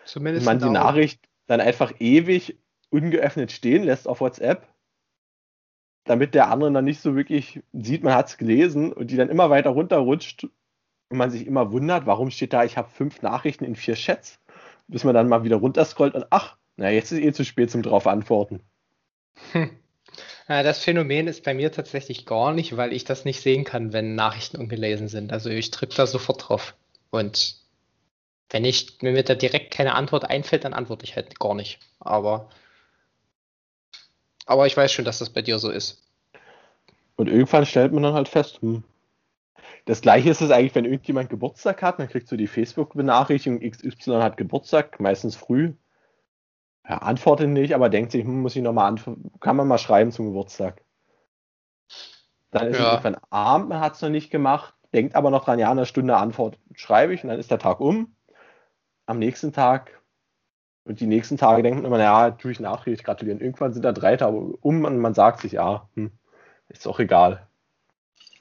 Zumindest 0.05 0.45
man 0.45 0.59
die 0.59 0.69
Nachricht 0.69 1.29
dann 1.47 1.61
einfach 1.61 1.93
ewig 2.01 2.59
ungeöffnet 2.91 3.53
stehen 3.53 3.85
lässt 3.85 4.09
auf 4.09 4.21
WhatsApp, 4.21 4.67
damit 6.05 6.35
der 6.35 6.51
andere 6.51 6.73
dann 6.73 6.85
nicht 6.85 7.01
so 7.01 7.17
wirklich 7.17 7.63
sieht, 7.73 8.03
man 8.03 8.15
hat 8.15 8.29
es 8.29 8.37
gelesen 8.37 8.93
und 8.93 9.11
die 9.11 9.17
dann 9.17 9.29
immer 9.29 9.51
weiter 9.51 9.71
runterrutscht 9.71 10.45
und 11.09 11.19
man 11.19 11.31
sich 11.31 11.47
immer 11.47 11.73
wundert, 11.73 12.07
warum 12.07 12.31
steht 12.31 12.53
da, 12.53 12.65
ich 12.65 12.77
habe 12.77 12.91
fünf 12.91 13.23
Nachrichten 13.23 13.65
in 13.65 13.77
vier 13.77 13.95
Chats 13.95 14.39
bis 14.89 15.05
man 15.05 15.15
dann 15.15 15.29
mal 15.29 15.45
wieder 15.45 15.57
runterscrollt 15.57 16.15
und 16.15 16.27
ach, 16.31 16.57
na, 16.77 16.91
jetzt 16.91 17.13
ist 17.13 17.21
eh 17.21 17.33
zu 17.33 17.45
spät 17.45 17.71
zum 17.71 17.83
drauf 17.83 18.07
antworten. 18.07 18.61
Hm. 19.53 19.71
Das 20.47 20.85
Phänomen 20.85 21.27
ist 21.27 21.43
bei 21.43 21.55
mir 21.55 21.73
tatsächlich 21.73 22.27
gar 22.27 22.53
nicht, 22.53 22.77
weil 22.77 22.93
ich 22.93 23.05
das 23.05 23.25
nicht 23.25 23.41
sehen 23.41 23.65
kann, 23.65 23.93
wenn 23.93 24.15
Nachrichten 24.15 24.59
ungelesen 24.59 25.09
sind. 25.09 25.33
Also 25.33 25.49
ich 25.49 25.71
drücke 25.71 25.95
da 25.95 26.07
sofort 26.07 26.49
drauf. 26.49 26.75
Und 27.11 27.57
wenn 28.51 28.65
ich, 28.67 29.01
mir 29.01 29.23
da 29.23 29.35
direkt 29.35 29.73
keine 29.73 29.95
Antwort 29.95 30.29
einfällt, 30.29 30.65
dann 30.65 30.75
antworte 30.75 31.05
ich 31.05 31.17
halt 31.17 31.41
gar 31.41 31.55
nicht. 31.55 31.79
Aber, 31.99 32.51
aber 34.47 34.67
ich 34.67 34.77
weiß 34.77 34.93
schon, 34.93 35.05
dass 35.05 35.19
das 35.19 35.31
bei 35.31 35.43
dir 35.43 35.59
so 35.59 35.71
ist. 35.71 36.03
Und 37.17 37.29
irgendwann 37.29 37.67
stellt 37.67 37.93
man 37.93 38.03
dann 38.03 38.15
halt 38.15 38.29
fest, 38.29 38.61
hm, 38.61 38.83
das 39.87 40.01
gleiche 40.01 40.31
ist 40.31 40.41
es 40.41 40.51
eigentlich, 40.51 40.75
wenn 40.75 40.85
irgendjemand 40.85 41.31
Geburtstag 41.31 41.83
hat, 41.83 41.99
dann 41.99 42.09
kriegst 42.09 42.33
du 42.33 42.37
die 42.37 42.47
Facebook-Benachrichtigung, 42.47 43.61
XY 43.61 44.23
hat 44.23 44.37
Geburtstag, 44.37 44.99
meistens 44.99 45.37
früh. 45.37 45.75
Ja, 46.89 46.99
antwortet 46.99 47.49
nicht, 47.49 47.75
aber 47.75 47.89
denkt 47.89 48.13
sich, 48.13 48.25
hm, 48.25 48.43
muss 48.43 48.57
ich 48.57 48.63
nochmal 48.63 48.89
antworten, 48.89 49.31
kann 49.41 49.57
man 49.57 49.69
mal 49.69 49.79
schreiben 49.79 50.13
zum 50.13 50.27
Geburtstag. 50.27 50.83
Dann 52.51 52.69
ist 52.69 52.79
ja. 52.79 52.85
es 52.85 52.93
irgendwann 52.93 53.23
Abend, 53.31 53.69
man 53.69 53.81
hat 53.81 53.95
es 53.95 54.03
noch 54.03 54.11
nicht 54.11 54.31
gemacht, 54.31 54.75
denkt 54.93 55.15
aber 55.15 55.31
noch 55.31 55.45
dran, 55.45 55.59
ja, 55.59 55.71
eine 55.71 55.87
Stunde 55.87 56.17
Antwort 56.17 56.59
schreibe 56.75 57.15
ich 57.15 57.23
und 57.25 57.31
dann 57.31 57.39
ist 57.39 57.51
der 57.51 57.59
Tag 57.59 57.81
um. 57.81 58.15
Am 59.07 59.19
nächsten 59.19 59.53
Tag 59.53 60.01
und 60.85 61.01
die 61.01 61.07
nächsten 61.07 61.39
Tage 61.39 61.63
denkt 61.63 61.83
man 61.83 61.87
immer, 61.87 62.03
ja, 62.03 62.31
tue 62.31 62.53
ich 62.53 62.61
Nachricht 62.61 63.05
gratulieren. 63.05 63.41
Irgendwann 63.41 63.73
sind 63.73 63.85
da 63.85 63.93
drei 63.93 64.17
Tage 64.17 64.37
um 64.37 64.85
und 64.85 64.99
man 64.99 65.15
sagt 65.15 65.41
sich, 65.41 65.53
ja, 65.53 65.89
hm, 65.95 66.11
ist 66.69 66.87
auch 66.87 67.01
egal. 67.01 67.47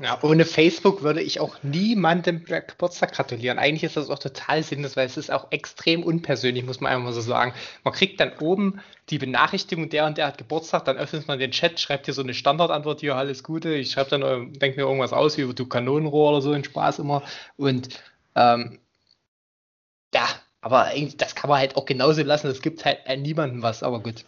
Ja, 0.02 0.18
ohne 0.24 0.44
Facebook 0.44 1.04
würde 1.04 1.22
ich 1.22 1.40
auch 1.40 1.62
niemandem 1.62 2.44
Geburtstag 2.44 3.14
gratulieren. 3.14 3.60
Eigentlich 3.60 3.84
ist 3.84 3.96
das 3.96 4.10
auch 4.10 4.18
total 4.18 4.64
sinnlos, 4.64 4.98
weil 4.98 5.06
es 5.06 5.18
ist 5.18 5.32
auch 5.32 5.52
extrem 5.52 6.04
unpersönlich, 6.04 6.66
muss 6.66 6.82
man 6.82 6.92
einfach 6.92 7.06
mal 7.06 7.14
so 7.14 7.22
sagen. 7.22 7.54
Man 7.84 7.94
kriegt 7.94 8.20
dann 8.20 8.32
oben 8.40 8.82
die 9.10 9.20
Benachrichtigung, 9.20 9.90
der 9.90 10.08
und 10.08 10.18
der 10.18 10.28
hat 10.28 10.40
Geburtstag, 10.40 10.86
dann 10.86 10.98
öffnet 10.98 11.28
man 11.28 11.38
den 11.38 11.52
Chat, 11.52 11.80
schreibt 11.80 12.06
hier 12.06 12.14
so 12.16 12.24
eine 12.24 12.34
Standardantwort, 12.34 13.02
hier 13.02 13.16
alles 13.16 13.44
Gute. 13.44 13.76
Ich 13.76 13.92
schreibe 13.92 14.10
dann, 14.10 14.22
äh, 14.24 14.58
denke 14.58 14.78
mir 14.82 14.88
irgendwas 14.88 15.14
aus, 15.14 15.38
wie 15.38 15.54
du 15.54 15.66
Kanonenrohr 15.68 16.32
oder 16.32 16.42
so, 16.42 16.54
in 16.54 16.64
Spaß 16.64 17.00
immer. 17.00 17.22
Und 17.56 17.90
ähm, 18.36 18.80
ja, 20.14 20.28
aber 20.64 20.88
das 21.18 21.36
kann 21.36 21.50
man 21.50 21.60
halt 21.60 21.76
auch 21.76 21.86
genauso 21.86 22.24
lassen. 22.24 22.48
Es 22.48 22.62
gibt 22.62 22.86
halt 22.86 23.00
niemandem 23.20 23.62
was, 23.62 23.84
aber 23.84 24.00
gut. 24.00 24.26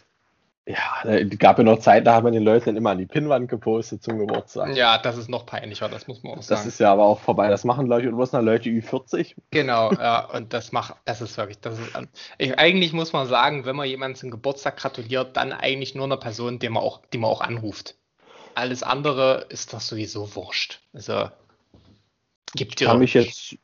Ja, 0.68 1.04
es 1.04 1.38
gab 1.38 1.58
ja 1.58 1.64
noch 1.64 1.78
Zeit, 1.78 2.08
da 2.08 2.16
hat 2.16 2.24
man 2.24 2.32
den 2.32 2.42
Leuten 2.42 2.66
dann 2.66 2.76
immer 2.76 2.90
an 2.90 2.98
die 2.98 3.06
Pinnwand 3.06 3.48
gepostet 3.48 4.02
zum 4.02 4.18
Geburtstag. 4.18 4.76
Ja, 4.76 4.98
das 4.98 5.16
ist 5.16 5.30
noch 5.30 5.46
peinlicher, 5.46 5.88
das 5.88 6.08
muss 6.08 6.24
man 6.24 6.32
auch 6.32 6.42
sagen. 6.42 6.60
Das 6.60 6.66
ist 6.66 6.80
ja 6.80 6.92
aber 6.92 7.04
auch 7.04 7.20
vorbei. 7.20 7.48
Das 7.48 7.62
machen 7.62 7.86
Leute, 7.86 8.10
bloß 8.10 8.32
noch 8.32 8.42
Leute 8.42 8.68
Ü40. 8.68 9.36
Genau, 9.52 9.92
ja, 9.92 10.24
und 10.24 10.52
das 10.52 10.72
macht, 10.72 10.96
das 11.04 11.20
ist 11.20 11.36
wirklich, 11.36 11.60
das 11.60 11.78
ist, 11.78 11.90
ich, 12.38 12.58
eigentlich 12.58 12.92
muss 12.92 13.12
man 13.12 13.28
sagen, 13.28 13.64
wenn 13.64 13.76
man 13.76 13.86
jemanden 13.86 14.16
zum 14.16 14.32
Geburtstag 14.32 14.76
gratuliert, 14.76 15.36
dann 15.36 15.52
eigentlich 15.52 15.94
nur 15.94 16.06
eine 16.06 16.16
Person, 16.16 16.58
die 16.58 16.68
man 16.68 16.82
auch, 16.82 17.00
die 17.12 17.18
man 17.18 17.30
auch 17.30 17.42
anruft. 17.42 17.94
Alles 18.56 18.82
andere 18.82 19.46
ist 19.48 19.72
doch 19.72 19.80
sowieso 19.80 20.34
wurscht. 20.34 20.80
Also, 20.92 21.30
gibt 22.56 22.80
ja. 22.80 22.86
Ich 22.86 22.90
kann 22.90 22.98
mich 22.98 23.14
jetzt 23.14 23.56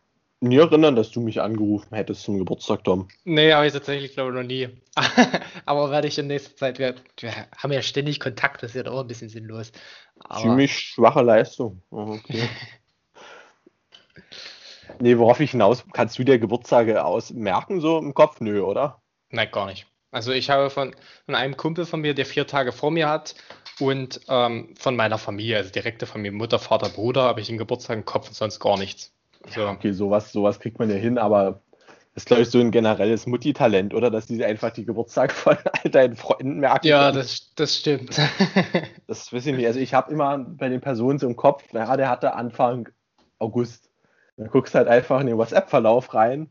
nie 0.42 0.56
erinnern, 0.56 0.96
dass 0.96 1.10
du 1.10 1.20
mich 1.20 1.40
angerufen 1.40 1.94
hättest 1.94 2.22
zum 2.22 2.38
Geburtstag, 2.38 2.84
Tom. 2.84 3.08
Nee, 3.24 3.52
habe 3.52 3.66
ich 3.66 3.72
tatsächlich, 3.72 4.12
glaube 4.12 4.30
ich, 4.30 4.36
noch 4.36 4.42
nie. 4.42 4.68
Aber 5.66 5.90
werde 5.90 6.08
ich 6.08 6.18
in 6.18 6.26
nächster 6.26 6.56
Zeit, 6.56 6.78
wir, 6.78 6.94
wir, 7.18 7.32
haben 7.56 7.72
ja 7.72 7.82
ständig 7.82 8.20
Kontakt, 8.20 8.62
das 8.62 8.72
ist 8.72 8.76
ja 8.76 8.82
doch 8.82 9.00
ein 9.00 9.06
bisschen 9.06 9.28
sinnlos. 9.28 9.72
Aber 10.18 10.40
Ziemlich 10.40 10.78
schwache 10.78 11.22
Leistung. 11.22 11.82
Okay. 11.90 12.48
nee, 15.00 15.16
worauf 15.16 15.40
ich 15.40 15.52
hinaus, 15.52 15.84
kannst 15.92 16.18
du 16.18 16.24
dir 16.24 16.38
Geburtstage 16.38 17.04
ausmerken, 17.04 17.80
so 17.80 17.98
im 17.98 18.12
Kopf? 18.12 18.40
Nö, 18.40 18.60
oder? 18.60 19.00
Nein, 19.30 19.48
gar 19.50 19.66
nicht. 19.66 19.86
Also 20.10 20.32
ich 20.32 20.50
habe 20.50 20.68
von, 20.68 20.94
von 21.24 21.34
einem 21.34 21.56
Kumpel 21.56 21.86
von 21.86 22.00
mir, 22.00 22.14
der 22.14 22.26
vier 22.26 22.46
Tage 22.46 22.72
vor 22.72 22.90
mir 22.90 23.08
hat, 23.08 23.34
und 23.80 24.20
ähm, 24.28 24.74
von 24.78 24.94
meiner 24.96 25.18
Familie, 25.18 25.56
also 25.56 25.70
direkte 25.70 26.06
Familie, 26.06 26.36
Mutter, 26.36 26.58
Vater, 26.58 26.88
Bruder, 26.88 27.22
habe 27.22 27.40
ich 27.40 27.46
den 27.46 27.58
Geburtstag 27.58 27.96
im 27.96 28.04
Kopf 28.04 28.28
und 28.28 28.34
sonst 28.34 28.60
gar 28.60 28.78
nichts. 28.78 29.12
So. 29.48 29.66
okay, 29.66 29.92
sowas, 29.92 30.32
sowas 30.32 30.60
kriegt 30.60 30.78
man 30.78 30.90
ja 30.90 30.96
hin, 30.96 31.18
aber 31.18 31.62
das 32.14 32.24
ist, 32.24 32.26
glaube 32.26 32.42
ich, 32.42 32.50
so 32.50 32.60
ein 32.60 32.70
generelles 32.70 33.26
Mutti-Talent, 33.26 33.94
oder? 33.94 34.10
Dass 34.10 34.26
sie 34.26 34.44
einfach 34.44 34.70
die 34.70 34.84
Geburtstage 34.84 35.32
von 35.32 35.56
all 35.72 35.90
deinen 35.90 36.16
Freunden 36.16 36.60
merken. 36.60 36.86
Ja, 36.86 37.10
das, 37.10 37.54
das 37.54 37.76
stimmt. 37.76 38.18
das 39.06 39.32
weiß 39.32 39.46
ich 39.46 39.56
nicht. 39.56 39.66
Also 39.66 39.80
ich 39.80 39.94
habe 39.94 40.12
immer 40.12 40.38
bei 40.38 40.68
den 40.68 40.82
Personen 40.82 41.18
so 41.18 41.26
im 41.26 41.36
Kopf, 41.36 41.72
naja, 41.72 41.96
der 41.96 42.10
hatte 42.10 42.34
Anfang 42.34 42.90
August. 43.38 43.90
Dann 44.36 44.48
guckst 44.48 44.74
du 44.74 44.78
halt 44.78 44.88
einfach 44.88 45.20
in 45.20 45.26
den 45.26 45.38
WhatsApp-Verlauf 45.38 46.12
rein, 46.12 46.50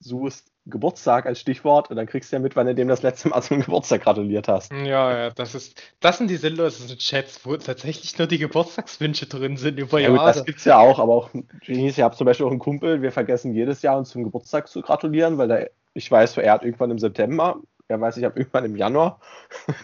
suchst 0.00 0.51
Geburtstag 0.64 1.26
als 1.26 1.40
Stichwort 1.40 1.90
und 1.90 1.96
dann 1.96 2.06
kriegst 2.06 2.30
du 2.30 2.36
ja 2.36 2.40
mit, 2.40 2.54
wann 2.54 2.66
du 2.66 2.74
dem 2.74 2.88
das 2.88 3.02
letzte 3.02 3.28
Mal 3.28 3.42
zum 3.42 3.60
Geburtstag 3.60 4.02
gratuliert 4.02 4.48
hast. 4.48 4.72
Ja, 4.72 5.16
ja, 5.16 5.30
das 5.30 5.54
ist, 5.54 5.80
das 6.00 6.18
sind 6.18 6.28
die 6.28 6.36
sinnlosen 6.36 6.86
Chats, 6.98 7.44
wo 7.44 7.56
tatsächlich 7.56 8.16
nur 8.18 8.28
die 8.28 8.38
Geburtstagswünsche 8.38 9.26
drin 9.26 9.56
sind 9.56 9.78
über 9.78 9.98
Jahre. 9.98 10.16
Ja, 10.16 10.26
das 10.26 10.44
gibt's 10.44 10.64
ja 10.64 10.78
auch, 10.78 10.98
aber 10.98 11.14
auch, 11.14 11.30
ich 11.66 12.00
habe 12.00 12.16
zum 12.16 12.24
Beispiel 12.26 12.46
auch 12.46 12.50
einen 12.50 12.60
Kumpel, 12.60 13.02
wir 13.02 13.12
vergessen 13.12 13.54
jedes 13.54 13.82
Jahr 13.82 13.98
uns 13.98 14.10
zum 14.10 14.22
Geburtstag 14.22 14.68
zu 14.68 14.82
gratulieren, 14.82 15.38
weil 15.38 15.48
der, 15.48 15.70
ich 15.94 16.10
weiß, 16.10 16.36
er 16.36 16.52
hat 16.52 16.64
irgendwann 16.64 16.90
im 16.90 16.98
September, 16.98 17.60
er 17.88 18.00
weiß, 18.00 18.16
ich 18.16 18.24
habe 18.24 18.38
irgendwann 18.38 18.64
im 18.64 18.76
Januar. 18.76 19.20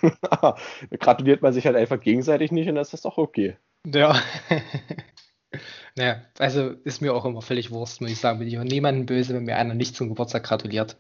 gratuliert 0.99 1.43
man 1.43 1.53
sich 1.53 1.67
halt 1.67 1.77
einfach 1.77 2.01
gegenseitig 2.01 2.53
nicht 2.53 2.69
und 2.69 2.77
das 2.77 2.95
ist 2.95 3.05
doch 3.05 3.19
okay. 3.19 3.57
Ja. 3.85 4.17
Naja, 5.99 6.23
also 6.39 6.71
ist 6.85 7.03
mir 7.03 7.13
auch 7.13 7.25
immer 7.25 7.43
völlig 7.43 7.73
Wurst, 7.73 8.01
muss 8.01 8.13
ich 8.13 8.21
sagen. 8.21 8.39
Bin 8.39 8.47
ich 8.47 8.57
auch 8.57 8.63
niemandem 8.63 9.05
böse, 9.05 9.35
wenn 9.35 9.43
mir 9.43 9.57
einer 9.57 9.75
nicht 9.75 9.97
zum 9.97 10.09
Geburtstag 10.09 10.45
gratuliert. 10.45 10.97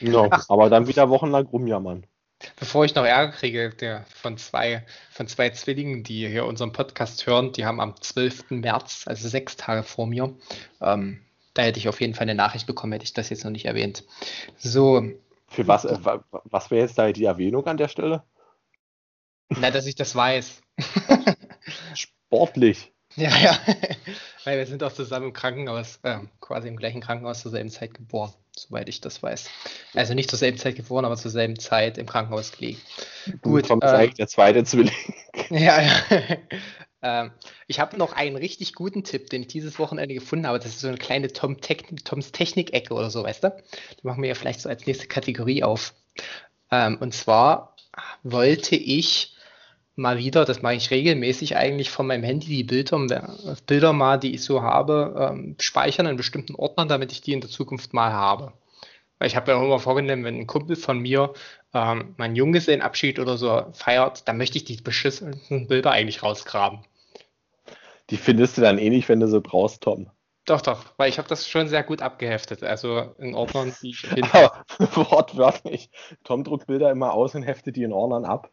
Ja, 0.00 0.26
Ach, 0.28 0.44
aber 0.48 0.68
dann 0.68 0.88
wieder 0.88 1.08
wochenlang 1.08 1.46
rumjammern. 1.46 2.04
Bevor 2.56 2.84
ich 2.84 2.96
noch 2.96 3.04
Ärger 3.04 3.30
kriege 3.30 3.70
der, 3.70 4.04
von, 4.12 4.38
zwei, 4.38 4.84
von 5.12 5.28
zwei 5.28 5.50
Zwillingen, 5.50 6.02
die 6.02 6.26
hier 6.26 6.46
unseren 6.46 6.72
Podcast 6.72 7.28
hören, 7.28 7.52
die 7.52 7.64
haben 7.64 7.80
am 7.80 7.94
12. 8.00 8.50
März, 8.50 9.04
also 9.06 9.28
sechs 9.28 9.56
Tage 9.56 9.84
vor 9.84 10.08
mir, 10.08 10.34
ähm, 10.80 11.20
da 11.54 11.62
hätte 11.62 11.78
ich 11.78 11.88
auf 11.88 12.00
jeden 12.00 12.14
Fall 12.14 12.24
eine 12.24 12.34
Nachricht 12.34 12.66
bekommen, 12.66 12.92
hätte 12.92 13.04
ich 13.04 13.12
das 13.12 13.30
jetzt 13.30 13.44
noch 13.44 13.52
nicht 13.52 13.66
erwähnt. 13.66 14.02
So. 14.58 15.04
Für 15.46 15.68
was, 15.68 15.84
äh, 15.84 15.96
was 16.30 16.72
wäre 16.72 16.80
jetzt 16.80 16.98
da 16.98 17.12
die 17.12 17.24
Erwähnung 17.24 17.66
an 17.66 17.76
der 17.76 17.88
Stelle? 17.88 18.24
Na, 19.50 19.70
dass 19.70 19.86
ich 19.86 19.94
das 19.94 20.16
weiß. 20.16 20.60
Sportlich. 21.94 22.92
Ja, 23.16 23.36
ja. 23.36 23.58
Weil 24.44 24.58
wir 24.58 24.66
sind 24.66 24.82
auch 24.82 24.92
zusammen 24.92 25.26
im 25.26 25.32
Krankenhaus, 25.32 25.98
äh, 26.02 26.18
quasi 26.40 26.68
im 26.68 26.76
gleichen 26.76 27.00
Krankenhaus 27.00 27.42
zur 27.42 27.50
selben 27.50 27.70
Zeit 27.70 27.94
geboren, 27.94 28.32
soweit 28.56 28.88
ich 28.88 29.00
das 29.00 29.22
weiß. 29.22 29.50
Also 29.94 30.14
nicht 30.14 30.30
zur 30.30 30.38
selben 30.38 30.58
Zeit 30.58 30.76
geboren, 30.76 31.04
aber 31.04 31.16
zur 31.16 31.30
selben 31.30 31.58
Zeit 31.58 31.98
im 31.98 32.06
Krankenhaus 32.06 32.52
gelegen. 32.52 32.80
Gut. 33.42 33.68
Kommt 33.68 33.84
äh, 33.84 33.88
eigentlich 33.88 34.14
der 34.14 34.28
zweite 34.28 34.64
Zwilling. 34.64 34.94
Ja, 35.48 35.80
ja. 35.80 35.92
ähm, 37.02 37.32
ich 37.66 37.80
habe 37.80 37.96
noch 37.96 38.12
einen 38.12 38.36
richtig 38.36 38.74
guten 38.74 39.04
Tipp, 39.04 39.30
den 39.30 39.42
ich 39.42 39.48
dieses 39.48 39.78
Wochenende 39.78 40.14
gefunden 40.14 40.46
habe. 40.46 40.58
Das 40.58 40.68
ist 40.68 40.80
so 40.80 40.88
eine 40.88 40.96
kleine 40.96 41.32
Tom 41.32 41.60
Technik, 41.60 42.04
Toms 42.04 42.32
Technik-Ecke 42.32 42.92
oder 42.94 43.10
so, 43.10 43.22
weißt 43.22 43.44
du? 43.44 43.56
Die 44.00 44.06
machen 44.06 44.22
wir 44.22 44.28
ja 44.28 44.34
vielleicht 44.34 44.60
so 44.60 44.68
als 44.68 44.86
nächste 44.86 45.06
Kategorie 45.06 45.62
auf. 45.62 45.94
Ähm, 46.70 46.98
und 46.98 47.14
zwar 47.14 47.76
wollte 48.22 48.76
ich 48.76 49.36
mal 50.00 50.18
wieder, 50.18 50.44
das 50.44 50.62
mache 50.62 50.74
ich 50.74 50.90
regelmäßig 50.90 51.56
eigentlich 51.56 51.90
von 51.90 52.06
meinem 52.06 52.24
Handy, 52.24 52.48
die 52.48 52.64
Bilder, 52.64 53.36
Bilder 53.66 53.92
mal, 53.92 54.18
die 54.18 54.34
ich 54.34 54.42
so 54.42 54.62
habe, 54.62 55.30
ähm, 55.32 55.56
speichern 55.60 56.06
in 56.06 56.16
bestimmten 56.16 56.54
Ordnern, 56.54 56.88
damit 56.88 57.12
ich 57.12 57.20
die 57.20 57.32
in 57.32 57.40
der 57.40 57.50
Zukunft 57.50 57.92
mal 57.94 58.12
habe. 58.12 58.52
Weil 59.18 59.28
ich 59.28 59.36
habe 59.36 59.52
ja 59.52 59.58
auch 59.58 59.62
immer 59.62 59.78
vorgenommen, 59.78 60.24
wenn 60.24 60.38
ein 60.38 60.46
Kumpel 60.46 60.76
von 60.76 60.98
mir 60.98 61.34
ähm, 61.74 62.14
meinen 62.16 62.36
Junggesellenabschied 62.36 63.18
oder 63.18 63.36
so 63.36 63.66
feiert, 63.72 64.26
dann 64.26 64.38
möchte 64.38 64.56
ich 64.56 64.64
die 64.64 64.76
beschissenen 64.76 65.66
Bilder 65.68 65.90
eigentlich 65.90 66.22
rausgraben. 66.22 66.80
Die 68.08 68.16
findest 68.16 68.56
du 68.56 68.62
dann 68.62 68.78
eh 68.78 68.88
nicht, 68.88 69.08
wenn 69.08 69.20
du 69.20 69.28
sie 69.28 69.40
brauchst, 69.40 69.82
Tom. 69.82 70.10
Doch, 70.46 70.62
doch, 70.62 70.84
weil 70.96 71.10
ich 71.10 71.18
habe 71.18 71.28
das 71.28 71.46
schon 71.46 71.68
sehr 71.68 71.84
gut 71.84 72.02
abgeheftet. 72.02 72.64
Also 72.64 73.14
in 73.18 73.34
Ordnern, 73.34 73.72
die 73.82 73.90
ich 73.90 74.00
finde. 74.00 74.50
Wortwörtlich. 74.78 75.90
Tom 76.24 76.42
druckt 76.42 76.66
Bilder 76.66 76.90
immer 76.90 77.12
aus 77.12 77.34
und 77.34 77.42
heftet 77.42 77.76
die 77.76 77.84
in 77.84 77.92
Ordnern 77.92 78.24
ab. 78.24 78.50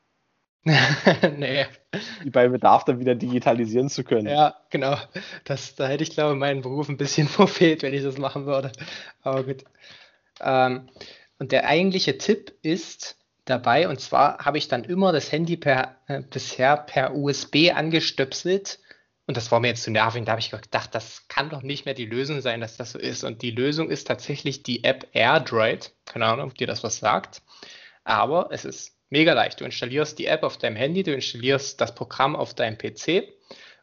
nee. 1.38 1.66
Die 2.24 2.30
bei 2.30 2.48
Bedarf 2.50 2.84
dann 2.86 3.00
wieder 3.00 3.16
digitalisieren 3.16 3.90
zu 3.90 4.04
können. 4.04 4.28
Ja, 4.28 4.56
genau. 4.70 4.98
Das, 5.46 5.76
da 5.76 5.88
hätte 5.88 6.04
ich, 6.04 6.12
glaube 6.12 6.34
ich, 6.34 6.40
meinen 6.40 6.62
Beruf 6.62 6.90
ein 6.90 6.98
bisschen 6.98 7.28
verfehlt, 7.28 7.84
wenn 7.84 7.94
ich 7.94 8.04
das 8.04 8.18
machen 8.18 8.46
würde. 8.46 8.72
Aber 9.22 9.44
gut. 9.44 9.64
Ähm, 10.42 10.90
und 11.40 11.52
der 11.52 11.68
eigentliche 11.68 12.18
Tipp 12.18 12.54
ist 12.62 13.18
dabei, 13.46 13.88
und 13.88 14.02
zwar 14.02 14.40
habe 14.40 14.58
ich 14.58 14.68
dann 14.68 14.84
immer 14.84 15.12
das 15.12 15.32
Handy 15.32 15.58
per, 15.58 15.96
äh, 16.08 16.22
bisher 16.22 16.78
per 16.78 17.16
USB 17.16 17.72
angestöpselt. 17.74 18.80
Und 19.26 19.36
das 19.36 19.52
war 19.52 19.60
mir 19.60 19.68
jetzt 19.68 19.84
zu 19.84 19.92
nervig. 19.92 20.24
Da 20.24 20.32
habe 20.32 20.40
ich 20.40 20.52
gedacht, 20.52 20.96
das 20.96 21.28
kann 21.28 21.50
doch 21.50 21.62
nicht 21.62 21.86
mehr 21.86 21.94
die 21.94 22.06
Lösung 22.06 22.40
sein, 22.42 22.62
dass 22.62 22.78
das 22.78 22.92
so 22.94 23.00
ist. 23.00 23.24
Und 23.24 23.42
die 23.42 23.52
Lösung 23.52 23.90
ist 23.90 24.08
tatsächlich 24.08 24.64
die 24.64 24.86
App 24.86 25.08
AirDroid. 25.12 25.94
Keine 26.06 26.26
Ahnung, 26.26 26.50
ob 26.50 26.58
dir 26.58 26.68
das 26.68 26.84
was 26.84 27.00
sagt. 27.00 27.42
Aber 28.06 28.50
es 28.52 28.64
ist 28.64 28.97
Mega 29.10 29.34
leicht. 29.34 29.62
Du 29.62 29.66
installierst 29.66 30.20
die 30.20 30.26
App 30.26 30.44
auf 30.44 30.58
deinem 30.58 30.76
Handy, 30.76 31.04
du 31.04 31.14
installierst 31.14 31.80
das 31.80 31.96
Programm 31.96 32.36
auf 32.36 32.54
deinem 32.54 32.78
PC 32.78 33.24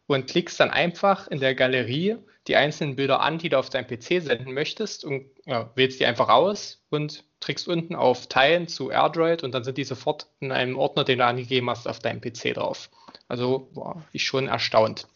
und 0.06 0.26
klickst 0.26 0.60
dann 0.60 0.70
einfach 0.70 1.28
in 1.28 1.40
der 1.40 1.54
Galerie 1.54 2.16
die 2.46 2.56
einzelnen 2.56 2.94
Bilder 2.94 3.20
an, 3.20 3.38
die 3.38 3.48
du 3.48 3.58
auf 3.58 3.70
deinem 3.70 3.86
PC 3.86 4.22
senden 4.22 4.52
möchtest 4.52 5.04
und 5.04 5.30
ja, 5.46 5.70
wählst 5.76 5.98
die 5.98 6.04
einfach 6.04 6.28
aus 6.28 6.82
und 6.90 7.24
trägst 7.40 7.68
unten 7.68 7.94
auf 7.94 8.26
Teilen 8.26 8.68
zu 8.68 8.90
AirDroid 8.90 9.42
und 9.42 9.52
dann 9.52 9.64
sind 9.64 9.78
die 9.78 9.84
sofort 9.84 10.26
in 10.40 10.52
einem 10.52 10.76
Ordner, 10.76 11.04
den 11.04 11.18
du 11.18 11.24
angegeben 11.24 11.70
hast, 11.70 11.88
auf 11.88 12.00
deinem 12.00 12.20
PC 12.20 12.54
drauf. 12.54 12.90
Also 13.28 13.70
war 13.72 14.04
ich 14.12 14.24
schon 14.24 14.48
erstaunt. 14.48 15.06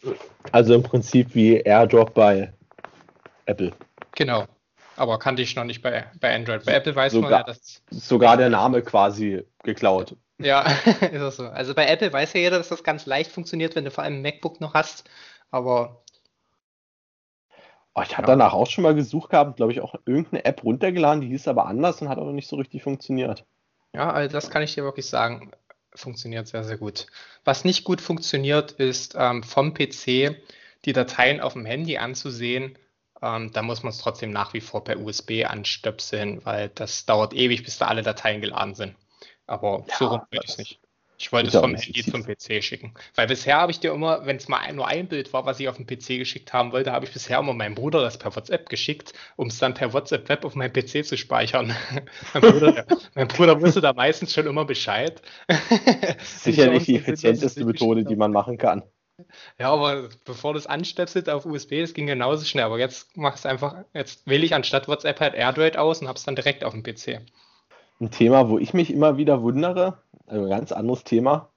Also 0.52 0.74
im 0.74 0.82
Prinzip 0.82 1.34
wie 1.34 1.56
AirDrop 1.58 2.14
bei 2.14 2.54
Apple. 3.44 3.72
Genau 4.14 4.46
aber 4.98 5.18
kannte 5.18 5.42
ich 5.42 5.56
noch 5.56 5.64
nicht 5.64 5.82
bei, 5.82 6.06
bei 6.20 6.34
Android. 6.34 6.64
Bei 6.64 6.74
Apple 6.74 6.94
weiß 6.94 7.12
sogar, 7.12 7.30
man 7.30 7.40
ja, 7.40 7.44
dass. 7.44 7.82
Sogar 7.90 8.36
der 8.36 8.50
Name 8.50 8.82
quasi 8.82 9.44
geklaut. 9.62 10.16
Ja, 10.38 10.62
ist 11.12 11.22
auch 11.22 11.32
so. 11.32 11.48
Also 11.48 11.74
bei 11.74 11.86
Apple 11.86 12.12
weiß 12.12 12.32
ja 12.34 12.40
jeder, 12.40 12.58
dass 12.58 12.68
das 12.68 12.84
ganz 12.84 13.06
leicht 13.06 13.30
funktioniert, 13.30 13.74
wenn 13.76 13.84
du 13.84 13.90
vor 13.90 14.04
allem 14.04 14.14
ein 14.14 14.22
MacBook 14.22 14.60
noch 14.60 14.74
hast, 14.74 15.08
aber. 15.50 16.02
Oh, 17.94 18.02
ich 18.02 18.16
hatte 18.16 18.28
ja. 18.28 18.36
danach 18.36 18.52
auch 18.52 18.68
schon 18.68 18.84
mal 18.84 18.94
gesucht 18.94 19.30
gehabt, 19.30 19.56
glaube 19.56 19.72
ich, 19.72 19.80
auch 19.80 19.94
irgendeine 20.06 20.44
App 20.44 20.62
runtergeladen, 20.62 21.20
die 21.20 21.28
hieß 21.28 21.48
aber 21.48 21.66
anders 21.66 22.00
und 22.00 22.08
hat 22.08 22.18
auch 22.18 22.30
nicht 22.30 22.48
so 22.48 22.56
richtig 22.56 22.82
funktioniert. 22.82 23.44
Ja, 23.92 24.12
also 24.12 24.32
das 24.32 24.50
kann 24.50 24.62
ich 24.62 24.74
dir 24.74 24.84
wirklich 24.84 25.06
sagen. 25.06 25.50
Funktioniert 25.94 26.46
sehr, 26.46 26.62
sehr 26.62 26.76
gut. 26.76 27.06
Was 27.44 27.64
nicht 27.64 27.82
gut 27.82 28.00
funktioniert, 28.00 28.72
ist 28.72 29.16
ähm, 29.18 29.42
vom 29.42 29.74
PC 29.74 30.36
die 30.84 30.92
Dateien 30.92 31.40
auf 31.40 31.54
dem 31.54 31.64
Handy 31.64 31.98
anzusehen 31.98 32.78
ähm, 33.22 33.52
da 33.52 33.62
muss 33.62 33.82
man 33.82 33.90
es 33.90 33.98
trotzdem 33.98 34.30
nach 34.30 34.54
wie 34.54 34.60
vor 34.60 34.84
per 34.84 34.98
USB 34.98 35.44
anstöpseln, 35.44 36.44
weil 36.44 36.70
das 36.70 37.06
dauert 37.06 37.34
ewig, 37.34 37.64
bis 37.64 37.78
da 37.78 37.86
alle 37.86 38.02
Dateien 38.02 38.40
geladen 38.40 38.74
sind. 38.74 38.94
Aber 39.46 39.84
ja, 39.88 39.96
so 39.96 40.06
rum 40.06 40.20
will 40.30 40.40
ich 40.42 40.50
es 40.50 40.58
nicht. 40.58 40.80
Ich 41.20 41.32
wollte 41.32 41.48
es 41.48 41.56
vom 41.56 41.74
Handy 41.74 42.04
zum 42.04 42.24
PC 42.24 42.62
schicken. 42.62 42.94
Weil 43.16 43.26
bisher 43.26 43.56
habe 43.56 43.72
ich 43.72 43.80
dir 43.80 43.92
immer, 43.92 44.24
wenn 44.24 44.36
es 44.36 44.46
mal 44.46 44.72
nur 44.72 44.86
ein 44.86 45.08
Bild 45.08 45.32
war, 45.32 45.44
was 45.46 45.58
ich 45.58 45.68
auf 45.68 45.76
dem 45.76 45.84
PC 45.84 46.18
geschickt 46.18 46.52
haben 46.52 46.70
wollte, 46.70 46.92
habe 46.92 47.06
ich 47.06 47.12
bisher 47.12 47.40
immer 47.40 47.54
meinem 47.54 47.74
Bruder 47.74 48.00
das 48.00 48.18
per 48.18 48.36
WhatsApp 48.36 48.68
geschickt, 48.68 49.12
um 49.34 49.48
es 49.48 49.58
dann 49.58 49.74
per 49.74 49.92
WhatsApp 49.92 50.28
Web 50.28 50.44
auf 50.44 50.54
meinem 50.54 50.72
PC 50.72 51.04
zu 51.04 51.16
speichern. 51.16 51.74
mein, 52.34 52.40
Bruder, 52.40 52.72
der, 52.72 52.86
mein, 53.16 53.26
Bruder, 53.26 53.60
wusste 53.60 53.80
da 53.80 53.92
meistens 53.92 54.32
schon 54.32 54.46
immer 54.46 54.64
Bescheid. 54.64 55.20
Sicherlich 56.22 56.84
die 56.84 56.96
effizienteste 56.96 57.64
Methode, 57.64 58.04
die 58.04 58.16
man 58.16 58.30
machen 58.30 58.56
kann. 58.56 58.84
Ja, 59.58 59.72
aber 59.72 60.08
bevor 60.24 60.52
du 60.52 60.58
es 60.58 60.66
anstöpselt 60.66 61.28
auf 61.28 61.44
USB, 61.44 61.80
das 61.80 61.94
ging 61.94 62.06
genauso 62.06 62.44
schnell. 62.44 62.64
Aber 62.64 62.78
jetzt 62.78 63.16
mach 63.16 63.34
es 63.34 63.46
einfach, 63.46 63.84
jetzt 63.92 64.26
wähle 64.26 64.44
ich 64.44 64.54
anstatt 64.54 64.88
WhatsApp 64.88 65.20
halt 65.20 65.34
AirDroid 65.34 65.76
aus 65.76 66.00
und 66.00 66.08
habe 66.08 66.16
es 66.16 66.24
dann 66.24 66.36
direkt 66.36 66.64
auf 66.64 66.72
dem 66.72 66.82
PC. 66.82 67.20
Ein 68.00 68.10
Thema, 68.10 68.48
wo 68.48 68.58
ich 68.58 68.74
mich 68.74 68.92
immer 68.92 69.16
wieder 69.16 69.42
wundere, 69.42 69.98
also 70.26 70.44
ein 70.44 70.50
ganz 70.50 70.70
anderes 70.70 71.02
Thema. 71.02 71.48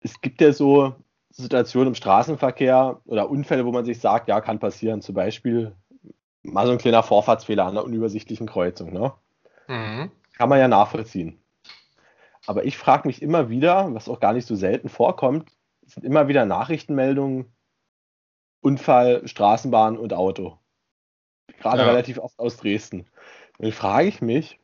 Es 0.00 0.20
gibt 0.20 0.40
ja 0.40 0.52
so 0.52 0.94
Situationen 1.30 1.88
im 1.88 1.94
Straßenverkehr 1.94 3.00
oder 3.04 3.30
Unfälle, 3.30 3.64
wo 3.64 3.72
man 3.72 3.84
sich 3.84 4.00
sagt, 4.00 4.28
ja, 4.28 4.40
kann 4.40 4.58
passieren. 4.58 5.02
Zum 5.02 5.14
Beispiel 5.14 5.74
mal 6.42 6.66
so 6.66 6.72
ein 6.72 6.78
kleiner 6.78 7.02
Vorfahrtsfehler 7.02 7.64
an 7.64 7.70
einer 7.70 7.84
unübersichtlichen 7.84 8.46
Kreuzung. 8.46 8.92
Ne? 8.92 9.12
Mhm. 9.68 10.10
Kann 10.36 10.48
man 10.48 10.58
ja 10.58 10.68
nachvollziehen. 10.68 11.40
Aber 12.46 12.64
ich 12.64 12.76
frage 12.76 13.08
mich 13.08 13.22
immer 13.22 13.48
wieder, 13.48 13.94
was 13.94 14.08
auch 14.08 14.20
gar 14.20 14.32
nicht 14.32 14.46
so 14.46 14.54
selten 14.54 14.88
vorkommt, 14.88 15.50
sind 15.86 16.04
immer 16.04 16.28
wieder 16.28 16.44
Nachrichtenmeldungen, 16.44 17.52
Unfall, 18.60 19.26
Straßenbahn 19.26 19.98
und 19.98 20.12
Auto. 20.12 20.58
Gerade 21.58 21.82
ja. 21.82 21.86
relativ 21.86 22.18
oft 22.18 22.38
aus 22.38 22.56
Dresden. 22.56 23.06
Ich 23.58 23.74
frage 23.74 24.08
ich 24.08 24.22
mich, 24.22 24.58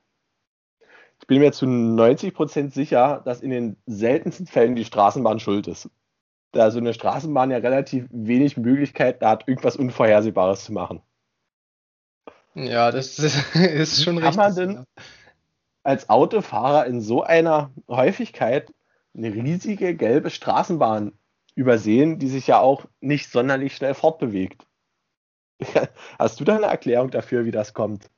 ich 1.20 1.26
bin 1.26 1.40
mir 1.40 1.52
zu 1.52 1.66
90% 1.66 2.72
sicher, 2.72 3.22
dass 3.24 3.40
in 3.40 3.50
den 3.50 3.76
seltensten 3.86 4.46
Fällen 4.46 4.74
die 4.74 4.84
Straßenbahn 4.84 5.38
schuld 5.38 5.68
ist. 5.68 5.90
Da 6.52 6.70
so 6.70 6.78
eine 6.78 6.94
Straßenbahn 6.94 7.50
ja 7.50 7.58
relativ 7.58 8.06
wenig 8.10 8.56
Möglichkeit 8.56 9.20
hat, 9.22 9.46
irgendwas 9.46 9.76
Unvorhersehbares 9.76 10.64
zu 10.64 10.72
machen. 10.72 11.02
Ja, 12.54 12.90
das 12.90 13.18
ist, 13.18 13.54
ist 13.54 14.02
schon 14.02 14.18
Kann 14.18 14.24
richtig. 14.24 14.36
Kann 14.36 14.54
man 14.54 14.76
denn 14.76 14.84
als 15.82 16.08
Autofahrer 16.08 16.86
in 16.86 17.00
so 17.00 17.22
einer 17.22 17.70
Häufigkeit 17.88 18.72
eine 19.16 19.32
riesige 19.32 19.94
gelbe 19.94 20.30
Straßenbahn 20.30 21.12
übersehen, 21.54 22.18
die 22.18 22.28
sich 22.28 22.46
ja 22.46 22.60
auch 22.60 22.86
nicht 23.00 23.30
sonderlich 23.30 23.74
schnell 23.74 23.94
fortbewegt. 23.94 24.66
Hast 26.18 26.40
du 26.40 26.44
da 26.44 26.56
eine 26.56 26.66
Erklärung 26.66 27.10
dafür, 27.10 27.44
wie 27.44 27.50
das 27.50 27.74
kommt? 27.74 28.10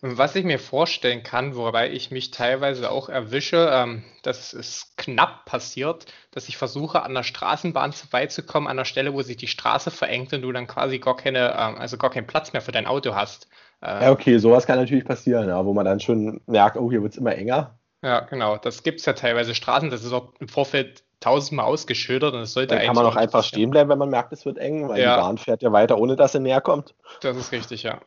Was 0.00 0.36
ich 0.36 0.44
mir 0.44 0.60
vorstellen 0.60 1.24
kann, 1.24 1.56
wobei 1.56 1.90
ich 1.90 2.12
mich 2.12 2.30
teilweise 2.30 2.88
auch 2.88 3.08
erwische, 3.08 3.68
ähm, 3.72 4.04
dass 4.22 4.52
es 4.52 4.92
knapp 4.96 5.44
passiert, 5.44 6.06
dass 6.30 6.48
ich 6.48 6.56
versuche, 6.56 7.02
an 7.02 7.14
der 7.14 7.24
Straßenbahn 7.24 7.90
vorbeizukommen, 7.92 8.68
an 8.68 8.76
der 8.76 8.84
Stelle, 8.84 9.12
wo 9.12 9.22
sich 9.22 9.36
die 9.36 9.48
Straße 9.48 9.90
verengt 9.90 10.32
und 10.32 10.42
du 10.42 10.52
dann 10.52 10.68
quasi 10.68 11.00
gar 11.00 11.16
keine, 11.16 11.50
ähm, 11.58 11.78
also 11.78 11.98
gar 11.98 12.10
keinen 12.10 12.28
Platz 12.28 12.52
mehr 12.52 12.62
für 12.62 12.70
dein 12.70 12.86
Auto 12.86 13.16
hast. 13.16 13.48
Äh, 13.82 14.04
ja, 14.04 14.12
okay, 14.12 14.38
sowas 14.38 14.68
kann 14.68 14.78
natürlich 14.78 15.04
passieren, 15.04 15.48
ja, 15.48 15.64
wo 15.66 15.72
man 15.72 15.84
dann 15.84 15.98
schon 15.98 16.42
merkt, 16.46 16.76
oh, 16.76 16.92
hier 16.92 17.02
wird 17.02 17.14
es 17.14 17.18
immer 17.18 17.34
enger. 17.34 17.76
Ja, 18.02 18.20
genau. 18.20 18.56
Das 18.56 18.82
gibt 18.82 19.00
es 19.00 19.06
ja 19.06 19.12
teilweise 19.12 19.54
Straßen, 19.54 19.90
das 19.90 20.04
ist 20.04 20.12
auch 20.12 20.32
im 20.38 20.48
Vorfeld 20.48 21.02
tausendmal 21.20 21.66
ausgeschildert 21.66 22.34
und 22.34 22.40
es 22.40 22.52
sollte 22.52 22.76
Dann 22.76 22.86
kann 22.86 22.94
man 22.94 23.06
auch 23.06 23.16
einfach 23.16 23.42
stehen 23.42 23.70
bleiben, 23.70 23.90
wenn 23.90 23.98
man 23.98 24.10
merkt, 24.10 24.32
es 24.32 24.46
wird 24.46 24.58
eng, 24.58 24.88
weil 24.88 25.02
ja. 25.02 25.16
die 25.16 25.20
Bahn 25.20 25.38
fährt 25.38 25.62
ja 25.62 25.72
weiter, 25.72 25.98
ohne 25.98 26.14
dass 26.14 26.32
sie 26.32 26.40
näher 26.40 26.60
kommt. 26.60 26.94
Das 27.22 27.36
ist 27.36 27.50
richtig, 27.50 27.82
ja. 27.82 28.00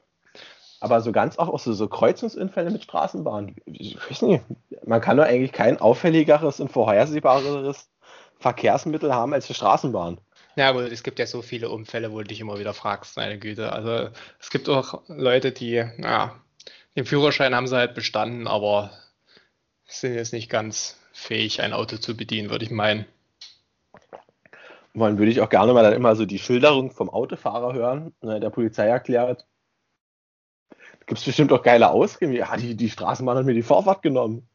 Aber 0.80 1.02
so 1.02 1.12
ganz 1.12 1.38
auch, 1.38 1.50
auch 1.50 1.60
so, 1.60 1.74
so 1.74 1.88
Kreuzungsunfälle 1.88 2.72
mit 2.72 2.84
Straßenbahnen. 2.84 3.56
Ich 3.66 3.98
weiß 3.98 4.24
nicht, 4.24 4.44
man 4.86 5.02
kann 5.02 5.18
doch 5.18 5.26
eigentlich 5.26 5.52
kein 5.52 5.80
auffälligeres 5.80 6.60
und 6.60 6.72
vorhersehbareres 6.72 7.90
Verkehrsmittel 8.40 9.14
haben 9.14 9.34
als 9.34 9.46
die 9.46 9.54
Straßenbahn. 9.54 10.20
Ja, 10.56 10.70
aber 10.70 10.92
es 10.92 11.04
gibt 11.04 11.20
ja 11.20 11.28
so 11.28 11.42
viele 11.42 11.70
Unfälle, 11.70 12.12
wo 12.12 12.18
du 12.20 12.24
dich 12.24 12.40
immer 12.40 12.58
wieder 12.58 12.74
fragst, 12.74 13.18
meine 13.18 13.38
Güte. 13.38 13.72
Also 13.72 14.10
es 14.40 14.50
gibt 14.50 14.68
auch 14.70 15.02
Leute, 15.08 15.52
die, 15.52 15.84
naja, 15.98 16.36
Den 16.96 17.06
Führerschein 17.06 17.56
haben 17.56 17.68
sie 17.68 17.78
halt 17.78 17.94
bestanden, 17.94 18.48
aber 18.48 18.92
sind 20.00 20.16
jetzt 20.16 20.34
nicht 20.34 20.50
ganz 20.50 20.98
fähig, 21.12 21.62
ein 21.62 21.74
Auto 21.74 21.98
zu 21.98 22.16
bedienen, 22.16 22.50
würde 22.50 22.66
ich 22.66 22.72
meinen. 22.72 23.06
Dann 24.94 25.18
würde 25.18 25.32
ich 25.32 25.42
auch 25.42 25.50
gerne 25.50 25.74
mal 25.74 25.84
dann 25.84 25.94
immer 25.94 26.16
so 26.16 26.26
die 26.26 26.40
Schilderung 26.40 26.92
vom 26.92 27.10
Autofahrer 27.10 27.74
hören, 27.74 28.14
ne, 28.22 28.40
der 28.40 28.50
Polizei 28.50 28.88
erklärt. 28.88 29.46
Gibt 31.06 31.20
es 31.20 31.26
bestimmt 31.26 31.52
auch 31.52 31.64
geile 31.64 31.90
Ausreden. 31.90 32.34
Ja, 32.34 32.56
die, 32.58 32.76
die 32.76 32.90
Straßenbahn 32.90 33.38
hat 33.38 33.46
mir 33.46 33.54
die 33.54 33.64
Vorfahrt 33.64 34.02
genommen. 34.02 34.48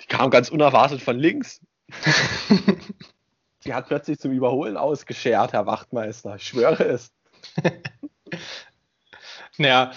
Die 0.00 0.06
kam 0.06 0.30
ganz 0.30 0.48
unerwartet 0.48 1.00
von 1.00 1.18
links. 1.18 1.60
die 3.64 3.74
hat 3.74 3.88
plötzlich 3.88 4.18
zum 4.18 4.32
Überholen 4.32 4.76
ausgeschert, 4.76 5.52
Herr 5.52 5.66
Wachtmeister. 5.66 6.36
Ich 6.36 6.46
schwöre 6.46 6.84
es. 6.84 7.12
Naja, 9.58 9.92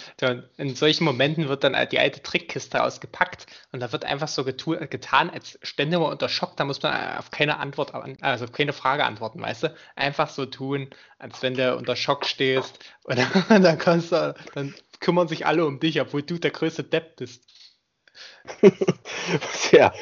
in 0.57 0.75
solchen 0.75 1.05
Momenten 1.05 1.47
wird 1.47 1.63
dann 1.63 1.77
die 1.89 1.99
alte 1.99 2.21
Trickkiste 2.21 2.83
ausgepackt 2.83 3.47
und 3.71 3.79
da 3.79 3.91
wird 3.93 4.03
einfach 4.03 4.27
so 4.27 4.43
getan, 4.43 5.29
als 5.29 5.57
stände 5.61 5.97
man 5.97 6.11
unter 6.11 6.27
Schock. 6.27 6.57
Da 6.57 6.65
muss 6.65 6.83
man 6.83 7.17
auf 7.17 7.31
keine 7.31 7.57
Antwort, 7.57 7.93
also 8.21 8.45
auf 8.45 8.51
keine 8.51 8.73
Frage 8.73 9.05
antworten, 9.05 9.41
weißt 9.41 9.63
du? 9.63 9.75
Einfach 9.95 10.29
so 10.29 10.45
tun, 10.45 10.89
als 11.19 11.41
wenn 11.41 11.55
du 11.55 11.75
unter 11.75 11.95
Schock 11.95 12.25
stehst 12.25 12.79
und 13.03 13.17
dann, 13.17 13.63
dann, 13.63 13.77
kannst 13.77 14.11
du, 14.11 14.35
dann 14.53 14.75
kümmern 14.99 15.29
sich 15.29 15.45
alle 15.45 15.65
um 15.65 15.79
dich, 15.79 16.01
obwohl 16.01 16.23
du 16.23 16.37
der 16.37 16.51
größte 16.51 16.83
Depp 16.83 17.15
bist. 17.15 17.45
ja, 19.71 19.93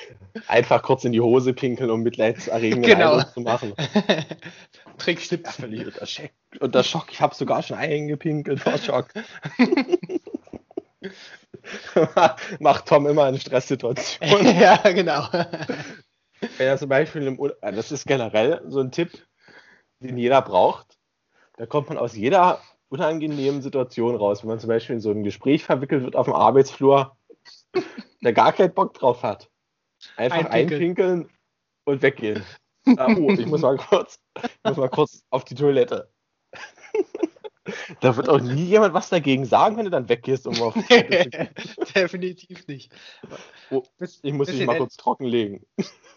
einfach 0.47 0.81
kurz 0.83 1.05
in 1.05 1.11
die 1.11 1.21
Hose 1.21 1.53
pinkeln, 1.53 1.89
um 1.89 2.01
mitleidserregende 2.01 2.87
genau. 2.87 3.13
Eindruck 3.13 3.33
zu 3.33 3.41
machen. 3.41 3.73
Trick 4.97 5.19
17. 5.19 5.43
Ja, 5.43 5.51
verliert 5.51 5.99
der 5.99 6.05
Schock. 6.05 6.29
Und 6.59 6.75
der 6.75 6.83
Schock, 6.83 7.07
ich 7.11 7.21
habe 7.21 7.35
sogar 7.35 7.63
schon 7.63 7.77
eingepinkelt 7.77 8.59
vor 8.59 8.77
Schock. 8.77 9.07
Macht 12.59 12.87
Tom 12.87 13.07
immer 13.07 13.27
in 13.29 13.39
Stresssituationen. 13.39 14.59
ja, 14.59 14.77
genau. 14.91 15.27
Wenn 15.31 16.67
er 16.67 16.77
zum 16.77 16.89
Beispiel 16.89 17.23
im 17.23 17.39
Urlaub, 17.39 17.57
das 17.61 17.91
ist 17.91 18.05
generell 18.05 18.61
so 18.67 18.79
ein 18.79 18.91
Tipp, 18.91 19.11
den 19.99 20.17
jeder 20.17 20.41
braucht. 20.41 20.97
Da 21.57 21.65
kommt 21.65 21.89
man 21.89 21.97
aus 21.97 22.15
jeder 22.15 22.61
unangenehmen 22.89 23.61
Situation 23.61 24.15
raus. 24.15 24.43
Wenn 24.43 24.49
man 24.49 24.59
zum 24.59 24.67
Beispiel 24.67 24.95
in 24.95 25.01
so 25.01 25.11
ein 25.11 25.23
Gespräch 25.23 25.63
verwickelt 25.63 26.03
wird 26.03 26.15
auf 26.15 26.25
dem 26.25 26.35
Arbeitsflur, 26.35 27.15
der 28.21 28.33
gar 28.33 28.53
keinen 28.53 28.73
Bock 28.73 28.93
drauf 28.93 29.23
hat. 29.23 29.49
Einfach 30.17 30.45
einpinkeln, 30.45 30.71
einpinkeln 30.73 31.29
und 31.85 32.01
weggehen. 32.01 32.43
Ah, 32.97 33.15
oh, 33.17 33.31
ich 33.31 33.45
muss 33.45 33.61
mal 33.61 33.77
kurz, 33.77 34.19
ich 34.43 34.49
muss 34.63 34.77
mal 34.77 34.89
kurz 34.89 35.23
auf 35.29 35.45
die 35.45 35.55
Toilette. 35.55 36.11
Da 38.01 38.17
wird 38.17 38.27
auch 38.27 38.41
nie 38.41 38.65
jemand 38.65 38.93
was 38.93 39.09
dagegen 39.09 39.45
sagen, 39.45 39.77
wenn 39.77 39.85
du 39.85 39.91
dann 39.91 40.09
weggehst, 40.09 40.45
um 40.47 40.61
auf 40.61 40.73
Definitiv 41.95 42.67
nicht. 42.67 42.91
Oh, 43.69 43.83
ich 44.21 44.33
muss 44.33 44.51
mich 44.51 44.65
mal 44.65 44.77
kurz 44.77 44.97
trockenlegen. 44.97 45.65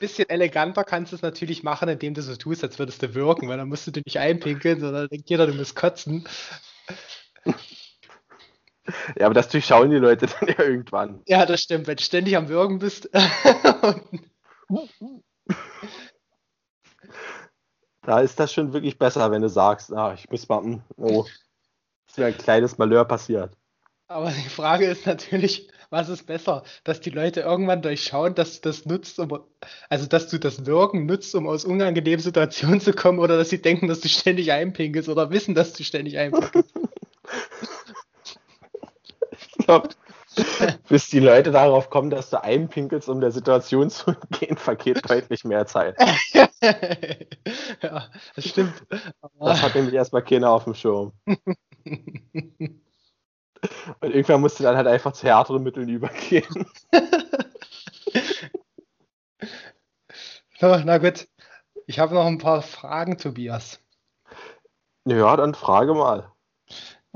Bisschen 0.00 0.28
eleganter 0.28 0.82
kannst 0.82 1.12
du 1.12 1.16
es 1.16 1.22
natürlich 1.22 1.62
machen, 1.62 1.88
indem 1.88 2.14
du 2.14 2.22
so 2.22 2.34
tust, 2.34 2.64
als 2.64 2.80
würdest 2.80 3.00
du 3.02 3.14
wirken, 3.14 3.48
weil 3.48 3.58
dann 3.58 3.68
musst 3.68 3.86
du 3.86 3.92
dich 3.92 4.04
nicht 4.04 4.18
einpinkeln, 4.18 4.80
sondern 4.80 5.08
denkt 5.08 5.30
jeder, 5.30 5.46
du 5.46 5.54
musst 5.54 5.76
kotzen. 5.76 6.26
Ja, 9.18 9.26
aber 9.26 9.34
das 9.34 9.48
durchschauen 9.48 9.90
die 9.90 9.96
Leute 9.96 10.26
dann 10.40 10.48
ja 10.48 10.60
irgendwann. 10.64 11.20
Ja, 11.26 11.44
das 11.46 11.60
stimmt. 11.62 11.86
Wenn 11.86 11.96
du 11.96 12.02
ständig 12.02 12.36
am 12.36 12.48
Würgen 12.48 12.78
bist. 12.78 13.10
da 18.02 18.20
ist 18.20 18.38
das 18.38 18.52
schon 18.52 18.72
wirklich 18.72 18.98
besser, 18.98 19.30
wenn 19.30 19.42
du 19.42 19.48
sagst, 19.48 19.92
ah, 19.92 20.14
ich 20.14 20.30
muss 20.30 20.48
mal, 20.48 20.62
hm, 20.62 20.82
oh, 20.96 21.24
ist 22.08 22.18
mir 22.18 22.26
ein 22.26 22.38
kleines 22.38 22.78
Malheur 22.78 23.04
passiert. 23.04 23.56
Aber 24.08 24.30
die 24.30 24.48
Frage 24.48 24.86
ist 24.86 25.04
natürlich, 25.04 25.68
was 25.90 26.08
ist 26.08 26.26
besser? 26.26 26.62
Dass 26.84 27.00
die 27.00 27.10
Leute 27.10 27.40
irgendwann 27.40 27.82
durchschauen, 27.82 28.34
dass 28.36 28.60
du 28.60 28.68
das 28.68 28.86
nutzt, 28.86 29.18
um, 29.18 29.40
also 29.88 30.06
dass 30.06 30.28
du 30.28 30.38
das 30.38 30.64
Wirken 30.64 31.06
nutzt, 31.06 31.34
um 31.34 31.48
aus 31.48 31.64
unangenehmen 31.64 32.20
Situationen 32.20 32.80
zu 32.80 32.92
kommen, 32.92 33.18
oder 33.18 33.36
dass 33.36 33.50
sie 33.50 33.60
denken, 33.60 33.88
dass 33.88 34.00
du 34.00 34.08
ständig 34.08 34.52
einpinkelst 34.52 35.08
oder 35.08 35.30
wissen, 35.30 35.54
dass 35.56 35.72
du 35.72 35.82
ständig 35.82 36.18
einpinkelst. 36.18 36.72
glaube, 39.66 39.90
bis 40.88 41.08
die 41.08 41.20
Leute 41.20 41.50
darauf 41.50 41.90
kommen, 41.90 42.10
dass 42.10 42.30
du 42.30 42.42
einpinkelst, 42.42 43.08
um 43.08 43.20
der 43.20 43.30
Situation 43.30 43.90
zu 43.90 44.10
entgehen, 44.10 44.56
vergeht 44.56 45.08
deutlich 45.08 45.44
mehr 45.44 45.66
Zeit. 45.66 45.96
ja, 47.82 48.08
das 48.34 48.44
stimmt. 48.44 48.86
Das 49.38 49.62
hat 49.62 49.74
nämlich 49.74 49.94
erstmal 49.94 50.22
keiner 50.22 50.50
auf 50.50 50.64
dem 50.64 50.74
Schirm. 50.74 51.12
Und 54.00 54.14
irgendwann 54.14 54.40
musst 54.40 54.58
du 54.58 54.64
dann 54.64 54.76
halt 54.76 54.86
einfach 54.86 55.12
zu 55.12 55.26
härteren 55.26 55.62
Mitteln 55.62 55.88
übergehen. 55.88 56.66
so, 60.60 60.76
na 60.84 60.98
gut. 60.98 61.28
Ich 61.86 61.98
habe 61.98 62.14
noch 62.14 62.26
ein 62.26 62.38
paar 62.38 62.62
Fragen, 62.62 63.16
Tobias. 63.16 63.80
Ja, 65.04 65.36
dann 65.36 65.54
frage 65.54 65.94
mal. 65.94 66.32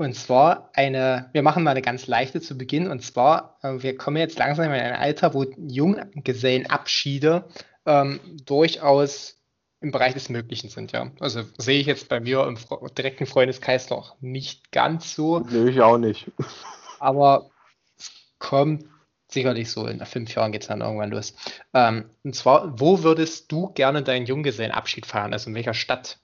Und 0.01 0.15
zwar 0.15 0.71
eine, 0.73 1.29
wir 1.31 1.43
machen 1.43 1.63
mal 1.63 1.71
eine 1.71 1.81
ganz 1.81 2.07
leichte 2.07 2.41
zu 2.41 2.57
Beginn. 2.57 2.89
Und 2.89 3.03
zwar, 3.03 3.59
äh, 3.61 3.83
wir 3.83 3.95
kommen 3.95 4.17
jetzt 4.17 4.39
langsam 4.39 4.65
in 4.65 4.71
ein 4.71 4.95
Alter, 4.95 5.33
wo 5.33 5.43
Junggesellenabschiede 5.43 7.47
ähm, 7.85 8.19
durchaus 8.45 9.37
im 9.79 9.91
Bereich 9.91 10.13
des 10.13 10.29
Möglichen 10.29 10.69
sind, 10.69 10.91
ja. 10.91 11.11
Also 11.19 11.43
sehe 11.57 11.79
ich 11.79 11.87
jetzt 11.87 12.07
bei 12.07 12.19
mir 12.19 12.45
im 12.45 12.57
direkten 12.95 13.25
Freundeskreis 13.25 13.89
noch 13.89 14.15
nicht 14.21 14.71
ganz 14.71 15.15
so. 15.15 15.39
Nee, 15.39 15.69
ich 15.69 15.81
auch 15.81 15.97
nicht. 15.97 16.31
Aber 16.99 17.49
es 17.97 18.11
kommt 18.37 18.85
sicherlich 19.27 19.71
so, 19.71 19.87
in 19.87 20.05
fünf 20.05 20.35
Jahren 20.35 20.51
geht 20.51 20.61
es 20.61 20.67
dann 20.67 20.81
irgendwann 20.81 21.09
los. 21.09 21.33
Ähm, 21.73 22.09
und 22.23 22.35
zwar, 22.35 22.79
wo 22.79 23.01
würdest 23.01 23.51
du 23.51 23.73
gerne 23.73 24.03
deinen 24.03 24.27
Junggesellenabschied 24.27 25.05
feiern? 25.05 25.33
Also 25.33 25.49
in 25.49 25.55
welcher 25.55 25.73
Stadt? 25.73 26.19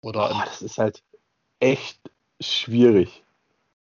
Oder 0.00 0.30
oh, 0.30 0.42
das 0.44 0.62
ist 0.62 0.78
halt 0.78 1.02
echt 1.58 1.98
schwierig. 2.50 3.22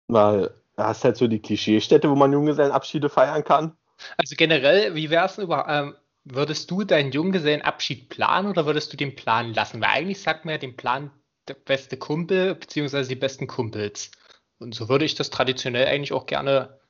Weil 0.08 0.50
du 0.76 0.82
hast 0.82 1.04
halt 1.04 1.16
so 1.16 1.26
die 1.26 1.40
Klischeestädte, 1.40 2.10
wo 2.10 2.14
man 2.14 2.32
Junggesellenabschiede 2.32 3.08
feiern 3.08 3.44
kann. 3.44 3.76
Also 4.16 4.34
generell, 4.36 4.94
wie 4.94 5.10
wäre 5.10 5.26
es 5.26 5.38
über, 5.38 5.66
ähm, 5.68 5.94
würdest 6.24 6.70
du 6.70 6.84
deinen 6.84 7.12
Junggesellenabschied 7.12 8.08
planen 8.08 8.48
oder 8.48 8.66
würdest 8.66 8.92
du 8.92 8.96
den 8.96 9.14
planen 9.14 9.54
lassen? 9.54 9.80
Weil 9.80 9.90
eigentlich 9.90 10.22
sagt 10.22 10.44
man 10.44 10.52
ja 10.52 10.58
den 10.58 10.76
Plan 10.76 11.10
der 11.48 11.54
beste 11.54 11.96
Kumpel 11.96 12.54
beziehungsweise 12.54 13.08
die 13.08 13.16
besten 13.16 13.46
Kumpels. 13.46 14.10
Und 14.58 14.74
so 14.74 14.88
würde 14.88 15.04
ich 15.04 15.14
das 15.14 15.30
traditionell 15.30 15.86
eigentlich 15.86 16.12
auch 16.12 16.26
gerne. 16.26 16.80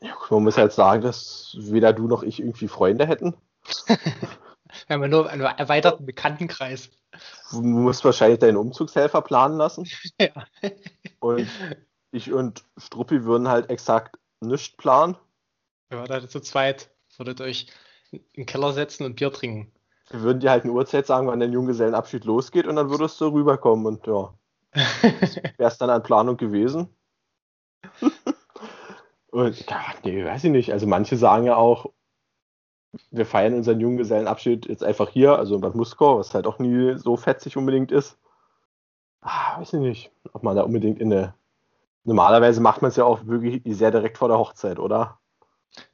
Ja, 0.00 0.16
man 0.30 0.42
muss 0.42 0.58
halt 0.58 0.72
sagen, 0.72 1.02
dass 1.02 1.56
weder 1.58 1.92
du 1.92 2.08
noch 2.08 2.22
ich 2.22 2.40
irgendwie 2.40 2.68
Freunde 2.68 3.06
hätten. 3.06 3.34
Wir 4.86 4.94
haben 4.94 5.02
ja 5.02 5.08
nur 5.08 5.28
einen 5.28 5.42
erweiterten 5.42 6.06
Bekanntenkreis. 6.06 6.90
Du 7.50 7.62
musst 7.62 8.04
wahrscheinlich 8.04 8.38
deinen 8.38 8.56
Umzugshelfer 8.56 9.22
planen 9.22 9.56
lassen. 9.56 9.88
Ja. 10.20 10.46
Und 11.20 11.48
ich 12.12 12.32
und 12.32 12.64
Struppi 12.76 13.24
würden 13.24 13.48
halt 13.48 13.70
exakt 13.70 14.16
nichts 14.40 14.76
planen. 14.76 15.16
Ja, 15.90 16.04
da 16.04 16.26
zu 16.28 16.40
zweit 16.40 16.90
würdet 17.16 17.40
euch 17.40 17.66
in 18.10 18.22
den 18.36 18.46
Keller 18.46 18.72
setzen 18.72 19.04
und 19.04 19.16
Bier 19.16 19.32
trinken. 19.32 19.72
Wir 20.10 20.22
würden 20.22 20.40
dir 20.40 20.50
halt 20.50 20.64
eine 20.64 20.72
Uhrzeit 20.72 21.06
sagen, 21.06 21.26
wann 21.26 21.40
dein 21.40 21.52
Junggesellenabschied 21.52 22.24
losgeht 22.24 22.66
und 22.66 22.76
dann 22.76 22.90
würdest 22.90 23.20
du 23.20 23.28
rüberkommen 23.28 23.86
und 23.86 24.06
ja. 24.06 24.32
Wäre 24.72 25.70
es 25.70 25.78
dann 25.78 25.90
an 25.90 26.02
Planung 26.02 26.36
gewesen. 26.36 26.88
und 29.30 29.70
ja, 29.70 29.84
nee, 30.04 30.24
weiß 30.24 30.44
ich 30.44 30.50
nicht. 30.50 30.72
Also 30.72 30.86
manche 30.86 31.16
sagen 31.16 31.44
ja 31.44 31.56
auch, 31.56 31.92
wir 33.10 33.26
feiern 33.26 33.54
unseren 33.54 33.80
Junggesellenabschied 33.80 34.66
jetzt 34.66 34.84
einfach 34.84 35.08
hier, 35.08 35.38
also 35.38 35.56
in 35.56 35.60
Bad 35.60 35.74
Muskau, 35.74 36.18
was 36.18 36.34
halt 36.34 36.46
auch 36.46 36.58
nie 36.58 36.96
so 36.98 37.16
fetzig 37.16 37.56
unbedingt 37.56 37.92
ist. 37.92 38.18
Ah, 39.20 39.58
weiß 39.58 39.72
ich 39.74 39.80
nicht, 39.80 40.10
ob 40.32 40.42
man 40.42 40.56
da 40.56 40.62
unbedingt 40.62 41.00
in 41.00 41.12
eine. 41.12 41.34
Normalerweise 42.04 42.60
macht 42.60 42.82
man 42.82 42.90
es 42.90 42.96
ja 42.96 43.04
auch 43.04 43.26
wirklich 43.26 43.62
sehr 43.76 43.90
direkt 43.90 44.18
vor 44.18 44.28
der 44.28 44.38
Hochzeit, 44.38 44.78
oder? 44.78 45.18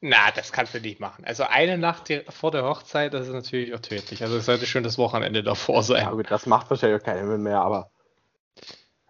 Na, 0.00 0.30
das 0.34 0.52
kannst 0.52 0.74
du 0.74 0.80
nicht 0.80 1.00
machen. 1.00 1.24
Also 1.24 1.44
eine 1.44 1.78
Nacht 1.78 2.12
vor 2.28 2.50
der 2.50 2.64
Hochzeit, 2.64 3.14
das 3.14 3.28
ist 3.28 3.32
natürlich 3.32 3.74
auch 3.74 3.80
tödlich. 3.80 4.22
Also 4.22 4.36
es 4.36 4.46
sollte 4.46 4.66
schon 4.66 4.82
das 4.82 4.98
Wochenende 4.98 5.42
davor 5.42 5.82
sein. 5.82 6.04
Ja 6.04 6.10
gut, 6.10 6.30
das 6.30 6.46
macht 6.46 6.70
wahrscheinlich 6.70 7.00
auch 7.00 7.04
keinen 7.04 7.42
mehr, 7.42 7.62
aber. 7.62 7.90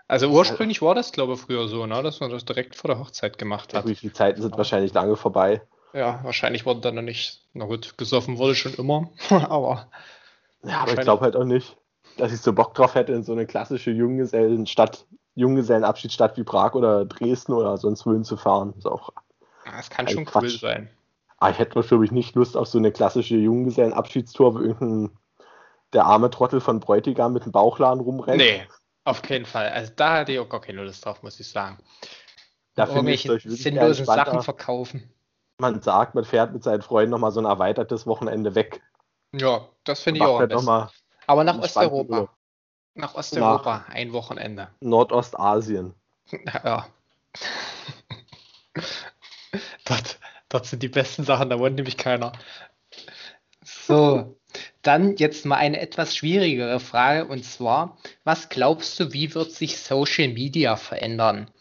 Also 0.08 0.28
ursprünglich 0.28 0.82
war 0.82 0.94
das, 0.94 1.12
glaube 1.12 1.34
ich, 1.34 1.40
früher 1.40 1.68
so, 1.68 1.86
ne? 1.86 2.02
dass 2.02 2.20
man 2.20 2.30
das 2.30 2.44
direkt 2.44 2.76
vor 2.76 2.88
der 2.88 2.98
Hochzeit 2.98 3.38
gemacht 3.38 3.74
hat. 3.74 3.86
Die 3.86 4.12
Zeiten 4.12 4.42
sind 4.42 4.56
wahrscheinlich 4.56 4.92
lange 4.92 5.16
vorbei. 5.16 5.62
Ja, 5.92 6.20
wahrscheinlich 6.22 6.64
wurde 6.64 6.80
dann 6.80 6.94
noch 6.94 7.02
nicht, 7.02 7.42
na 7.52 7.66
gut, 7.66 7.98
gesoffen 7.98 8.38
wurde 8.38 8.54
schon 8.54 8.74
immer, 8.74 9.10
aber. 9.30 9.88
Ja, 10.64 10.80
aber 10.80 10.94
ich 10.94 11.00
glaube 11.00 11.22
halt 11.22 11.36
auch 11.36 11.44
nicht, 11.44 11.76
dass 12.16 12.32
ich 12.32 12.40
so 12.40 12.52
Bock 12.52 12.74
drauf 12.74 12.94
hätte, 12.94 13.12
in 13.12 13.24
so 13.24 13.32
eine 13.32 13.46
klassische 13.46 13.90
Junggesellenstadt, 13.90 15.06
Junggesellenabschiedsstadt 15.34 16.36
wie 16.36 16.44
Prag 16.44 16.74
oder 16.74 17.04
Dresden 17.04 17.52
oder 17.52 17.76
sonst 17.76 18.06
wohin 18.06 18.24
zu 18.24 18.36
fahren. 18.36 18.72
Das, 18.76 18.86
auch 18.86 19.10
das 19.64 19.90
kann 19.90 20.08
schon 20.08 20.24
Quatsch. 20.24 20.42
cool 20.44 20.50
sein. 20.50 20.90
Aber 21.38 21.50
ich 21.50 21.58
hätte 21.58 21.78
natürlich 21.78 22.12
nicht 22.12 22.34
Lust 22.34 22.56
auf 22.56 22.68
so 22.68 22.78
eine 22.78 22.92
klassische 22.92 23.36
Junggesellenabschiedstour, 23.36 24.54
wo 24.54 24.58
irgendein 24.60 25.10
der 25.92 26.06
arme 26.06 26.30
Trottel 26.30 26.60
von 26.60 26.80
Bräutigam 26.80 27.32
mit 27.32 27.44
dem 27.44 27.52
Bauchladen 27.52 28.00
rumrennt. 28.00 28.38
Nee, 28.38 28.66
auf 29.04 29.22
keinen 29.22 29.44
Fall. 29.44 29.68
Also 29.70 29.92
da 29.94 30.18
hatte 30.18 30.32
ich 30.32 30.38
auch 30.38 30.48
gar 30.48 30.60
keine 30.60 30.82
Lust 30.84 31.04
drauf, 31.04 31.22
muss 31.22 31.38
ich 31.40 31.48
sagen. 31.48 31.78
Da 32.74 32.86
finde 32.86 33.12
ich 33.12 33.22
sinnlosen 33.44 34.06
Sachen 34.06 34.42
verkaufen. 34.42 35.12
Man 35.62 35.80
sagt, 35.80 36.16
man 36.16 36.24
fährt 36.24 36.52
mit 36.52 36.64
seinen 36.64 36.82
Freunden 36.82 37.12
nochmal 37.12 37.30
so 37.30 37.38
ein 37.40 37.46
erweitertes 37.46 38.04
Wochenende 38.04 38.56
weg. 38.56 38.82
Ja, 39.32 39.68
das 39.84 40.00
finde 40.00 40.18
ich 40.18 40.26
auch 40.26 40.40
am 40.40 40.50
Halt 40.50 40.64
mal 40.64 40.90
Aber 41.28 41.44
nach 41.44 41.56
Osteuropa. 41.56 42.14
Urlaub. 42.14 42.30
Nach 42.94 43.14
Osteuropa, 43.14 43.84
ein 43.88 44.12
Wochenende. 44.12 44.68
Nordostasien. 44.80 45.94
Ja. 46.64 46.88
dort, 49.84 50.18
dort 50.48 50.66
sind 50.66 50.82
die 50.82 50.88
besten 50.88 51.22
Sachen, 51.22 51.48
da 51.48 51.60
wohnt 51.60 51.76
nämlich 51.76 51.96
keiner. 51.96 52.32
So, 53.62 54.36
dann 54.82 55.16
jetzt 55.16 55.46
mal 55.46 55.56
eine 55.58 55.78
etwas 55.78 56.16
schwierigere 56.16 56.80
Frage 56.80 57.26
und 57.26 57.44
zwar, 57.44 57.98
was 58.24 58.48
glaubst 58.48 58.98
du, 58.98 59.12
wie 59.12 59.32
wird 59.32 59.52
sich 59.52 59.78
Social 59.78 60.26
Media 60.28 60.74
verändern? 60.74 61.52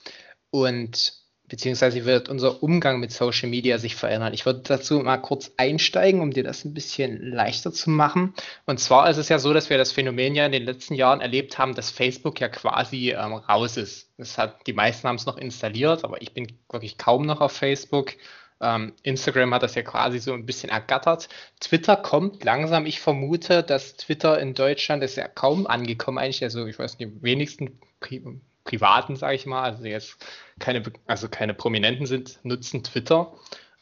Und 0.50 1.21
beziehungsweise 1.52 2.06
wird 2.06 2.30
unser 2.30 2.64
Umgang 2.64 3.02
mit 3.02 3.12
Social 3.12 3.50
Media 3.50 3.78
sich 3.78 3.98
verändern? 3.98 4.34
Ich 4.34 4.46
würde 4.46 4.62
dazu 4.64 5.00
mal 5.00 5.18
kurz 5.18 5.52
einsteigen, 5.58 6.22
um 6.22 6.32
dir 6.32 6.46
das 6.46 6.64
ein 6.64 6.74
bisschen 6.74 7.22
leichter 7.22 7.74
zu 7.74 7.90
machen. 7.90 8.34
Und 8.66 8.80
zwar 8.80 9.10
ist 9.10 9.18
es 9.18 9.28
ja 9.28 9.38
so, 9.38 9.54
dass 9.54 9.70
wir 9.70 9.78
das 9.78 9.92
Phänomen 9.92 10.34
ja 10.34 10.46
in 10.46 10.54
den 10.54 10.64
letzten 10.64 10.96
Jahren 10.96 11.20
erlebt 11.20 11.58
haben, 11.58 11.76
dass 11.76 11.92
Facebook 11.92 12.40
ja 12.40 12.48
quasi 12.48 13.12
ähm, 13.12 13.34
raus 13.34 13.76
ist. 13.76 14.10
Das 14.18 14.38
hat, 14.38 14.66
die 14.66 14.72
meisten 14.72 15.10
haben 15.10 15.18
es 15.18 15.26
noch 15.26 15.38
installiert, 15.38 16.06
aber 16.06 16.22
ich 16.22 16.34
bin 16.34 16.48
wirklich 16.70 16.98
kaum 16.98 17.26
noch 17.26 17.42
auf 17.42 17.52
Facebook. 17.52 18.14
Ähm, 18.62 18.94
Instagram 19.04 19.54
hat 19.54 19.64
das 19.64 19.76
ja 19.76 19.82
quasi 19.82 20.20
so 20.20 20.34
ein 20.34 20.46
bisschen 20.46 20.70
ergattert. 20.70 21.28
Twitter 21.60 21.98
kommt 21.98 22.46
langsam. 22.46 22.86
Ich 22.86 23.02
vermute, 23.02 23.62
dass 23.62 23.98
Twitter 23.98 24.40
in 24.40 24.54
Deutschland 24.54 25.04
ist 25.04 25.18
ja 25.18 25.28
kaum 25.28 25.68
angekommen 25.68 26.18
eigentlich. 26.18 26.44
Also 26.44 26.66
ich 26.66 26.80
weiß 26.80 26.98
nicht, 26.98 27.12
die 27.12 27.22
wenigsten 27.22 27.78
Privaten, 28.72 29.18
sage 29.18 29.36
ich 29.36 29.46
mal, 29.46 29.64
also 29.64 29.84
jetzt 29.84 30.18
keine, 30.60 30.82
also 31.08 31.28
keine 31.28 31.54
Prominenten 31.54 32.06
sind, 32.06 32.40
nutzen 32.44 32.84
Twitter. 32.84 33.34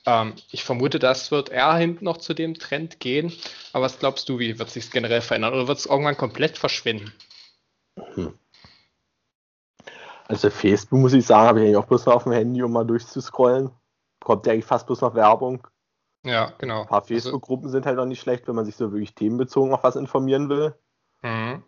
Ähm, 0.08 0.34
ich 0.52 0.64
vermute, 0.64 0.98
das 0.98 1.30
wird 1.30 1.50
eher 1.50 1.76
hinten 1.76 2.06
noch 2.06 2.18
zu 2.18 2.34
dem 2.34 2.56
Trend 2.56 3.00
gehen. 3.00 3.32
Aber 3.72 3.86
was 3.86 4.00
glaubst 4.00 4.28
du, 4.30 4.40
wie 4.40 4.58
wird 4.58 4.72
sich 4.72 4.90
generell 4.90 5.22
verändern? 5.22 5.54
Oder 5.54 5.68
wird 5.68 5.78
es 5.78 5.86
irgendwann 5.86 6.18
komplett 6.18 6.58
verschwinden? 6.58 7.14
Also 10.28 10.50
Facebook, 10.50 11.00
muss 11.00 11.14
ich 11.14 11.26
sagen, 11.26 11.48
habe 11.48 11.60
ich 11.60 11.66
eigentlich 11.66 11.78
auch 11.78 11.86
bloß 11.86 12.08
noch 12.08 12.16
auf 12.16 12.24
dem 12.24 12.34
Handy, 12.34 12.64
um 12.64 12.72
mal 12.72 12.86
durchzuscrollen. 12.86 13.70
Kommt 14.20 14.48
ja 14.48 14.54
eigentlich 14.54 14.66
fast 14.66 14.88
bloß 14.88 15.02
noch 15.02 15.14
Werbung. 15.14 15.68
Ja, 16.24 16.54
genau. 16.58 16.82
Ein 16.82 16.88
paar 16.88 17.02
Also, 17.02 17.14
Facebook-Gruppen 17.14 17.70
sind 17.70 17.86
halt 17.86 18.00
auch 18.00 18.06
nicht 18.06 18.22
schlecht, 18.22 18.48
wenn 18.48 18.56
man 18.56 18.66
sich 18.66 18.76
so 18.76 18.92
wirklich 18.92 19.14
themenbezogen 19.14 19.72
auf 19.74 19.84
was 19.84 19.96
informieren 19.96 20.50
will. 20.50 20.74
mhm. 21.22 21.64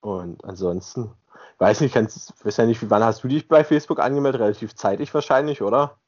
Und 0.00 0.44
ansonsten, 0.44 1.12
weiß 1.58 1.80
nicht, 1.80 1.94
kannst, 1.94 2.44
weiß 2.44 2.56
ja 2.56 2.66
nicht, 2.66 2.82
wie 2.82 2.90
wann 2.90 3.04
hast 3.04 3.22
du 3.24 3.28
dich 3.28 3.48
bei 3.48 3.64
Facebook 3.64 4.00
angemeldet? 4.00 4.40
Relativ 4.40 4.74
zeitig 4.74 5.12
wahrscheinlich, 5.14 5.62
oder? 5.62 5.98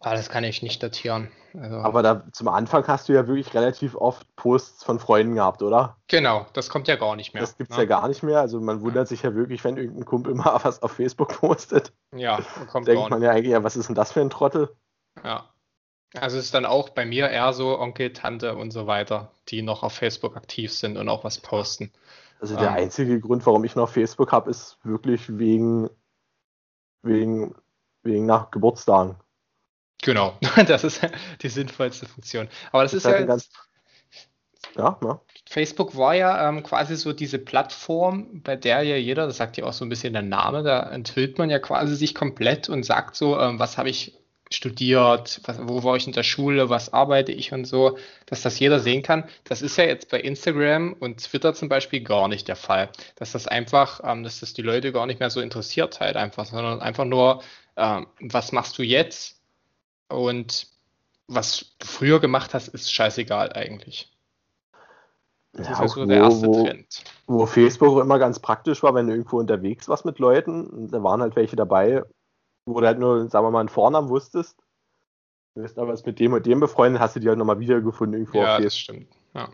Ah, 0.00 0.14
das 0.14 0.28
kann 0.30 0.44
ich 0.44 0.62
nicht 0.62 0.82
datieren. 0.82 1.30
Also, 1.54 1.76
Aber 1.76 2.02
da 2.02 2.24
zum 2.32 2.48
Anfang 2.48 2.86
hast 2.88 3.08
du 3.08 3.12
ja 3.12 3.26
wirklich 3.28 3.54
relativ 3.54 3.94
oft 3.94 4.26
Posts 4.36 4.84
von 4.84 4.98
Freunden 4.98 5.34
gehabt, 5.34 5.62
oder? 5.62 5.96
genau, 6.08 6.46
das 6.54 6.68
kommt 6.70 6.88
ja 6.88 6.96
gar 6.96 7.14
nicht 7.14 7.34
mehr. 7.34 7.42
das 7.42 7.56
gibt's 7.56 7.76
ne? 7.76 7.82
ja 7.82 7.88
gar 7.88 8.08
nicht 8.08 8.22
mehr. 8.22 8.40
Also 8.40 8.60
man 8.60 8.80
wundert 8.80 9.06
sich 9.06 9.22
ja 9.22 9.34
wirklich, 9.34 9.62
wenn 9.64 9.76
irgendein 9.76 10.04
Kumpel 10.04 10.34
mal 10.34 10.60
was 10.62 10.82
auf 10.82 10.92
Facebook 10.92 11.40
postet. 11.40 11.92
Ja, 12.14 12.40
kommt 12.70 12.88
Denkt 12.88 13.10
man 13.10 13.22
ja 13.22 13.30
eigentlich, 13.30 13.52
ja, 13.52 13.62
was 13.62 13.76
ist 13.76 13.88
denn 13.88 13.94
das 13.94 14.12
für 14.12 14.20
ein 14.20 14.30
Trottel? 14.30 14.74
Ja. 15.22 15.48
Also 16.14 16.36
es 16.36 16.46
ist 16.46 16.54
dann 16.54 16.66
auch 16.66 16.90
bei 16.90 17.06
mir 17.06 17.30
eher 17.30 17.52
so 17.52 17.78
Onkel, 17.78 18.12
Tante 18.12 18.56
und 18.56 18.70
so 18.70 18.86
weiter, 18.86 19.30
die 19.48 19.62
noch 19.62 19.82
auf 19.82 19.94
Facebook 19.94 20.36
aktiv 20.36 20.72
sind 20.72 20.98
und 20.98 21.08
auch 21.08 21.24
was 21.24 21.38
posten. 21.38 21.90
Also 22.42 22.56
der 22.56 22.70
Ähm. 22.70 22.74
einzige 22.74 23.20
Grund, 23.20 23.46
warum 23.46 23.62
ich 23.62 23.76
noch 23.76 23.88
Facebook 23.88 24.32
habe, 24.32 24.50
ist 24.50 24.76
wirklich 24.82 25.38
wegen, 25.38 25.88
wegen, 27.02 27.54
wegen 28.02 28.26
nach 28.26 28.50
Geburtstagen. 28.50 29.14
Genau, 30.02 30.36
das 30.66 30.82
ist 30.82 31.00
die 31.40 31.48
sinnvollste 31.48 32.06
Funktion. 32.06 32.48
Aber 32.72 32.82
das 32.82 32.94
ist 32.94 33.04
halt 33.04 33.20
ja 33.20 33.26
ganz. 33.26 33.48
Ja, 34.76 34.98
ja. 35.04 35.20
Facebook 35.48 35.96
war 35.96 36.16
ja 36.16 36.48
ähm, 36.48 36.64
quasi 36.64 36.96
so 36.96 37.12
diese 37.12 37.38
Plattform, 37.38 38.42
bei 38.42 38.56
der 38.56 38.82
ja 38.82 38.96
jeder, 38.96 39.26
das 39.26 39.36
sagt 39.36 39.56
ja 39.56 39.64
auch 39.64 39.72
so 39.72 39.84
ein 39.84 39.88
bisschen 39.88 40.12
der 40.12 40.22
Name, 40.22 40.64
da 40.64 40.90
enthüllt 40.90 41.38
man 41.38 41.48
ja 41.48 41.60
quasi 41.60 41.94
sich 41.94 42.12
komplett 42.12 42.68
und 42.68 42.82
sagt 42.82 43.14
so, 43.14 43.38
ähm, 43.38 43.60
was 43.60 43.78
habe 43.78 43.88
ich 43.88 44.18
studiert, 44.52 45.40
was, 45.44 45.58
wo 45.66 45.82
war 45.84 45.96
ich 45.96 46.06
in 46.06 46.12
der 46.12 46.22
Schule, 46.22 46.68
was 46.68 46.92
arbeite 46.92 47.32
ich 47.32 47.52
und 47.52 47.64
so, 47.64 47.98
dass 48.26 48.42
das 48.42 48.58
jeder 48.58 48.80
sehen 48.80 49.02
kann. 49.02 49.24
Das 49.44 49.62
ist 49.62 49.76
ja 49.76 49.84
jetzt 49.84 50.10
bei 50.10 50.20
Instagram 50.20 50.94
und 50.94 51.22
Twitter 51.22 51.54
zum 51.54 51.68
Beispiel 51.68 52.02
gar 52.02 52.28
nicht 52.28 52.48
der 52.48 52.56
Fall. 52.56 52.90
Dass 53.16 53.32
das 53.32 53.46
einfach, 53.46 54.00
ähm, 54.04 54.22
dass 54.22 54.40
das 54.40 54.52
die 54.54 54.62
Leute 54.62 54.92
gar 54.92 55.06
nicht 55.06 55.20
mehr 55.20 55.30
so 55.30 55.40
interessiert 55.40 56.00
halt 56.00 56.16
einfach, 56.16 56.46
sondern 56.46 56.80
einfach 56.80 57.04
nur, 57.04 57.42
ähm, 57.76 58.06
was 58.20 58.52
machst 58.52 58.78
du 58.78 58.82
jetzt 58.82 59.40
und 60.08 60.66
was 61.28 61.74
du 61.78 61.86
früher 61.86 62.20
gemacht 62.20 62.52
hast, 62.54 62.68
ist 62.68 62.92
scheißegal 62.92 63.52
eigentlich. 63.54 64.10
Das 65.54 65.66
Ja, 65.66 65.72
ist 65.74 65.78
ja 65.80 65.84
auch 65.84 65.94
so 65.94 66.06
der 66.06 66.16
erste 66.18 66.46
wo- 66.46 66.64
Trend. 66.64 67.04
Wo 67.26 67.46
Facebook 67.46 68.00
immer 68.00 68.18
ganz 68.18 68.38
praktisch 68.38 68.82
war, 68.82 68.94
wenn 68.94 69.06
du 69.06 69.12
irgendwo 69.12 69.38
unterwegs 69.38 69.88
warst 69.88 70.04
mit 70.04 70.18
Leuten, 70.18 70.88
da 70.90 71.02
waren 71.02 71.20
halt 71.22 71.36
welche 71.36 71.56
dabei, 71.56 72.02
wo 72.66 72.80
du 72.80 72.86
halt 72.86 72.98
nur, 72.98 73.28
sagen 73.28 73.46
wir 73.46 73.50
mal, 73.50 73.60
einen 73.60 73.68
Vornamen 73.68 74.08
wusstest. 74.08 74.58
Du 75.54 75.62
bist 75.62 75.78
aber 75.78 75.90
jetzt 75.90 76.06
mit 76.06 76.18
dem 76.18 76.32
und 76.32 76.46
dem 76.46 76.60
befreundet, 76.60 77.00
hast 77.00 77.16
du 77.16 77.20
die 77.20 77.28
halt 77.28 77.38
nochmal 77.38 77.60
wiedergefunden 77.60 78.20
irgendwo 78.20 78.42
Ja, 78.42 78.56
auf 78.56 78.62
das 78.62 78.76
stimmt. 78.76 79.08
Ja. 79.34 79.50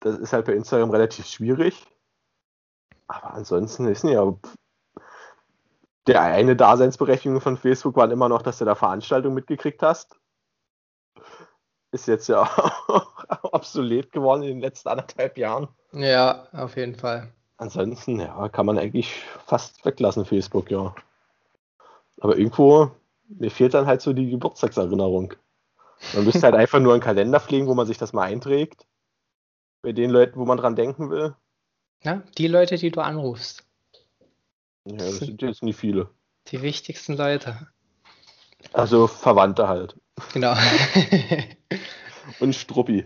Das 0.00 0.18
ist 0.18 0.32
halt 0.32 0.46
bei 0.46 0.54
Instagram 0.54 0.90
relativ 0.90 1.26
schwierig. 1.26 1.86
Aber 3.08 3.34
ansonsten 3.34 3.86
ist 3.88 4.04
ja. 4.04 4.34
Der 6.06 6.22
eine 6.22 6.54
Daseinsberechtigung 6.54 7.40
von 7.40 7.56
Facebook 7.56 7.96
war 7.96 8.10
immer 8.10 8.28
noch, 8.28 8.42
dass 8.42 8.58
du 8.58 8.64
da 8.64 8.76
Veranstaltungen 8.76 9.34
mitgekriegt 9.34 9.82
hast. 9.82 10.16
Ist 11.90 12.06
jetzt 12.06 12.28
ja 12.28 12.42
auch 12.88 13.26
obsolet 13.42 14.12
geworden 14.12 14.42
in 14.42 14.48
den 14.48 14.60
letzten 14.60 14.88
anderthalb 14.88 15.36
Jahren. 15.36 15.68
ja, 15.92 16.46
auf 16.52 16.76
jeden 16.76 16.94
Fall. 16.94 17.32
Ansonsten, 17.58 18.20
ja, 18.20 18.48
kann 18.50 18.66
man 18.66 18.78
eigentlich 18.78 19.24
fast 19.46 19.84
weglassen, 19.84 20.24
Facebook, 20.24 20.70
ja. 20.70 20.94
Aber 22.20 22.36
irgendwo, 22.38 22.90
mir 23.28 23.50
fehlt 23.50 23.74
dann 23.74 23.86
halt 23.86 24.00
so 24.02 24.12
die 24.12 24.30
Geburtstagserinnerung. 24.30 25.34
Man 26.14 26.24
müsste 26.24 26.42
halt 26.42 26.54
einfach 26.56 26.80
nur 26.80 26.92
einen 26.94 27.02
Kalender 27.02 27.40
pflegen, 27.40 27.66
wo 27.66 27.74
man 27.74 27.86
sich 27.86 27.98
das 27.98 28.12
mal 28.12 28.22
einträgt. 28.24 28.86
Bei 29.82 29.92
den 29.92 30.10
Leuten, 30.10 30.38
wo 30.38 30.44
man 30.44 30.58
dran 30.58 30.76
denken 30.76 31.10
will. 31.10 31.34
Ja, 32.02 32.22
die 32.38 32.48
Leute, 32.48 32.76
die 32.76 32.90
du 32.90 33.00
anrufst, 33.00 33.64
Ja, 34.84 34.96
das 34.96 35.18
sind 35.18 35.40
jetzt 35.42 35.62
nicht 35.62 35.78
viele. 35.78 36.10
die 36.48 36.62
wichtigsten 36.62 37.16
Leute. 37.16 37.68
Also 38.72 39.06
Verwandte 39.06 39.68
halt. 39.68 39.96
Genau. 40.32 40.54
Und 42.40 42.54
Struppi. 42.54 43.04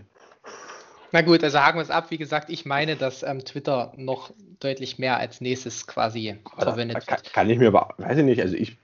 Na 1.11 1.21
gut, 1.21 1.43
also 1.43 1.59
haken 1.59 1.77
wir 1.77 1.83
es 1.83 1.89
ab. 1.91 2.09
Wie 2.09 2.17
gesagt, 2.17 2.49
ich 2.49 2.65
meine, 2.65 2.95
dass 2.95 3.21
ähm, 3.23 3.43
Twitter 3.43 3.91
noch 3.97 4.31
deutlich 4.59 4.97
mehr 4.97 5.17
als 5.17 5.41
nächstes 5.41 5.85
quasi 5.87 6.37
Da, 6.55 6.65
da 6.65 6.71
verwendet 6.71 7.05
kann, 7.05 7.17
wird. 7.17 7.33
kann 7.33 7.49
ich 7.49 7.59
mir 7.59 7.67
aber, 7.67 7.93
weiß 7.97 8.17
ich 8.19 8.23
nicht, 8.23 8.41
also 8.41 8.55
ich. 8.55 8.77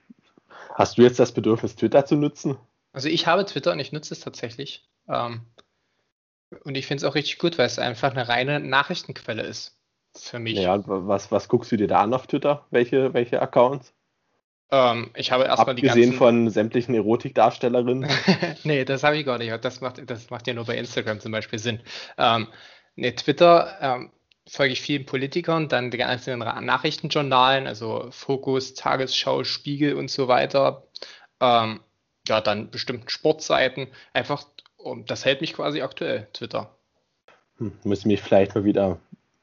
Hast 0.78 0.96
du 0.96 1.02
jetzt 1.02 1.18
das 1.18 1.32
Bedürfnis, 1.32 1.74
Twitter 1.74 2.04
zu 2.06 2.14
nutzen? 2.14 2.56
Also 2.92 3.08
ich 3.08 3.26
habe 3.26 3.44
Twitter 3.44 3.72
und 3.72 3.80
ich 3.80 3.90
nutze 3.90 4.14
es 4.14 4.20
tatsächlich. 4.20 4.88
Ähm, 5.08 5.40
und 6.62 6.76
ich 6.76 6.86
finde 6.86 7.04
es 7.04 7.10
auch 7.10 7.16
richtig 7.16 7.38
gut, 7.38 7.58
weil 7.58 7.66
es 7.66 7.80
einfach 7.80 8.12
eine 8.12 8.28
reine 8.28 8.60
Nachrichtenquelle 8.60 9.42
ist. 9.42 9.76
Für 10.16 10.38
mich. 10.38 10.56
Ja, 10.56 10.80
was, 10.86 11.32
was 11.32 11.48
guckst 11.48 11.72
du 11.72 11.76
dir 11.76 11.88
da 11.88 12.00
an 12.02 12.14
auf 12.14 12.28
Twitter? 12.28 12.64
Welche, 12.70 13.12
welche 13.12 13.42
Accounts? 13.42 13.92
Ähm, 14.70 15.10
ich 15.16 15.32
habe 15.32 15.44
erstmal 15.44 15.74
die 15.74 15.82
Abgesehen 15.82 16.10
ganzen. 16.10 16.18
von 16.18 16.50
sämtlichen 16.50 16.94
Erotikdarstellerinnen. 16.94 18.08
nee, 18.62 18.84
das 18.84 19.02
habe 19.02 19.18
ich 19.18 19.26
gar 19.26 19.38
nicht. 19.38 19.52
Das 19.64 19.80
macht, 19.80 20.08
das 20.08 20.30
macht 20.30 20.46
ja 20.46 20.54
nur 20.54 20.64
bei 20.64 20.76
Instagram 20.76 21.18
zum 21.18 21.32
Beispiel 21.32 21.58
Sinn. 21.58 21.80
Ähm, 22.16 22.46
nee, 22.94 23.10
Twitter 23.10 23.76
ähm, 23.80 24.12
folge 24.48 24.72
ich 24.72 24.80
vielen 24.80 25.06
Politikern, 25.06 25.68
dann 25.68 25.90
ganzen 25.90 26.42
Ra- 26.42 26.60
Nachrichtenjournalen, 26.60 27.66
also 27.66 28.08
Fokus, 28.10 28.74
Tagesschau, 28.74 29.44
Spiegel 29.44 29.94
und 29.94 30.10
so 30.10 30.28
weiter. 30.28 30.82
Ähm, 31.40 31.80
ja, 32.26 32.40
dann 32.40 32.70
bestimmten 32.70 33.08
Sportseiten. 33.08 33.88
Einfach, 34.12 34.44
das 35.06 35.24
hält 35.24 35.40
mich 35.40 35.54
quasi 35.54 35.82
aktuell, 35.82 36.28
Twitter. 36.32 36.74
Hm, 37.58 37.72
muss 37.84 38.04
mich 38.04 38.22
vielleicht 38.22 38.54
mal 38.54 38.64
wieder 38.64 38.98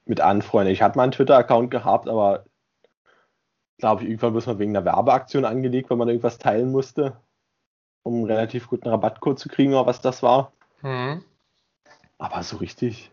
mit 0.06 0.22
anfreunden. 0.22 0.74
Ich 0.74 0.82
hatte 0.82 0.98
mal 0.98 1.04
einen 1.04 1.12
Twitter-Account 1.12 1.72
gehabt, 1.72 2.08
aber 2.08 2.46
glaube 3.78 4.04
ich, 4.04 4.10
irgendwann 4.10 4.32
bloß 4.34 4.46
mal 4.48 4.60
wegen 4.60 4.76
einer 4.76 4.86
Werbeaktion 4.86 5.46
angelegt, 5.46 5.90
weil 5.90 5.98
man 5.98 6.08
irgendwas 6.08 6.38
teilen 6.38 6.72
musste, 6.72 7.18
um 8.04 8.16
einen 8.16 8.26
relativ 8.26 8.68
guten 8.70 8.88
Rabattcode 8.88 9.40
zu 9.40 9.50
kriegen 9.50 9.74
oder 9.74 9.86
was 9.86 10.02
das 10.02 10.24
war. 10.24 10.52
Mhm. 10.82 11.24
Aber 12.18 12.44
so 12.44 12.58
richtig. 12.58 13.12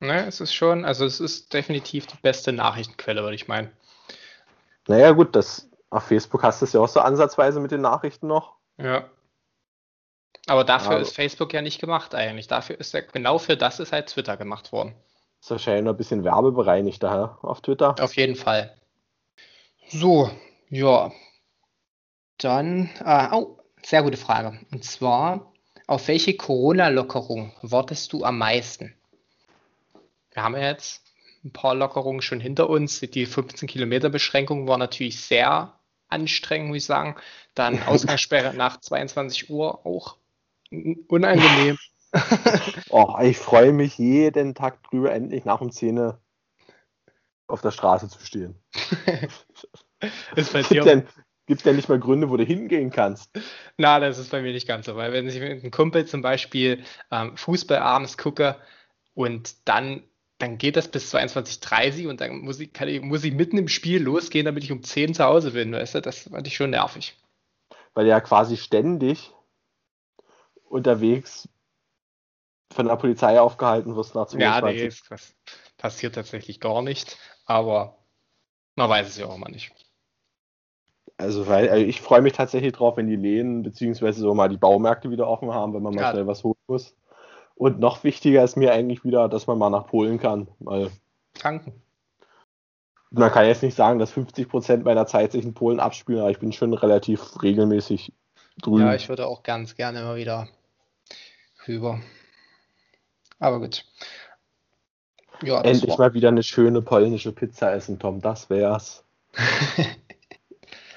Ne, 0.00 0.26
es 0.26 0.40
ist 0.40 0.54
schon, 0.54 0.84
also 0.84 1.04
es 1.04 1.20
ist 1.20 1.52
definitiv 1.52 2.06
die 2.06 2.16
beste 2.22 2.52
Nachrichtenquelle, 2.52 3.22
würde 3.22 3.34
ich 3.34 3.48
meinen. 3.48 3.70
Naja, 4.88 5.12
gut, 5.12 5.36
das, 5.36 5.68
auf 5.90 6.04
Facebook 6.04 6.42
hast 6.42 6.62
du 6.62 6.64
es 6.64 6.72
ja 6.72 6.80
auch 6.80 6.88
so 6.88 7.00
ansatzweise 7.00 7.60
mit 7.60 7.70
den 7.70 7.82
Nachrichten 7.82 8.26
noch. 8.26 8.56
Ja. 8.78 9.08
Aber 10.46 10.64
dafür 10.64 10.92
Aber- 10.92 11.00
ist 11.00 11.14
Facebook 11.14 11.52
ja 11.52 11.60
nicht 11.60 11.80
gemacht 11.80 12.14
eigentlich. 12.14 12.48
Dafür 12.48 12.80
ist 12.80 12.94
ja, 12.94 13.00
genau 13.02 13.38
für 13.38 13.56
das 13.58 13.78
ist 13.78 13.92
halt 13.92 14.08
Twitter 14.08 14.36
gemacht 14.38 14.72
worden. 14.72 14.94
Ist 15.40 15.50
wahrscheinlich 15.50 15.84
noch 15.84 15.92
ein 15.92 15.96
bisschen 15.98 16.24
werbebereinigt 16.24 17.02
daher 17.02 17.38
auf 17.42 17.60
Twitter. 17.60 17.94
Auf 18.00 18.16
jeden 18.16 18.36
Fall. 18.36 18.74
So, 19.88 20.30
ja. 20.70 21.12
Dann, 22.38 22.88
äh, 23.04 23.28
oh, 23.32 23.58
sehr 23.82 24.02
gute 24.02 24.16
Frage. 24.16 24.58
Und 24.72 24.84
zwar, 24.84 25.52
auf 25.86 26.08
welche 26.08 26.36
Corona-Lockerung 26.36 27.52
wartest 27.62 28.12
du 28.12 28.24
am 28.24 28.38
meisten? 28.38 28.94
Wir 30.32 30.42
haben 30.42 30.54
ja 30.54 30.68
jetzt 30.68 31.02
ein 31.44 31.52
paar 31.52 31.74
Lockerungen 31.74 32.22
schon 32.22 32.40
hinter 32.40 32.68
uns. 32.68 33.00
Die 33.00 33.26
15 33.26 33.68
Kilometer 33.68 34.10
Beschränkung 34.10 34.68
war 34.68 34.78
natürlich 34.78 35.20
sehr 35.20 35.78
anstrengend, 36.08 36.68
muss 36.68 36.78
ich 36.78 36.84
sagen. 36.84 37.16
Dann 37.54 37.82
Ausgangssperre 37.86 38.54
nach 38.54 38.80
22 38.80 39.50
Uhr 39.50 39.86
auch 39.86 40.16
unangenehm. 41.08 41.78
oh, 42.90 43.16
ich 43.22 43.38
freue 43.38 43.72
mich 43.72 43.98
jeden 43.98 44.54
Tag 44.54 44.82
drüber, 44.84 45.12
endlich 45.12 45.44
nach 45.44 45.60
um 45.60 45.70
10 45.70 46.12
auf 47.46 47.60
der 47.60 47.70
Straße 47.70 48.08
zu 48.08 48.24
stehen. 48.24 48.56
ist 50.36 50.52
bei 50.52 50.62
dir 50.62 50.82
denn, 50.82 51.06
Gibt 51.50 51.62
es 51.62 51.64
ja 51.66 51.72
nicht 51.72 51.88
mal 51.88 51.98
Gründe, 51.98 52.30
wo 52.30 52.36
du 52.36 52.44
hingehen 52.44 52.90
kannst? 52.90 53.28
Na, 53.76 53.98
das 53.98 54.18
ist 54.18 54.30
bei 54.30 54.40
mir 54.40 54.52
nicht 54.52 54.68
ganz 54.68 54.86
so, 54.86 54.94
weil 54.94 55.12
wenn 55.12 55.26
ich 55.26 55.40
mit 55.40 55.50
einem 55.50 55.72
Kumpel 55.72 56.06
zum 56.06 56.22
Beispiel 56.22 56.84
ähm, 57.10 57.36
Fußball 57.36 57.78
abends 57.78 58.16
gucke 58.16 58.54
und 59.14 59.56
dann, 59.64 60.04
dann 60.40 60.58
geht 60.58 60.76
das 60.76 60.88
bis 60.88 61.14
22.30 61.14 62.04
Uhr 62.04 62.10
und 62.10 62.20
dann 62.20 62.40
muss 62.40 62.58
ich, 62.58 62.70
ich, 62.80 63.02
muss 63.02 63.24
ich 63.24 63.32
mitten 63.32 63.58
im 63.58 63.68
Spiel 63.68 64.02
losgehen, 64.02 64.46
damit 64.46 64.64
ich 64.64 64.72
um 64.72 64.82
10 64.82 65.14
zu 65.14 65.24
Hause 65.24 65.52
bin, 65.52 65.72
weißt 65.72 65.96
du, 65.96 66.00
das 66.00 66.28
fand 66.30 66.46
ich 66.46 66.56
schon 66.56 66.70
nervig. 66.70 67.16
Weil 67.94 68.04
du 68.04 68.10
ja 68.10 68.20
quasi 68.20 68.56
ständig 68.56 69.32
unterwegs 70.64 71.48
von 72.72 72.86
der 72.86 72.96
Polizei 72.96 73.40
aufgehalten 73.40 73.96
wirst 73.96 74.14
nach 74.14 74.26
22. 74.26 74.40
Ja, 74.40 74.60
nee, 74.60 74.92
das 75.08 75.34
passiert 75.76 76.14
tatsächlich 76.14 76.60
gar 76.60 76.82
nicht, 76.82 77.18
aber 77.44 77.98
man 78.76 78.88
weiß 78.88 79.08
es 79.08 79.18
ja 79.18 79.26
auch 79.26 79.36
mal 79.36 79.50
nicht. 79.50 79.72
Also, 81.16 81.46
weil 81.48 81.68
also 81.68 81.84
ich 81.84 82.00
freue 82.00 82.22
mich 82.22 82.32
tatsächlich 82.32 82.72
drauf, 82.72 82.96
wenn 82.96 83.08
die 83.08 83.16
Läden 83.16 83.62
beziehungsweise 83.62 84.20
so 84.20 84.32
mal 84.34 84.48
die 84.48 84.56
Baumärkte 84.56 85.10
wieder 85.10 85.28
offen 85.28 85.52
haben, 85.52 85.74
wenn 85.74 85.82
man 85.82 85.94
mal 85.94 86.02
ja. 86.02 86.10
schnell 86.12 86.26
was 86.26 86.44
holen 86.44 86.56
muss. 86.66 86.96
Und 87.60 87.78
noch 87.78 88.04
wichtiger 88.04 88.42
ist 88.42 88.56
mir 88.56 88.72
eigentlich 88.72 89.04
wieder, 89.04 89.28
dass 89.28 89.46
man 89.46 89.58
mal 89.58 89.68
nach 89.68 89.86
Polen 89.86 90.18
kann. 90.18 90.48
Weil 90.60 90.90
Tanken. 91.34 91.74
Man 93.10 93.30
kann 93.30 93.44
jetzt 93.44 93.62
nicht 93.62 93.76
sagen, 93.76 93.98
dass 93.98 94.14
50% 94.14 94.82
meiner 94.82 95.06
Zeit 95.06 95.32
sich 95.32 95.44
in 95.44 95.52
Polen 95.52 95.78
abspielen, 95.78 96.22
aber 96.22 96.30
ich 96.30 96.38
bin 96.38 96.54
schon 96.54 96.72
relativ 96.72 97.42
regelmäßig 97.42 98.14
drüben. 98.62 98.86
Ja, 98.86 98.94
ich 98.94 99.10
würde 99.10 99.26
auch 99.26 99.42
ganz 99.42 99.74
gerne 99.74 100.00
immer 100.00 100.16
wieder 100.16 100.48
rüber. 101.68 102.00
Aber 103.38 103.60
gut. 103.60 103.84
Ja, 105.42 105.60
Endlich 105.60 105.98
mal 105.98 106.14
wieder 106.14 106.28
eine 106.28 106.42
schöne 106.42 106.80
polnische 106.80 107.32
Pizza 107.32 107.74
essen, 107.74 107.98
Tom. 107.98 108.22
Das 108.22 108.48
wär's. 108.48 109.04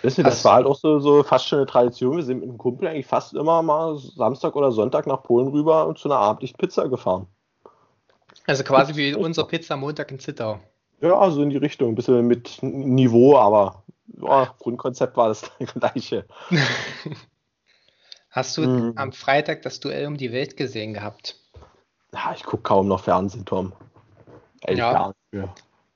Weißt 0.04 0.18
du, 0.18 0.24
das 0.24 0.44
war 0.44 0.56
halt 0.56 0.66
auch 0.66 0.76
so, 0.76 1.00
so 1.00 1.24
fast 1.24 1.48
schon 1.48 1.60
eine 1.60 1.66
Tradition. 1.66 2.18
Wir 2.18 2.24
sind 2.24 2.42
mit 2.42 2.50
einem 2.50 2.58
Kumpel 2.58 2.90
eigentlich 2.90 3.08
fast 3.08 3.34
immer 3.34 3.64
mal 3.64 3.98
Samstag 3.98 4.56
oder 4.56 4.74
Sonntag 4.74 5.08
nach 5.08 5.24
Polen 5.24 5.48
rüber 5.48 5.88
und 5.88 5.98
zu 5.98 6.10
einer 6.10 6.20
abendlichen 6.20 6.58
Pizza 6.58 6.90
gefahren. 6.90 7.28
Also 8.46 8.66
quasi 8.66 8.96
wie 8.98 9.16
unser 9.16 9.46
Pizza 9.46 9.78
Montag 9.78 10.12
in 10.12 10.20
Zittau. 10.20 10.60
Ja, 11.00 11.32
so 11.32 11.42
in 11.42 11.50
die 11.50 11.58
Richtung. 11.58 11.90
Ein 11.90 11.96
bisschen 11.96 12.28
mit 12.28 12.62
Niveau, 12.62 13.38
aber 13.38 13.84
ja, 14.22 14.54
Grundkonzept 14.60 15.16
war 15.16 15.30
das 15.30 15.50
gleiche. 15.74 16.26
Hast 18.30 18.58
du 18.58 18.62
mhm. 18.64 18.94
am 18.98 19.14
Freitag 19.14 19.62
das 19.62 19.80
Duell 19.80 20.08
um 20.08 20.18
die 20.18 20.34
Welt 20.34 20.58
gesehen 20.58 20.94
gehabt? 20.94 21.38
Ja, 22.14 22.34
ich 22.36 22.44
gucke 22.44 22.64
kaum 22.64 22.90
noch 22.90 23.00
Fernsehen, 23.00 23.46
Tom. 23.46 23.72
Ehrlich 24.62 24.80
ja. 24.80 25.14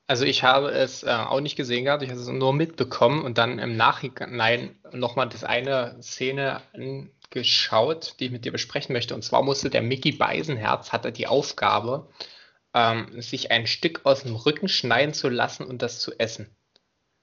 Also 0.08 0.24
ich 0.24 0.44
habe 0.44 0.72
es 0.72 1.04
äh, 1.04 1.10
auch 1.10 1.42
nicht 1.42 1.58
gesehen 1.58 1.84
gehabt, 1.84 2.02
ich 2.02 2.10
habe 2.10 2.20
es 2.20 2.28
nur 2.28 2.54
mitbekommen 2.54 3.24
und 3.26 3.38
dann 3.38 3.60
im 3.60 3.76
Nachhinein 3.76 4.80
nochmal 4.94 5.28
das 5.28 5.44
eine 5.44 6.02
Szene 6.02 6.62
angeschaut, 6.74 8.16
die 8.20 8.26
ich 8.26 8.32
mit 8.32 8.46
dir 8.46 8.54
besprechen 8.54 8.94
möchte. 8.94 9.14
Und 9.16 9.24
zwar 9.24 9.44
musste 9.44 9.70
der 9.70 9.82
Mickey 9.82 10.14
Beisenherz, 10.14 10.94
hatte 10.94 11.12
die 11.12 11.28
Aufgabe, 11.28 12.08
ähm, 12.74 13.22
sich 13.22 13.52
ein 13.52 13.68
Stück 13.68 14.02
aus 14.06 14.24
dem 14.24 14.36
Rücken 14.36 14.70
schneiden 14.70 15.14
zu 15.14 15.28
lassen 15.28 15.66
und 15.66 15.82
das 15.82 16.00
zu 16.00 16.18
essen. 16.18 16.56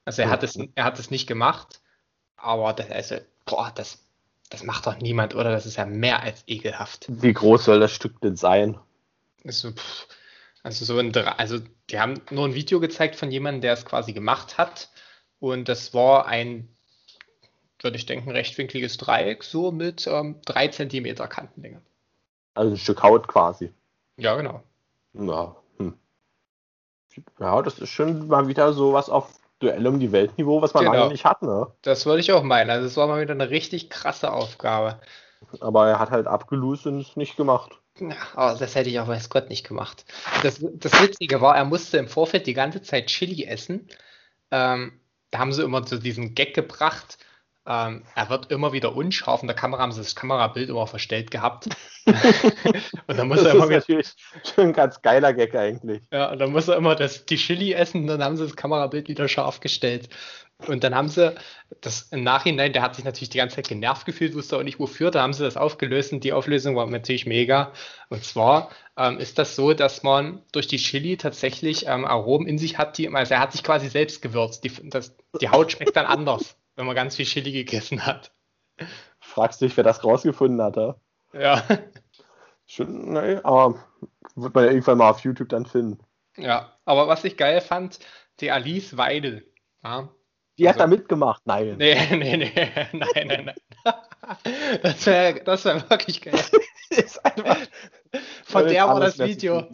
Also 0.05 0.21
er 0.21 0.29
hat 0.29 0.43
es, 0.43 0.55
er 0.75 0.83
hat 0.83 0.99
es 0.99 1.09
nicht 1.09 1.25
gemacht, 1.25 1.81
aber 2.37 2.73
das, 2.73 2.91
also, 2.91 3.15
boah, 3.45 3.71
das, 3.73 4.05
das 4.51 4.63
macht 4.63 4.85
doch 4.85 4.99
niemand, 4.99 5.33
oder? 5.33 5.49
Das 5.49 5.65
ist 5.65 5.77
ja 5.77 5.85
mehr 5.87 6.21
als 6.21 6.43
ekelhaft. 6.45 7.07
Wie 7.07 7.33
groß 7.33 7.65
soll 7.65 7.79
das 7.79 7.91
Stück 7.91 8.21
denn 8.21 8.35
sein? 8.35 8.77
Also, 9.43 9.71
pff, 9.71 10.07
also 10.65 10.83
so 10.83 10.97
ein, 10.97 11.15
also 11.15 11.59
die 11.91 11.99
haben 11.99 12.19
nur 12.31 12.47
ein 12.47 12.55
Video 12.55 12.79
gezeigt 12.79 13.15
von 13.15 13.29
jemandem, 13.29 13.61
der 13.61 13.73
es 13.73 13.85
quasi 13.85 14.13
gemacht 14.13 14.57
hat. 14.57 14.89
Und 15.37 15.69
das 15.69 15.93
war 15.93 16.25
ein, 16.25 16.75
würde 17.81 17.97
ich 17.97 18.07
denken, 18.07 18.31
rechtwinkliges 18.31 18.97
Dreieck, 18.97 19.43
so 19.43 19.71
mit 19.71 20.07
ähm, 20.07 20.41
3 20.43 20.69
cm 20.69 21.15
Kantenlänge. 21.29 21.83
Also 22.55 22.71
ein 22.73 22.77
Stück 22.77 23.03
Haut 23.03 23.27
quasi. 23.27 23.71
Ja, 24.17 24.35
genau. 24.35 24.63
Ja, 25.13 25.55
hm. 25.77 25.93
ja 27.39 27.61
das 27.61 27.77
ist 27.77 27.89
schon 27.89 28.27
mal 28.27 28.47
wieder 28.47 28.73
so 28.73 28.91
was 28.91 29.07
auf 29.07 29.39
Duell 29.59 29.85
um 29.85 29.99
die 29.99 30.11
Weltniveau, 30.11 30.63
was 30.63 30.73
man 30.73 30.85
genau. 30.85 30.95
lange 30.97 31.11
nicht 31.11 31.25
hat, 31.25 31.43
ne? 31.43 31.67
Das 31.83 32.07
würde 32.07 32.21
ich 32.21 32.31
auch 32.31 32.41
meinen. 32.41 32.71
Also 32.71 32.87
es 32.87 32.97
war 32.97 33.05
mal 33.05 33.21
wieder 33.21 33.35
eine 33.35 33.51
richtig 33.51 33.91
krasse 33.91 34.33
Aufgabe. 34.33 34.99
Aber 35.59 35.87
er 35.87 35.99
hat 35.99 36.09
halt 36.09 36.25
abgelöst 36.25 36.87
und 36.87 36.99
es 36.99 37.15
nicht 37.15 37.37
gemacht. 37.37 37.79
Oh, 38.01 38.55
das 38.59 38.75
hätte 38.75 38.89
ich 38.89 38.99
auch 38.99 39.07
weiß 39.07 39.29
Gott 39.29 39.49
nicht 39.49 39.65
gemacht. 39.65 40.05
Das, 40.43 40.59
das 40.73 41.01
Witzige 41.01 41.39
war, 41.39 41.55
er 41.55 41.65
musste 41.65 41.97
im 41.97 42.09
Vorfeld 42.09 42.45
die 42.45 42.53
ganze 42.53 42.81
Zeit 42.81 43.07
Chili 43.07 43.45
essen. 43.45 43.87
Ähm, 44.51 44.99
da 45.31 45.39
haben 45.39 45.53
sie 45.53 45.63
immer 45.63 45.85
so 45.87 45.97
diesen 45.97 46.35
Gag 46.35 46.53
gebracht. 46.53 47.17
Ähm, 47.67 48.03
er 48.13 48.29
wird 48.29 48.51
immer 48.51 48.73
wieder 48.73 48.95
unscharf. 48.95 49.41
In 49.41 49.47
der 49.47 49.55
Kamera 49.55 49.81
haben 49.81 49.91
sie 49.91 50.01
das 50.01 50.15
Kamerabild 50.15 50.69
immer 50.69 50.85
verstellt 50.85 51.31
gehabt. 51.31 51.67
und 52.05 53.17
dann 53.17 53.27
muss 53.27 53.37
das 53.37 53.47
er 53.47 53.55
immer 53.55 53.65
ist 53.65 53.71
natürlich 53.71 54.13
schon 54.43 54.65
ein 54.65 54.73
ganz 54.73 55.01
geiler 55.01 55.33
Gag 55.33 55.55
eigentlich. 55.55 56.03
Ja, 56.11 56.31
und 56.31 56.39
dann 56.39 56.51
muss 56.51 56.67
er 56.67 56.77
immer 56.77 56.95
das, 56.95 57.25
die 57.25 57.37
Chili 57.37 57.73
essen 57.73 58.01
und 58.01 58.07
dann 58.07 58.23
haben 58.23 58.37
sie 58.37 58.43
das 58.43 58.55
Kamerabild 58.55 59.07
wieder 59.09 59.27
scharf 59.27 59.59
gestellt. 59.61 60.09
Und 60.67 60.83
dann 60.83 60.95
haben 60.95 61.09
sie 61.09 61.35
das 61.81 62.03
im 62.11 62.23
Nachhinein, 62.23 62.71
der 62.71 62.81
hat 62.81 62.95
sich 62.95 63.03
natürlich 63.03 63.29
die 63.29 63.39
ganze 63.39 63.57
Zeit 63.57 63.67
genervt 63.67 64.05
gefühlt, 64.05 64.35
wusste 64.35 64.57
auch 64.57 64.63
nicht 64.63 64.79
wofür. 64.79 65.11
Da 65.11 65.21
haben 65.21 65.33
sie 65.33 65.43
das 65.43 65.57
aufgelöst 65.57 66.13
und 66.13 66.23
die 66.23 66.31
Auflösung 66.31 66.75
war 66.75 66.85
natürlich 66.85 67.25
mega. 67.25 67.73
Und 68.09 68.23
zwar 68.23 68.69
ähm, 68.97 69.17
ist 69.19 69.37
das 69.37 69.55
so, 69.55 69.73
dass 69.73 70.03
man 70.03 70.43
durch 70.53 70.67
die 70.67 70.77
Chili 70.77 71.17
tatsächlich 71.17 71.87
ähm, 71.87 72.05
Aromen 72.05 72.47
in 72.47 72.57
sich 72.57 72.77
hat, 72.77 72.97
die, 72.97 73.09
also 73.09 73.33
er 73.33 73.41
hat 73.41 73.51
sich 73.51 73.63
quasi 73.63 73.89
selbst 73.89 74.21
gewürzt. 74.21 74.63
Die, 74.63 74.71
das, 74.89 75.15
die 75.41 75.49
Haut 75.49 75.73
schmeckt 75.73 75.97
dann 75.97 76.05
anders, 76.05 76.55
wenn 76.75 76.85
man 76.85 76.95
ganz 76.95 77.15
viel 77.15 77.25
Chili 77.25 77.51
gegessen 77.51 78.05
hat. 78.05 78.33
Fragst 79.19 79.61
dich, 79.61 79.75
wer 79.77 79.83
das 79.83 80.03
rausgefunden 80.03 80.61
hat, 80.61 80.75
ja? 80.75 80.95
Ja. 81.33 81.63
Schon, 82.65 83.13
nee, 83.13 83.37
aber 83.43 83.79
wird 84.35 84.55
man 84.55 84.65
ja 84.65 84.71
irgendwann 84.71 84.97
mal 84.97 85.09
auf 85.09 85.19
YouTube 85.19 85.49
dann 85.49 85.65
finden. 85.65 86.03
Ja, 86.37 86.77
aber 86.85 87.07
was 87.07 87.23
ich 87.23 87.37
geil 87.37 87.61
fand, 87.61 87.99
die 88.39 88.51
Alice 88.51 88.97
Weidel, 88.97 89.51
ja, 89.83 90.09
die 90.57 90.67
also, 90.67 90.79
hat 90.79 90.83
da 90.85 90.87
mitgemacht, 90.87 91.41
nein. 91.45 91.75
Nee, 91.77 91.95
nee, 92.15 92.37
nee, 92.37 92.71
nein, 92.93 93.27
nein, 93.27 93.45
nein. 93.45 93.55
Das 94.81 95.05
wäre 95.05 95.43
das 95.43 95.65
wär 95.65 95.87
wirklich 95.89 96.21
geil. 96.21 96.33
einfach, 97.23 97.57
Von 98.43 98.67
der 98.67 98.87
war 98.87 98.99
das 98.99 99.19
Video. 99.19 99.67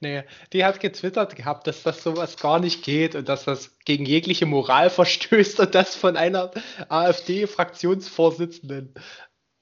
Nee, 0.00 0.22
die 0.52 0.64
hat 0.64 0.80
getwittert 0.80 1.36
gehabt, 1.36 1.66
dass 1.66 1.82
das 1.82 2.02
sowas 2.02 2.36
gar 2.36 2.58
nicht 2.58 2.84
geht 2.84 3.14
und 3.14 3.28
dass 3.28 3.44
das 3.44 3.78
gegen 3.84 4.04
jegliche 4.04 4.46
Moral 4.46 4.90
verstößt 4.90 5.60
und 5.60 5.74
das 5.74 5.94
von 5.94 6.16
einer 6.16 6.50
AfD-Fraktionsvorsitzenden. 6.88 8.94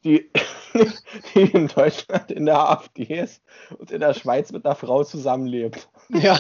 Die, 0.05 0.31
die 1.35 1.41
in 1.41 1.69
Deutschland 1.69 2.31
in 2.31 2.47
der 2.47 2.59
AfD 2.59 3.05
ist 3.05 3.43
und 3.79 3.91
in 3.91 4.01
der 4.01 4.15
Schweiz 4.15 4.53
mit 4.53 4.67
einer 4.67 4.75
Frau 4.75 5.05
zusammenlebt. 5.05 5.89
Ja. 6.11 6.39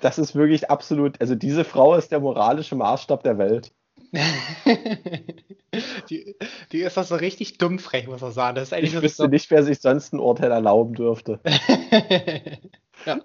Das 0.00 0.18
ist 0.18 0.34
wirklich 0.34 0.70
absolut, 0.70 1.20
also 1.20 1.34
diese 1.34 1.64
Frau 1.64 1.94
ist 1.94 2.10
der 2.10 2.20
moralische 2.20 2.74
Maßstab 2.74 3.22
der 3.22 3.38
Welt. 3.38 3.72
die, 6.10 6.36
die 6.70 6.80
ist 6.80 6.96
doch 6.96 7.04
so 7.04 7.14
richtig 7.16 7.58
dummfrech, 7.58 8.06
muss 8.06 8.20
man 8.20 8.32
sagen. 8.32 8.54
Das 8.56 8.64
ist 8.64 8.72
eigentlich 8.72 8.94
ich 8.94 9.02
wüsste 9.02 9.22
so 9.22 9.28
nicht, 9.28 9.50
wer 9.50 9.62
sich 9.62 9.80
sonst 9.80 10.12
ein 10.12 10.20
Urteil 10.20 10.50
erlauben 10.50 10.94
dürfte. 10.94 11.40
ja. 13.06 13.20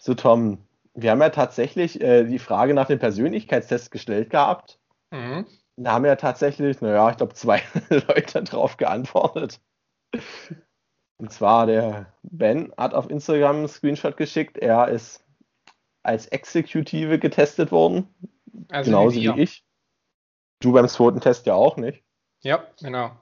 So, 0.00 0.14
Tom, 0.14 0.58
wir 0.94 1.10
haben 1.10 1.20
ja 1.20 1.30
tatsächlich 1.30 2.00
äh, 2.00 2.24
die 2.24 2.38
Frage 2.38 2.74
nach 2.74 2.86
dem 2.86 3.00
Persönlichkeitstest 3.00 3.90
gestellt 3.90 4.30
gehabt. 4.30 4.78
Mhm. 5.10 5.46
Da 5.76 5.92
haben 5.92 6.04
ja 6.04 6.14
tatsächlich, 6.14 6.80
naja, 6.80 7.10
ich 7.10 7.16
glaube, 7.16 7.34
zwei 7.34 7.60
Leute 7.88 8.44
darauf 8.44 8.76
geantwortet. 8.76 9.60
Und 11.16 11.32
zwar 11.32 11.66
der 11.66 12.12
Ben 12.22 12.72
hat 12.76 12.94
auf 12.94 13.10
Instagram 13.10 13.56
einen 13.56 13.68
Screenshot 13.68 14.16
geschickt. 14.16 14.58
Er 14.58 14.88
ist 14.88 15.24
als 16.04 16.26
Exekutive 16.28 17.18
getestet 17.18 17.72
worden. 17.72 18.08
Also 18.68 18.90
genauso 18.90 19.20
wie, 19.20 19.34
wie, 19.34 19.42
ich. 19.42 19.64
Du 20.60 20.72
beim 20.72 20.88
zweiten 20.88 21.20
Test 21.20 21.46
ja 21.46 21.54
auch 21.54 21.76
nicht. 21.76 22.02
Ja, 22.42 22.66
genau. 22.80 23.12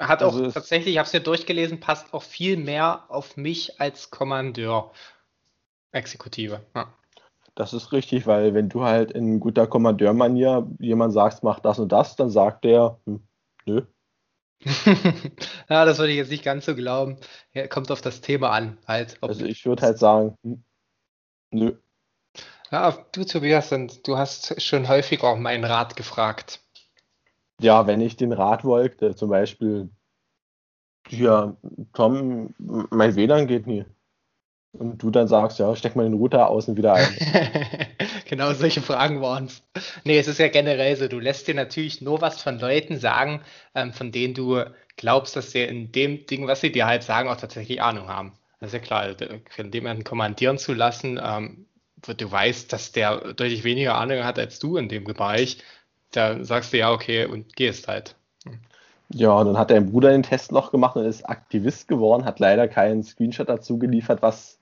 Hat 0.00 0.22
also 0.22 0.46
auch 0.46 0.52
tatsächlich, 0.52 0.94
ich 0.94 0.98
habe 0.98 1.06
es 1.06 1.12
ja 1.12 1.20
durchgelesen, 1.20 1.80
passt 1.80 2.14
auch 2.14 2.22
viel 2.22 2.56
mehr 2.56 3.04
auf 3.08 3.36
mich 3.36 3.80
als 3.80 4.10
Kommandeur. 4.10 4.92
Exekutive. 5.92 6.60
Ja. 6.74 6.92
Das 7.54 7.72
ist 7.72 7.92
richtig, 7.92 8.26
weil 8.26 8.54
wenn 8.54 8.68
du 8.68 8.84
halt 8.84 9.10
in 9.10 9.40
guter 9.40 9.66
Kommandeurmanier 9.66 10.70
jemand 10.78 11.12
sagst, 11.12 11.42
mach 11.42 11.58
das 11.58 11.78
und 11.78 11.90
das, 11.90 12.14
dann 12.14 12.30
sagt 12.30 12.64
der, 12.64 13.00
hm, 13.04 13.26
nö. 13.66 13.82
ja, 15.68 15.84
das 15.84 15.98
würde 15.98 16.12
ich 16.12 16.18
jetzt 16.18 16.30
nicht 16.30 16.44
ganz 16.44 16.66
so 16.66 16.74
glauben. 16.74 17.16
Ja, 17.52 17.66
kommt 17.66 17.90
auf 17.90 18.00
das 18.00 18.20
Thema 18.20 18.50
an. 18.50 18.78
Halt, 18.86 19.18
also 19.22 19.44
ich 19.44 19.64
würde 19.66 19.82
halt 19.82 19.98
sagen, 19.98 20.36
hm, 20.44 20.62
nö. 21.50 21.76
Ja, 22.70 22.98
du 23.12 23.24
Tobias, 23.24 23.70
du 24.04 24.18
hast 24.18 24.60
schon 24.60 24.88
häufiger 24.88 25.34
meinen 25.36 25.64
Rat 25.64 25.96
gefragt. 25.96 26.60
Ja, 27.60 27.86
wenn 27.86 28.00
ich 28.00 28.16
den 28.16 28.32
Rat 28.32 28.64
wollte, 28.64 29.14
zum 29.14 29.30
Beispiel, 29.30 29.88
ja, 31.08 31.56
Tom, 31.94 32.54
mein 32.58 33.16
WLAN 33.16 33.46
geht 33.46 33.66
nie. 33.66 33.84
Und 34.72 35.02
du 35.02 35.10
dann 35.10 35.28
sagst, 35.28 35.58
ja, 35.58 35.74
steck 35.74 35.96
mal 35.96 36.04
den 36.04 36.14
Router 36.14 36.48
außen 36.50 36.76
wieder 36.76 36.92
ein. 36.92 37.16
genau, 38.26 38.52
solche 38.52 38.82
Fragen 38.82 39.22
waren 39.22 39.46
es. 39.46 39.62
Nee, 40.04 40.18
es 40.18 40.28
ist 40.28 40.38
ja 40.38 40.48
generell 40.48 40.94
so, 40.94 41.08
du 41.08 41.18
lässt 41.18 41.48
dir 41.48 41.54
natürlich 41.54 42.02
nur 42.02 42.20
was 42.20 42.42
von 42.42 42.60
Leuten 42.60 42.98
sagen, 42.98 43.40
ähm, 43.74 43.92
von 43.92 44.12
denen 44.12 44.34
du 44.34 44.62
glaubst, 44.96 45.34
dass 45.36 45.52
sie 45.52 45.62
in 45.62 45.90
dem 45.90 46.26
Ding, 46.26 46.46
was 46.46 46.60
sie 46.60 46.70
dir 46.70 46.86
halt 46.86 47.02
sagen, 47.02 47.30
auch 47.30 47.36
tatsächlich 47.36 47.80
Ahnung 47.80 48.08
haben. 48.08 48.34
Das 48.60 48.68
ist 48.68 48.74
ja 48.74 48.80
klar, 48.80 49.16
von 49.50 49.72
jemanden 49.72 50.04
kommandieren 50.04 50.58
zu 50.58 50.74
lassen, 50.74 51.18
ähm, 51.22 51.66
du 52.06 52.30
weißt, 52.30 52.72
dass 52.72 52.92
der 52.92 53.34
deutlich 53.34 53.64
weniger 53.64 53.96
Ahnung 53.96 54.24
hat 54.24 54.38
als 54.38 54.58
du 54.58 54.76
in 54.76 54.88
dem 54.88 55.04
Bereich, 55.04 55.58
da 56.12 56.42
sagst 56.44 56.72
du 56.72 56.78
ja, 56.78 56.92
okay, 56.92 57.26
und 57.26 57.56
gehst 57.56 57.88
halt. 57.88 58.16
Ja, 59.10 59.42
dann 59.42 59.56
hat 59.56 59.70
dein 59.70 59.90
Bruder 59.90 60.10
den 60.10 60.22
Test 60.22 60.52
noch 60.52 60.70
gemacht 60.70 60.96
und 60.96 61.06
ist 61.06 61.28
Aktivist 61.28 61.88
geworden, 61.88 62.24
hat 62.24 62.40
leider 62.40 62.68
keinen 62.68 63.02
Screenshot 63.02 63.48
dazu 63.48 63.78
geliefert, 63.78 64.20
was 64.22 64.58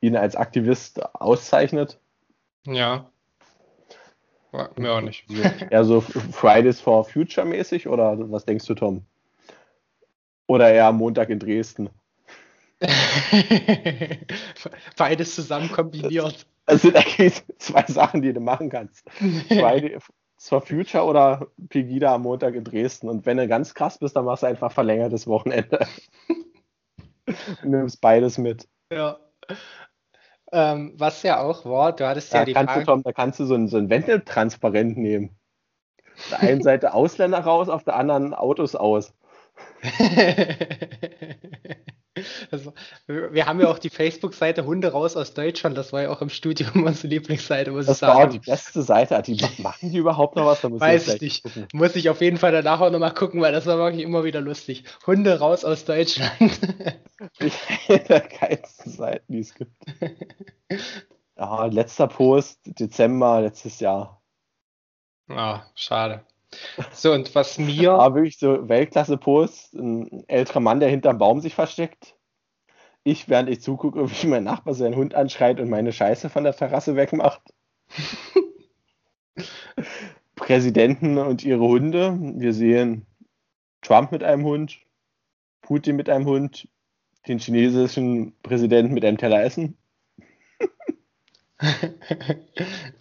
ihn 0.00 0.16
als 0.16 0.36
Aktivist 0.36 1.02
auszeichnet. 1.14 1.98
Ja. 2.66 3.10
Mir 4.76 4.92
auch 4.92 5.00
nicht. 5.00 5.24
Eher 5.70 5.84
so 5.84 6.00
Fridays 6.00 6.80
for 6.80 7.04
Future 7.04 7.46
mäßig 7.46 7.88
oder 7.88 8.30
was 8.30 8.44
denkst 8.44 8.66
du, 8.66 8.74
Tom? 8.74 9.04
Oder 10.46 10.70
eher 10.72 10.92
Montag 10.92 11.28
in 11.28 11.38
Dresden? 11.38 11.90
Beides 14.96 15.34
zusammen 15.34 15.70
kombiniert. 15.70 16.46
Das 16.68 16.82
sind 16.82 16.96
eigentlich 16.96 17.42
zwei 17.58 17.82
Sachen, 17.86 18.20
die 18.20 18.34
du 18.34 18.40
machen 18.40 18.68
kannst. 18.68 19.08
Friday 19.48 19.96
for 20.36 20.60
Future 20.60 21.04
oder 21.04 21.46
Pegida 21.70 22.14
am 22.14 22.22
Montag 22.22 22.54
in 22.54 22.62
Dresden. 22.62 23.08
Und 23.08 23.24
wenn 23.24 23.38
du 23.38 23.48
ganz 23.48 23.74
krass 23.74 23.96
bist, 23.98 24.16
dann 24.16 24.26
machst 24.26 24.42
du 24.42 24.48
einfach 24.48 24.70
verlängertes 24.70 25.26
Wochenende. 25.26 25.86
Und 27.62 27.70
nimmst 27.70 28.02
beides 28.02 28.36
mit. 28.36 28.68
Ja. 28.92 29.18
Ähm, 30.52 30.92
was 30.96 31.22
ja 31.22 31.40
auch 31.40 31.64
war, 31.64 31.96
du 31.96 32.06
hattest 32.06 32.34
ja, 32.34 32.40
ja 32.40 32.44
die 32.44 32.52
kannst 32.52 32.72
Frage... 32.72 32.84
Du, 32.84 32.92
Tom, 32.92 33.02
da 33.02 33.12
kannst 33.12 33.40
du 33.40 33.46
so 33.46 33.54
ein, 33.54 33.68
so 33.68 33.78
ein 33.78 33.88
Wendetransparent 33.88 34.98
nehmen. 34.98 35.36
Auf 36.18 36.28
der 36.30 36.40
einen 36.40 36.62
Seite 36.62 36.92
Ausländer 36.92 37.40
raus, 37.40 37.70
auf 37.70 37.84
der 37.84 37.96
anderen 37.96 38.34
Autos 38.34 38.76
aus. 38.76 39.14
Also, 42.50 42.72
wir 43.06 43.46
haben 43.46 43.60
ja 43.60 43.68
auch 43.68 43.78
die 43.78 43.90
Facebook-Seite 43.90 44.64
Hunde 44.64 44.92
raus 44.92 45.16
aus 45.16 45.34
Deutschland. 45.34 45.76
Das 45.76 45.92
war 45.92 46.02
ja 46.02 46.10
auch 46.10 46.22
im 46.22 46.28
Studium 46.28 46.82
unsere 46.84 47.08
Lieblingsseite, 47.08 47.70
muss 47.70 47.86
das 47.86 47.96
ich 47.96 48.00
sagen. 48.00 48.12
Das 48.12 48.22
war 48.22 48.32
die 48.32 48.50
beste 48.50 48.82
Seite. 48.82 49.22
Die, 49.22 49.40
machen 49.62 49.90
die 49.90 49.98
überhaupt 49.98 50.36
noch 50.36 50.46
was? 50.46 50.62
Weiß 50.64 51.08
ich 51.14 51.20
nicht. 51.20 51.42
Gucken. 51.42 51.68
Muss 51.72 51.96
ich 51.96 52.08
auf 52.10 52.20
jeden 52.20 52.36
Fall 52.36 52.52
danach 52.52 52.80
auch 52.80 52.90
nochmal 52.90 53.14
gucken, 53.14 53.40
weil 53.40 53.52
das 53.52 53.66
war 53.66 53.78
wirklich 53.78 54.02
immer 54.02 54.24
wieder 54.24 54.40
lustig. 54.40 54.84
Hunde 55.06 55.38
raus 55.38 55.64
aus 55.64 55.84
Deutschland. 55.84 56.30
Eine 57.88 57.98
der 58.00 58.20
geilsten 58.20 58.92
Seiten, 58.92 59.32
die 59.32 59.40
es 59.40 59.54
gibt. 59.54 59.72
Ja, 61.36 61.66
letzter 61.66 62.08
Post, 62.08 62.60
Dezember 62.64 63.40
letztes 63.40 63.80
Jahr. 63.80 64.22
Ah, 65.28 65.62
schade. 65.74 66.24
So, 66.92 67.12
und 67.12 67.34
was 67.34 67.58
mir. 67.58 67.92
Aber 67.92 68.16
wirklich 68.16 68.38
so 68.38 68.68
Weltklasse-Post, 68.68 69.74
ein 69.74 70.24
älterer 70.28 70.60
Mann, 70.60 70.80
der 70.80 70.88
hinterm 70.88 71.18
Baum 71.18 71.40
sich 71.40 71.54
versteckt. 71.54 72.16
Ich, 73.04 73.28
während 73.28 73.48
ich 73.48 73.60
zugucke, 73.62 74.10
wie 74.22 74.26
mein 74.26 74.44
Nachbar 74.44 74.74
seinen 74.74 74.96
Hund 74.96 75.14
anschreit 75.14 75.60
und 75.60 75.68
meine 75.68 75.92
Scheiße 75.92 76.30
von 76.30 76.44
der 76.44 76.54
Terrasse 76.54 76.96
wegmacht. 76.96 77.42
Präsidenten 80.34 81.18
und 81.18 81.44
ihre 81.44 81.60
Hunde. 81.60 82.16
Wir 82.36 82.52
sehen 82.52 83.06
Trump 83.82 84.12
mit 84.12 84.24
einem 84.24 84.44
Hund, 84.44 84.80
Putin 85.60 85.96
mit 85.96 86.08
einem 86.08 86.26
Hund, 86.26 86.68
den 87.26 87.38
chinesischen 87.38 88.34
Präsidenten 88.42 88.94
mit 88.94 89.04
einem 89.04 89.18
Teller 89.18 89.42
Essen. 89.42 89.76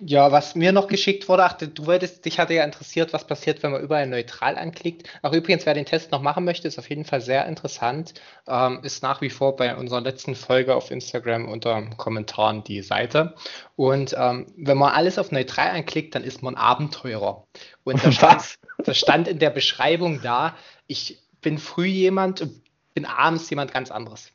Ja, 0.00 0.30
was 0.30 0.54
mir 0.54 0.70
noch 0.70 0.86
geschickt 0.86 1.28
wurde, 1.28 1.44
ach, 1.44 1.54
du 1.54 1.86
wolltest, 1.86 2.24
dich 2.24 2.38
hatte 2.38 2.54
ja 2.54 2.62
interessiert, 2.62 3.12
was 3.12 3.26
passiert, 3.26 3.62
wenn 3.62 3.72
man 3.72 3.82
überall 3.82 4.06
neutral 4.06 4.56
anklickt. 4.56 5.08
Auch 5.22 5.32
übrigens, 5.32 5.66
wer 5.66 5.74
den 5.74 5.86
Test 5.86 6.12
noch 6.12 6.22
machen 6.22 6.44
möchte, 6.44 6.68
ist 6.68 6.78
auf 6.78 6.88
jeden 6.88 7.04
Fall 7.04 7.20
sehr 7.20 7.46
interessant. 7.46 8.14
Ähm, 8.46 8.80
ist 8.82 9.02
nach 9.02 9.20
wie 9.22 9.30
vor 9.30 9.56
bei 9.56 9.74
unserer 9.76 10.00
letzten 10.00 10.36
Folge 10.36 10.76
auf 10.76 10.90
Instagram 10.90 11.48
unter 11.48 11.82
Kommentaren 11.96 12.62
die 12.62 12.82
Seite. 12.82 13.34
Und 13.74 14.14
ähm, 14.16 14.46
wenn 14.56 14.78
man 14.78 14.92
alles 14.92 15.18
auf 15.18 15.32
neutral 15.32 15.70
anklickt, 15.70 16.14
dann 16.14 16.22
ist 16.22 16.42
man 16.42 16.54
Abenteurer. 16.54 17.44
Und 17.82 18.04
da 18.04 18.12
stand, 18.12 18.54
da 18.84 18.94
stand 18.94 19.26
in 19.26 19.40
der 19.40 19.50
Beschreibung 19.50 20.20
da, 20.22 20.54
ich 20.86 21.18
bin 21.40 21.58
früh 21.58 21.86
jemand 21.86 22.40
und 22.42 22.62
bin 22.94 23.04
abends 23.04 23.50
jemand 23.50 23.72
ganz 23.72 23.90
anderes. 23.90 24.30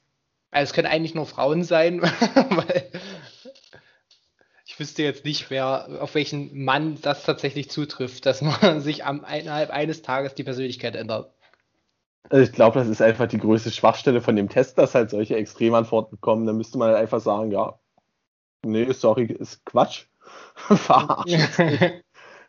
Also 0.53 0.69
es 0.69 0.73
können 0.73 0.87
eigentlich 0.87 1.15
nur 1.15 1.25
Frauen 1.25 1.63
sein, 1.63 2.01
weil 2.49 2.91
ich 4.73 4.79
wüsste 4.79 5.03
jetzt 5.03 5.23
nicht, 5.23 5.51
wer, 5.51 6.01
auf 6.01 6.15
welchen 6.15 6.63
Mann 6.63 6.97
das 6.99 7.23
tatsächlich 7.23 7.69
zutrifft, 7.69 8.25
dass 8.25 8.41
man 8.41 8.81
sich 8.81 9.05
am, 9.05 9.23
innerhalb 9.23 9.69
eines 9.69 10.01
Tages 10.01 10.33
die 10.33 10.43
Persönlichkeit 10.43 10.95
ändert. 10.95 11.31
Also 12.29 12.43
ich 12.43 12.51
glaube, 12.53 12.79
das 12.79 12.87
ist 12.87 13.01
einfach 13.01 13.27
die 13.27 13.37
größte 13.37 13.69
Schwachstelle 13.69 14.21
von 14.21 14.35
dem 14.35 14.49
Test, 14.49 14.79
dass 14.79 14.95
halt 14.95 15.11
solche 15.11 15.35
Extremantworten 15.35 16.19
kommen. 16.21 16.47
Da 16.47 16.53
müsste 16.53 16.79
man 16.79 16.87
halt 16.87 16.97
einfach 16.97 17.19
sagen, 17.19 17.51
ja, 17.51 17.77
nee, 18.65 18.91
sorry, 18.93 19.25
ist 19.25 19.63
Quatsch. 19.65 20.05
Verarschen. 20.55 21.47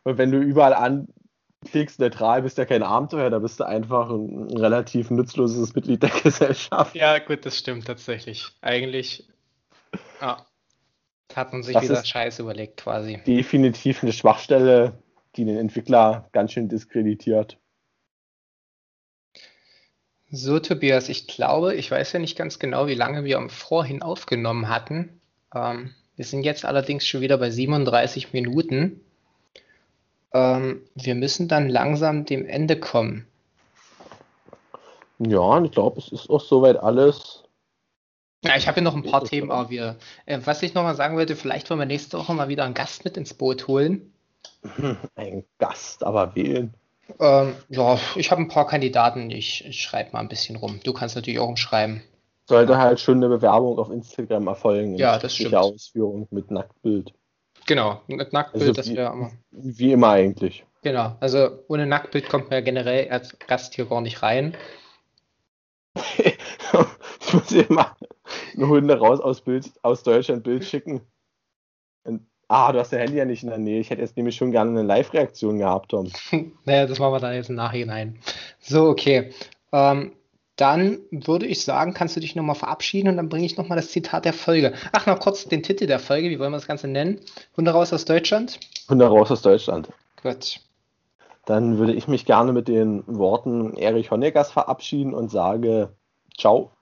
Und 0.04 0.16
wenn 0.16 0.30
du 0.30 0.38
überall 0.38 0.72
anklickst, 0.72 2.00
neutral, 2.00 2.40
bist 2.40 2.56
ja 2.56 2.64
kein 2.64 2.82
Abenteuer, 2.82 3.28
da 3.28 3.38
bist 3.38 3.60
du 3.60 3.64
einfach 3.64 4.08
ein 4.08 4.56
relativ 4.56 5.10
nutzloses 5.10 5.74
Mitglied 5.74 6.02
der 6.02 6.10
Gesellschaft. 6.10 6.94
Ja, 6.94 7.18
gut, 7.18 7.44
das 7.44 7.58
stimmt 7.58 7.86
tatsächlich. 7.86 8.48
Eigentlich, 8.62 9.28
ja. 10.22 10.46
Hat 11.34 11.52
man 11.52 11.62
sich 11.62 11.74
das 11.74 11.84
wieder 11.84 12.04
Scheiß 12.04 12.38
überlegt 12.38 12.78
quasi. 12.78 13.20
Definitiv 13.26 14.02
eine 14.02 14.12
Schwachstelle, 14.12 14.98
die 15.36 15.44
den 15.44 15.56
Entwickler 15.56 16.28
ganz 16.32 16.52
schön 16.52 16.68
diskreditiert. 16.68 17.58
So, 20.30 20.58
Tobias, 20.58 21.08
ich 21.08 21.28
glaube, 21.28 21.74
ich 21.74 21.90
weiß 21.90 22.12
ja 22.12 22.18
nicht 22.18 22.36
ganz 22.36 22.58
genau, 22.58 22.86
wie 22.86 22.94
lange 22.94 23.24
wir 23.24 23.48
vorhin 23.50 24.02
aufgenommen 24.02 24.68
hatten. 24.68 25.20
Ähm, 25.54 25.94
wir 26.16 26.24
sind 26.24 26.44
jetzt 26.44 26.64
allerdings 26.64 27.06
schon 27.06 27.20
wieder 27.20 27.38
bei 27.38 27.50
37 27.50 28.32
Minuten. 28.32 29.00
Ähm, 30.32 30.82
wir 30.96 31.14
müssen 31.14 31.46
dann 31.46 31.68
langsam 31.68 32.24
dem 32.24 32.46
Ende 32.46 32.78
kommen. 32.78 33.26
Ja, 35.20 35.62
ich 35.62 35.70
glaube, 35.70 36.00
es 36.00 36.08
ist 36.08 36.28
auch 36.28 36.40
soweit 36.40 36.76
alles 36.76 37.43
ja, 38.44 38.56
ich 38.56 38.68
habe 38.68 38.74
hier 38.76 38.82
noch 38.82 38.94
ein 38.94 39.02
paar 39.02 39.24
Themen, 39.24 39.50
aber 39.50 39.70
wir, 39.70 39.96
äh, 40.26 40.38
was 40.44 40.62
ich 40.62 40.74
noch 40.74 40.82
mal 40.82 40.94
sagen 40.94 41.16
wollte, 41.16 41.36
vielleicht 41.36 41.70
wollen 41.70 41.80
wir 41.80 41.86
nächste 41.86 42.18
Woche 42.18 42.34
mal 42.34 42.48
wieder 42.48 42.64
einen 42.64 42.74
Gast 42.74 43.04
mit 43.04 43.16
ins 43.16 43.34
Boot 43.34 43.66
holen. 43.66 44.12
Ein 45.14 45.44
Gast, 45.58 46.04
aber 46.04 46.34
wen? 46.34 46.74
Ähm, 47.20 47.54
ja, 47.68 47.98
ich 48.16 48.30
habe 48.30 48.40
ein 48.40 48.48
paar 48.48 48.66
Kandidaten, 48.66 49.30
ich, 49.30 49.64
ich 49.66 49.82
schreibe 49.82 50.12
mal 50.12 50.20
ein 50.20 50.28
bisschen 50.28 50.56
rum. 50.56 50.80
Du 50.84 50.92
kannst 50.92 51.16
natürlich 51.16 51.38
auch 51.40 51.48
umschreiben. 51.48 52.02
Sollte 52.46 52.78
halt 52.78 53.00
schon 53.00 53.16
eine 53.16 53.28
Bewerbung 53.28 53.78
auf 53.78 53.90
Instagram 53.90 54.46
erfolgen. 54.46 54.96
Ja, 54.96 55.18
das 55.18 55.34
stimmt. 55.34 55.54
Ausführung 55.54 56.28
mit 56.30 56.50
Nacktbild. 56.50 57.12
Genau, 57.66 58.02
mit 58.06 58.32
Nacktbild, 58.32 58.68
also 58.68 58.72
das 58.72 58.94
wäre 58.94 59.12
immer. 59.12 59.30
Wie 59.50 59.92
immer 59.92 60.10
eigentlich. 60.10 60.64
Genau, 60.82 61.16
also 61.20 61.60
ohne 61.68 61.86
Nacktbild 61.86 62.28
kommt 62.28 62.50
man 62.50 62.58
ja 62.58 62.60
generell 62.60 63.08
als 63.10 63.38
Gast 63.38 63.74
hier 63.74 63.86
gar 63.86 64.02
nicht 64.02 64.22
rein. 64.22 64.54
ich 67.38 67.40
muss 67.40 67.48
hier 67.48 67.66
mal 67.68 67.90
eine 68.54 68.68
Hunde 68.68 68.98
raus 68.98 69.20
aus, 69.20 69.40
Bild, 69.40 69.70
aus 69.82 70.02
Deutschland 70.02 70.44
Bild 70.44 70.64
schicken. 70.64 71.00
Und, 72.04 72.26
ah, 72.48 72.72
du 72.72 72.78
hast 72.78 72.92
dein 72.92 73.00
Handy 73.00 73.16
ja 73.16 73.24
nicht 73.24 73.42
in 73.42 73.48
der 73.48 73.58
Nähe. 73.58 73.80
Ich 73.80 73.90
hätte 73.90 74.02
jetzt 74.02 74.16
nämlich 74.16 74.36
schon 74.36 74.52
gerne 74.52 74.70
eine 74.70 74.82
Live-Reaktion 74.82 75.58
gehabt, 75.58 75.90
Tom. 75.90 76.10
naja, 76.64 76.86
das 76.86 76.98
machen 76.98 77.12
wir 77.12 77.20
dann 77.20 77.34
jetzt 77.34 77.50
im 77.50 77.56
Nachhinein. 77.56 78.18
So, 78.60 78.88
okay. 78.88 79.32
Ähm, 79.72 80.12
dann 80.56 81.00
würde 81.10 81.46
ich 81.46 81.64
sagen, 81.64 81.94
kannst 81.94 82.14
du 82.14 82.20
dich 82.20 82.36
nochmal 82.36 82.54
verabschieden 82.54 83.08
und 83.08 83.16
dann 83.16 83.28
bringe 83.28 83.44
ich 83.44 83.56
nochmal 83.56 83.76
das 83.76 83.90
Zitat 83.90 84.24
der 84.24 84.32
Folge. 84.32 84.72
Ach, 84.92 85.06
noch 85.06 85.18
kurz 85.18 85.46
den 85.46 85.64
Titel 85.64 85.86
der 85.86 85.98
Folge. 85.98 86.30
Wie 86.30 86.38
wollen 86.38 86.52
wir 86.52 86.58
das 86.58 86.68
Ganze 86.68 86.86
nennen? 86.86 87.20
Hunde 87.56 87.72
raus 87.72 87.92
aus 87.92 88.04
Deutschland? 88.04 88.60
Hunde 88.88 89.06
raus 89.06 89.32
aus 89.32 89.42
Deutschland. 89.42 89.88
Gut. 90.22 90.60
Dann 91.44 91.78
würde 91.78 91.92
ich 91.92 92.06
mich 92.06 92.24
gerne 92.24 92.52
mit 92.52 92.68
den 92.68 93.02
Worten 93.06 93.76
Erich 93.76 94.10
Honeckers 94.10 94.52
verabschieden 94.52 95.12
und 95.12 95.30
sage 95.30 95.92
Ciao. 96.36 96.72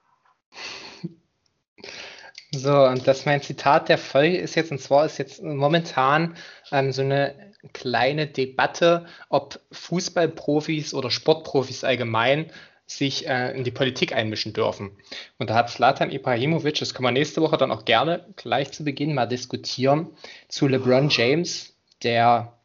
So, 2.54 2.84
und 2.84 3.08
das 3.08 3.24
mein 3.24 3.40
Zitat 3.40 3.88
der 3.88 3.96
Folge 3.96 4.36
ist 4.36 4.56
jetzt, 4.56 4.70
und 4.70 4.78
zwar 4.78 5.06
ist 5.06 5.18
jetzt 5.18 5.42
momentan 5.42 6.36
ähm, 6.70 6.92
so 6.92 7.00
eine 7.00 7.34
kleine 7.72 8.26
Debatte, 8.26 9.06
ob 9.30 9.58
Fußballprofis 9.70 10.92
oder 10.92 11.10
Sportprofis 11.10 11.82
allgemein 11.82 12.50
sich 12.86 13.26
äh, 13.26 13.56
in 13.56 13.64
die 13.64 13.70
Politik 13.70 14.14
einmischen 14.14 14.52
dürfen. 14.52 14.90
Und 15.38 15.48
da 15.48 15.54
hat 15.54 15.70
Slatan 15.70 16.10
Ibrahimovic, 16.10 16.78
das 16.78 16.92
können 16.92 17.06
wir 17.06 17.12
nächste 17.12 17.40
Woche 17.40 17.56
dann 17.56 17.70
auch 17.70 17.86
gerne 17.86 18.26
gleich 18.36 18.72
zu 18.72 18.84
Beginn 18.84 19.14
mal 19.14 19.26
diskutieren, 19.26 20.10
zu 20.48 20.68
LeBron 20.68 21.08
James, 21.08 21.74
der 22.02 22.58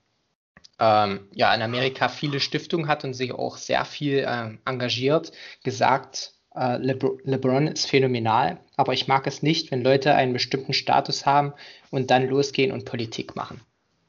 ähm, 0.79 1.27
ja 1.33 1.53
in 1.53 1.61
Amerika 1.61 2.09
viele 2.09 2.39
Stiftungen 2.39 2.87
hat 2.87 3.05
und 3.05 3.13
sich 3.13 3.31
auch 3.31 3.57
sehr 3.57 3.85
viel 3.85 4.19
äh, 4.19 4.57
engagiert, 4.65 5.31
gesagt, 5.63 6.33
äh, 6.57 6.77
Lebr 6.77 7.17
LeBron 7.23 7.67
ist 7.67 7.89
phänomenal, 7.89 8.59
aber 8.75 8.93
ich 8.93 9.07
mag 9.07 9.27
es 9.27 9.43
nicht, 9.43 9.71
wenn 9.71 9.83
Leute 9.83 10.15
einen 10.15 10.33
bestimmten 10.33 10.73
Status 10.73 11.25
haben 11.25 11.53
und 11.91 12.11
dann 12.11 12.27
losgehen 12.27 12.71
und 12.71 12.85
Politik 12.85 13.35
machen. 13.35 13.61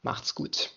Macht's 0.02 0.34
gut. 0.34 0.72